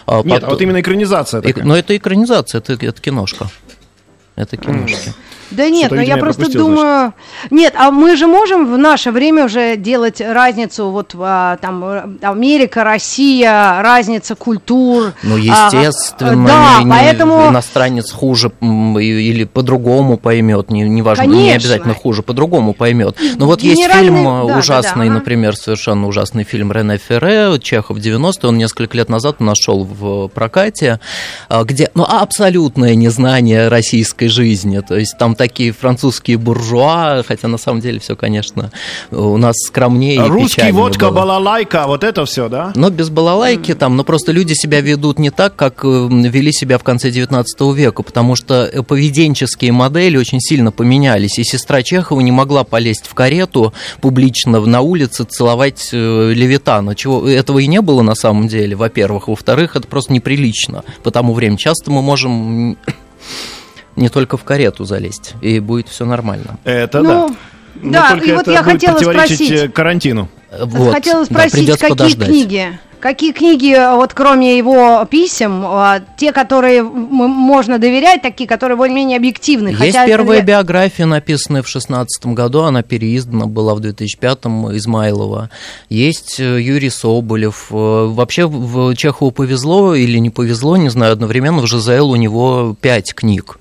А, 0.07 0.23
Нет, 0.23 0.35
потом... 0.35 0.49
а 0.49 0.53
вот 0.53 0.63
именно 0.63 0.81
экранизация 0.81 1.41
такая. 1.41 1.65
Ну, 1.65 1.75
это 1.75 1.97
экранизация, 1.97 2.59
это, 2.59 2.75
это 2.75 3.01
киношка. 3.01 3.49
Это 4.37 4.57
киношки. 4.57 5.09
Mm. 5.09 5.15
Да 5.53 5.69
нет, 5.69 5.91
но 5.91 6.01
я 6.01 6.17
просто 6.17 6.51
думаю... 6.51 7.13
Значит. 7.49 7.51
Нет, 7.51 7.75
а 7.77 7.91
мы 7.91 8.17
же 8.17 8.27
можем 8.27 8.73
в 8.73 8.79
наше 8.79 9.11
время 9.11 9.45
уже 9.47 9.77
делать 9.77 10.21
разницу, 10.21 10.91
вот 10.91 11.15
а, 11.19 11.57
там 11.59 12.17
Америка, 12.23 12.85
Россия, 12.85 13.83
разница 13.83 14.35
культур. 14.35 15.13
Ну, 15.23 15.37
а, 15.37 15.39
естественно, 15.39 16.45
а, 16.45 16.79
да, 16.79 16.85
не, 16.85 16.91
поэтому... 16.91 17.49
иностранец 17.49 18.13
хуже 18.13 18.53
или 18.61 19.45
по-другому 19.45 20.17
поймет, 20.17 20.71
не, 20.71 20.83
не 20.83 21.03
важно, 21.03 21.25
Конечно. 21.25 21.43
не 21.43 21.51
обязательно 21.53 21.95
хуже, 21.95 22.23
по-другому 22.23 22.75
поймет. 22.75 23.17
Но 23.37 23.47
вот 23.47 23.63
есть 23.63 23.83
фильм 23.83 24.25
да, 24.25 24.59
ужасный, 24.59 25.09
да, 25.09 25.15
да. 25.15 25.19
например, 25.19 25.57
совершенно 25.57 26.07
ужасный 26.07 26.45
фильм 26.45 26.73
Рене 26.73 26.99
Ферре, 26.99 27.59
Чехов 27.61 27.99
90 27.99 28.49
он 28.49 28.59
несколько 28.59 28.97
лет 28.97 29.09
назад 29.09 29.41
нашел 29.41 29.85
в 29.85 30.29
прокате, 30.29 31.01
а, 31.49 31.65
где 31.65 31.91
ну, 31.95 32.05
абсолютное 32.05 32.95
незнание 32.95 33.69
российской 33.69 34.29
жизни, 34.29 34.81
то 34.81 34.97
есть 34.97 35.17
там 35.19 35.35
такие 35.43 35.73
французские 35.73 36.39
буржуа, 36.39 37.25
хотя 37.27 37.49
на 37.49 37.59
самом 37.59 37.81
деле 37.81 37.99
все, 37.99 38.15
конечно, 38.15 38.71
у 39.11 39.37
нас 39.39 39.57
скромнее 39.67 40.25
Русский 40.25 40.71
водка, 40.71 41.09
было. 41.09 41.17
балалайка, 41.17 41.89
вот 41.89 42.05
это 42.05 42.25
все, 42.27 42.49
да? 42.49 42.71
Но 42.77 42.91
без 42.91 43.11
балалайки 43.11 43.75
там, 43.75 43.97
но 43.97 44.05
просто 44.05 44.31
люди 44.31 44.53
себя 44.53 44.81
ведут 44.81 45.19
не 45.19 45.31
так, 45.31 45.57
как 45.57 45.85
э, 45.85 45.89
вели 45.89 46.53
себя 46.53 46.79
в 46.79 46.85
конце 46.85 47.11
19 47.11 47.61
века, 47.75 48.05
потому 48.05 48.37
что 48.37 48.71
поведенческие 48.87 49.73
модели 49.73 50.17
очень 50.17 50.39
сильно 50.39 50.71
поменялись, 50.71 51.41
и 51.41 51.43
сестра 51.43 51.83
Чехова 51.83 52.21
не 52.21 52.31
могла 52.31 52.63
полезть 52.63 53.07
в 53.09 53.15
карету 53.15 53.75
публично 54.01 54.61
на 54.61 54.81
улице, 54.81 55.25
целовать 55.25 55.89
э, 55.93 56.33
Левитана, 56.33 56.95
чего 56.95 57.29
этого 57.29 57.59
и 57.59 57.67
не 57.67 57.81
было 57.81 58.03
на 58.03 58.15
самом 58.15 58.47
деле, 58.47 58.77
во-первых. 58.77 59.27
Во-вторых, 59.27 59.75
это 59.75 59.89
просто 59.89 60.13
неприлично 60.13 60.85
по 61.03 61.11
тому 61.11 61.35
времени. 61.35 61.57
Часто 61.57 61.91
мы 61.91 62.01
можем 62.01 62.77
не 63.97 64.09
только 64.09 64.37
в 64.37 64.45
карету 64.45 64.85
залезть, 64.85 65.35
и 65.41 65.61
будет 65.61 65.89
все 65.89 66.05
нормально. 66.05 66.59
Это 66.65 67.03
ну, 67.03 67.29
да. 67.29 67.37
Да, 67.75 68.19
и 68.23 68.33
вот 68.33 68.47
я 68.47 68.63
хотела 68.63 68.99
спросить... 68.99 69.51
Э, 69.51 69.69
карантину. 69.69 70.29
Вот, 70.61 70.93
хотела 70.93 71.25
спросить, 71.25 71.67
да, 71.67 71.73
какие 71.73 71.89
подождать. 71.91 72.29
книги? 72.29 72.79
Какие 73.01 73.33
книги, 73.33 73.77
вот 73.97 74.15
кроме 74.15 74.57
его 74.57 75.05
писем, 75.11 75.67
те, 76.17 76.31
которые 76.31 76.85
можно 76.85 77.81
доверять, 77.81 78.23
такие, 78.23 78.49
которые 78.49 78.77
более-менее 78.77 79.17
объективны? 79.17 79.71
Есть 79.71 79.81
хотя 79.81 80.07
первая 80.07 80.39
это... 80.39 80.47
биография, 80.47 81.07
написанная 81.07 81.63
в 81.63 81.69
16 81.69 82.27
году, 82.27 82.61
она 82.61 82.85
переиздана 82.85 83.47
была 83.47 83.75
в 83.75 83.81
2005-м 83.81 84.77
Измайлова. 84.77 85.51
Есть 85.89 86.39
э, 86.39 86.61
Юрий 86.61 86.91
Соболев. 86.91 87.73
Э, 87.73 87.75
вообще 87.75 88.47
в 88.47 88.95
Чехову 88.95 89.33
повезло 89.33 89.97
или 89.97 90.19
не 90.19 90.31
повезло, 90.31 90.77
не 90.77 90.89
знаю, 90.89 91.15
одновременно 91.15 91.63
в 91.63 91.67
ЖЗЛ 91.67 92.09
у 92.09 92.15
него 92.15 92.77
пять 92.81 93.15
книг 93.15 93.59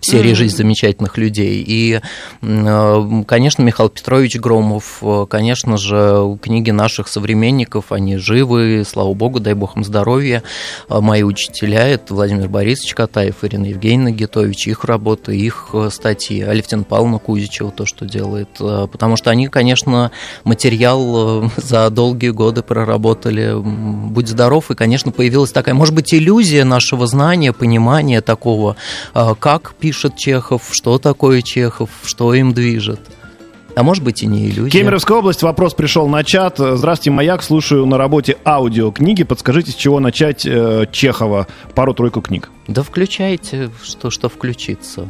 серии 0.00 0.32
«Жизнь 0.32 0.56
замечательных 0.56 1.18
людей». 1.18 1.62
И, 1.66 2.00
э, 2.42 3.22
конечно, 3.26 3.62
Михаил 3.62 3.88
Петрович 3.88 4.36
Громов, 4.36 4.98
э, 5.02 5.26
конечно 5.28 5.76
же, 5.76 6.38
книги 6.40 6.70
наших 6.70 7.08
современников, 7.08 7.92
они 7.92 8.16
живы, 8.16 8.84
слава 8.88 9.12
богу, 9.14 9.40
дай 9.40 9.54
бог 9.54 9.76
им 9.76 9.84
здоровья. 9.84 10.42
Э, 10.88 11.00
мои 11.00 11.22
учителя– 11.22 11.86
это 11.88 12.14
Владимир 12.14 12.48
Борисович 12.48 12.94
Катаев, 12.94 13.36
Ирина 13.42 13.66
Евгеньевна 13.66 14.10
Гитович, 14.12 14.68
их 14.68 14.84
работы, 14.84 15.36
их 15.36 15.74
статьи, 15.90 16.40
Алевтина 16.42 16.84
Павловна 16.84 17.18
Кузичева, 17.18 17.70
то, 17.70 17.84
что 17.84 18.06
делает. 18.06 18.48
Потому 18.58 19.16
что 19.16 19.30
они, 19.30 19.48
конечно, 19.48 20.10
материал 20.44 21.50
за 21.56 21.90
долгие 21.90 22.30
годы 22.30 22.62
проработали. 22.62 23.54
Будь 23.54 24.28
здоров, 24.28 24.70
и, 24.70 24.74
конечно, 24.74 25.12
появилась 25.12 25.52
такая, 25.52 25.74
может 25.74 25.94
быть, 25.94 26.14
иллюзия 26.14 26.64
нашего 26.64 27.06
знания, 27.06 27.52
понимания 27.52 28.20
такого, 28.20 28.76
как 29.12 29.74
пишут 29.78 29.87
пишет 29.88 30.16
Чехов, 30.16 30.64
что 30.70 30.98
такое 30.98 31.40
Чехов, 31.40 31.88
что 32.04 32.34
им 32.34 32.52
движет. 32.52 33.00
А 33.74 33.82
может 33.82 34.04
быть 34.04 34.22
и 34.22 34.26
не 34.26 34.50
иллюзия. 34.50 34.70
Кемеровская 34.70 35.16
область, 35.16 35.42
вопрос 35.42 35.72
пришел 35.72 36.08
на 36.08 36.22
чат. 36.24 36.58
Здравствуйте, 36.58 37.10
Маяк, 37.10 37.42
слушаю 37.42 37.86
на 37.86 37.96
работе 37.96 38.36
аудиокниги. 38.44 39.22
Подскажите, 39.24 39.70
с 39.70 39.74
чего 39.74 39.98
начать 39.98 40.44
э, 40.44 40.84
Чехова? 40.92 41.46
Пару-тройку 41.74 42.20
книг. 42.20 42.50
Да 42.66 42.82
включайте, 42.82 43.70
что, 43.82 44.10
что 44.10 44.28
включится 44.28 45.08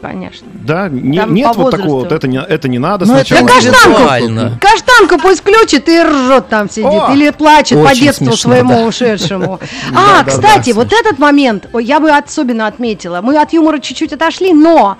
конечно. 0.00 0.46
Да, 0.54 0.88
не, 0.88 1.22
нет 1.28 1.56
вот 1.56 1.70
такого, 1.70 2.00
вот 2.00 2.12
это 2.12 2.26
не, 2.26 2.38
это 2.38 2.68
не 2.68 2.78
надо 2.78 3.06
ну, 3.06 3.14
сначала. 3.14 3.40
Это 3.40 3.54
каштанку, 3.54 4.58
каштанку 4.60 5.18
пусть 5.18 5.40
включит 5.40 5.88
и 5.88 6.02
ржет 6.02 6.48
там 6.48 6.68
сидит, 6.68 6.86
О, 6.86 7.12
или 7.12 7.30
плачет 7.30 7.82
по 7.82 7.94
детству 7.94 8.26
смешно, 8.26 8.36
своему 8.36 8.74
да. 8.74 8.86
ушедшему. 8.86 9.60
А, 9.92 10.24
кстати, 10.24 10.70
вот 10.70 10.92
этот 10.92 11.18
момент 11.18 11.66
я 11.74 12.00
бы 12.00 12.10
особенно 12.10 12.66
отметила. 12.66 13.20
Мы 13.20 13.40
от 13.40 13.52
юмора 13.52 13.78
чуть-чуть 13.78 14.12
отошли, 14.12 14.52
но 14.52 14.96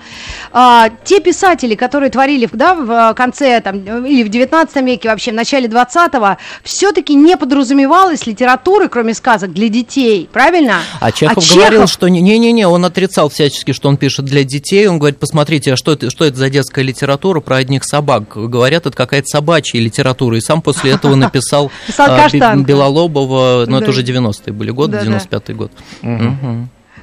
а, 0.51 0.89
те 1.03 1.19
писатели, 1.19 1.75
которые 1.75 2.09
творили 2.09 2.47
да, 2.51 2.75
в 2.75 3.13
конце 3.15 3.61
там, 3.61 4.05
или 4.05 4.23
в 4.23 4.29
19 4.29 4.75
веке, 4.83 5.09
вообще 5.09 5.31
в 5.31 5.35
начале 5.35 5.67
20-го, 5.67 6.37
все-таки 6.63 7.15
не 7.15 7.37
подразумевалось 7.37 8.25
литературы, 8.25 8.89
кроме 8.89 9.13
сказок, 9.13 9.53
для 9.53 9.69
детей, 9.69 10.29
правильно? 10.31 10.75
А 10.99 11.11
Чехов 11.11 11.43
а 11.49 11.55
говорил, 11.55 11.81
Чехов... 11.81 11.91
что 11.91 12.07
не-не-не, 12.07 12.67
он 12.67 12.85
отрицал 12.85 13.29
всячески, 13.29 13.71
что 13.71 13.89
он 13.89 13.97
пишет 13.97 14.25
для 14.25 14.43
детей, 14.43 14.87
он 14.91 14.99
говорит, 14.99 15.19
посмотрите, 15.19 15.73
а 15.73 15.77
что 15.77 15.91
это, 15.91 16.09
что 16.09 16.25
это 16.25 16.37
за 16.37 16.49
детская 16.49 16.83
литература 16.83 17.39
про 17.39 17.57
одних 17.57 17.83
собак? 17.83 18.29
Говорят, 18.35 18.85
это 18.85 18.95
какая-то 18.95 19.27
собачья 19.27 19.79
литература. 19.79 20.37
И 20.37 20.41
сам 20.41 20.61
после 20.61 20.91
этого 20.91 21.15
написал 21.15 21.71
а, 21.97 22.55
Белолобова, 22.55 23.65
ну 23.67 23.77
это 23.77 23.89
уже 23.89 24.03
90-е 24.03 24.53
были 24.53 24.71
годы, 24.71 24.97
95-й 24.97 25.53
год. 25.53 25.71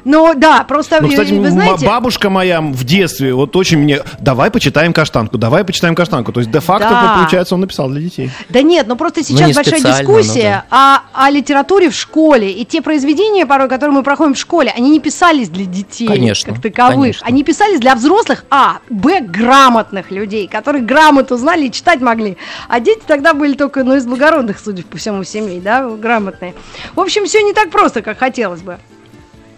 Ну 0.09 0.33
да, 0.35 0.65
просто 0.65 1.03
ну, 1.03 1.09
кстати, 1.11 1.35
вы 1.35 1.51
знаете... 1.51 1.85
бабушка 1.87 2.31
моя 2.31 2.63
в 2.63 2.83
детстве 2.83 3.35
вот 3.35 3.55
очень 3.57 3.77
мне... 3.77 4.01
Давай 4.19 4.51
почитаем 4.51 4.95
каштанку, 4.95 5.37
давай 5.37 5.65
почитаем 5.65 5.95
каштанку. 5.95 6.33
То 6.33 6.41
есть 6.41 6.51
де-факто, 6.51 6.89
да. 6.89 7.17
получается, 7.19 7.55
он 7.55 7.61
написал 7.61 7.91
для 7.91 8.01
детей. 8.01 8.31
Да 8.49 8.63
нет, 8.63 8.87
ну 8.89 8.97
просто 8.97 9.23
сейчас 9.23 9.49
ну, 9.49 9.55
большая 9.55 9.81
дискуссия 9.81 10.65
ну, 10.65 10.77
да. 10.79 11.03
о, 11.13 11.27
о 11.27 11.31
литературе 11.31 11.91
в 11.91 11.95
школе. 11.95 12.51
И 12.51 12.65
те 12.65 12.81
произведения, 12.81 13.45
порой, 13.45 13.69
которые 13.69 13.95
мы 13.95 14.03
проходим 14.03 14.33
в 14.33 14.39
школе, 14.39 14.73
они 14.75 14.89
не 14.89 14.99
писались 14.99 15.51
для 15.51 15.67
детей 15.67 16.09
конечно, 16.09 16.55
как 16.55 16.63
таковых. 16.63 17.01
Конечно. 17.01 17.27
Они 17.27 17.45
писались 17.45 17.79
для 17.79 17.95
взрослых, 17.95 18.47
а, 18.49 18.79
б, 18.89 19.21
грамотных 19.21 20.11
людей, 20.11 20.49
которые 20.49 20.83
грамоту 20.85 21.37
знали 21.37 21.67
и 21.67 21.71
читать 21.71 22.01
могли. 22.01 22.39
А 22.69 22.81
дети 22.81 23.03
тогда 23.07 23.35
были 23.35 23.53
только, 23.53 23.85
ну, 23.85 23.95
из 23.95 24.07
благородных, 24.07 24.59
судя 24.59 24.85
по 24.85 24.97
всему, 24.97 25.23
семей, 25.25 25.61
да, 25.61 25.87
грамотные. 25.87 26.55
В 26.95 27.01
общем, 27.01 27.27
все 27.27 27.43
не 27.43 27.53
так 27.53 27.69
просто, 27.69 28.01
как 28.01 28.19
хотелось 28.19 28.63
бы. 28.63 28.79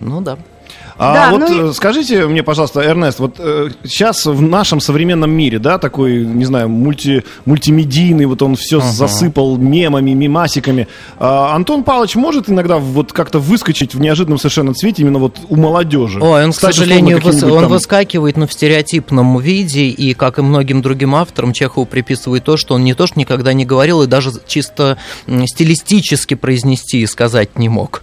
Ну 0.00 0.20
да. 0.20 0.38
А 0.96 1.14
да, 1.14 1.30
вот 1.30 1.48
ну... 1.48 1.70
Э, 1.70 1.72
скажите 1.72 2.26
мне, 2.26 2.42
пожалуйста, 2.42 2.82
Эрнест, 2.82 3.20
вот 3.20 3.36
э, 3.38 3.70
сейчас 3.84 4.26
в 4.26 4.42
нашем 4.42 4.80
современном 4.80 5.30
мире, 5.30 5.58
да, 5.58 5.78
такой, 5.78 6.24
не 6.26 6.44
знаю, 6.44 6.68
мульти, 6.68 7.24
мультимедийный, 7.46 8.26
вот 8.26 8.42
он 8.42 8.54
все 8.54 8.80
uh-huh. 8.80 8.90
засыпал 8.90 9.56
мемами, 9.56 10.10
мимасиками. 10.10 10.88
А, 11.18 11.54
Антон 11.54 11.84
Павлович 11.84 12.16
может 12.16 12.50
иногда 12.50 12.76
вот 12.76 13.14
как-то 13.14 13.38
выскочить 13.38 13.94
в 13.94 14.00
неожиданном 14.00 14.38
совершенно 14.38 14.74
цвете 14.74 15.02
именно 15.02 15.18
вот 15.18 15.38
у 15.48 15.56
молодежи? 15.56 16.20
Ой, 16.20 16.44
он, 16.44 16.52
Кстати, 16.52 16.72
к 16.72 16.76
сожалению, 16.76 17.18
выс- 17.18 17.50
он 17.50 17.62
там... 17.62 17.70
выскакивает, 17.70 18.36
но 18.36 18.46
в 18.46 18.52
стереотипном 18.52 19.40
виде, 19.40 19.88
и, 19.88 20.12
как 20.12 20.38
и 20.38 20.42
многим 20.42 20.82
другим 20.82 21.14
авторам, 21.14 21.54
Чехову 21.54 21.86
приписывает 21.86 22.44
то, 22.44 22.58
что 22.58 22.74
он 22.74 22.84
не 22.84 22.92
то, 22.92 23.06
что 23.06 23.18
никогда 23.18 23.54
не 23.54 23.64
говорил, 23.64 24.02
и 24.02 24.06
даже 24.06 24.32
чисто 24.46 24.98
стилистически 25.26 26.34
произнести 26.34 27.00
и 27.00 27.06
сказать 27.06 27.58
не 27.58 27.70
мог. 27.70 28.02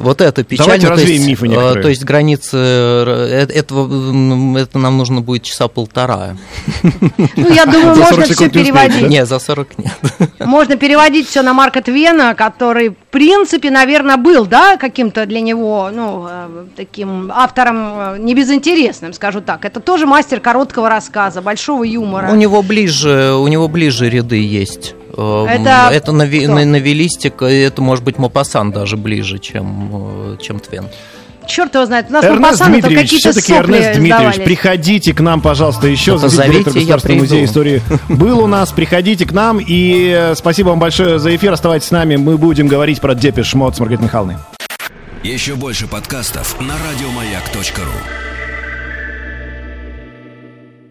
Вот 0.00 0.20
это 0.20 0.44
печально. 0.44 0.72
Давайте 0.72 0.88
развеем 0.88 1.26
мифы 1.26 1.46
э, 1.46 1.48
некоторые. 1.48 1.82
То 1.82 1.88
есть 1.88 2.04
границы 2.04 2.56
э, 2.56 3.46
этого, 3.54 4.58
это 4.58 4.78
нам 4.78 4.98
нужно 4.98 5.20
будет 5.20 5.42
часа 5.42 5.68
полтора. 5.68 6.36
Ну, 6.82 7.50
я 7.50 7.66
думаю, 7.66 7.96
можно 7.96 8.24
все 8.24 8.48
переводить. 8.48 9.08
Нет, 9.08 9.28
за 9.28 9.38
40 9.38 9.78
нет. 9.78 9.92
Можно 10.38 10.76
переводить 10.76 11.28
все 11.28 11.42
на 11.42 11.52
Марка 11.52 11.82
Твена, 11.82 12.34
который, 12.34 12.90
в 12.90 12.96
принципе, 13.10 13.70
наверное, 13.70 14.16
был, 14.16 14.46
да, 14.46 14.76
каким-то 14.76 15.26
для 15.26 15.40
него, 15.40 15.90
ну, 15.92 16.26
э, 16.28 16.66
таким 16.76 17.30
автором 17.32 18.24
не 18.24 18.34
безинтересным, 18.34 19.12
скажу 19.12 19.40
так. 19.40 19.64
Это 19.64 19.80
тоже 19.80 20.06
мастер 20.06 20.40
короткого 20.40 20.88
рассказа, 20.88 21.42
большого 21.42 21.84
юмора. 21.84 22.30
У 22.30 22.34
него 22.34 22.62
ближе, 22.62 23.34
у 23.34 23.48
него 23.48 23.68
ближе 23.68 24.08
ряды 24.08 24.42
есть. 24.42 24.94
Эм, 25.18 25.46
это, 25.48 25.88
это 25.92 26.12
нави- 26.12 26.46
новеллистика, 26.46 27.44
это 27.46 27.82
может 27.82 28.04
быть 28.04 28.18
Мопассан 28.18 28.70
даже 28.70 28.96
ближе, 28.96 29.38
чем, 29.40 29.90
э, 29.92 30.36
чем 30.40 30.60
Твен. 30.60 30.86
Черт 31.48 31.74
его 31.74 31.86
знает, 31.86 32.06
у 32.10 32.12
нас 32.12 32.24
Эрнест 32.24 32.64
Дмитриевич, 32.64 33.12
все-таки 33.14 33.54
Эрнест 33.54 33.94
Дмитриевич, 33.94 34.34
сдавались. 34.34 34.44
приходите 34.44 35.14
к 35.14 35.20
нам, 35.20 35.40
пожалуйста, 35.40 35.88
еще. 35.88 36.16
Это 36.16 36.28
директор 36.28 36.74
Государственного 36.74 37.20
музея 37.20 37.44
истории 37.46 37.82
был 38.08 38.40
у 38.40 38.46
нас. 38.46 38.70
Приходите 38.70 39.26
к 39.26 39.32
нам, 39.32 39.58
и 39.58 40.14
э, 40.14 40.34
спасибо 40.36 40.68
вам 40.68 40.78
большое 40.78 41.18
за 41.18 41.34
эфир. 41.34 41.52
Оставайтесь 41.52 41.88
с 41.88 41.90
нами, 41.90 42.16
мы 42.16 42.36
будем 42.38 42.68
говорить 42.68 43.00
про 43.00 43.14
Депеш 43.14 43.54
Мод 43.54 43.74
с 43.74 43.80
Маргаритой 43.80 44.04
Михайловной. 44.04 44.36
Еще 45.24 45.56
больше 45.56 45.88
подкастов 45.88 46.60
на 46.60 46.74
радиомаяк.ру 46.74 48.27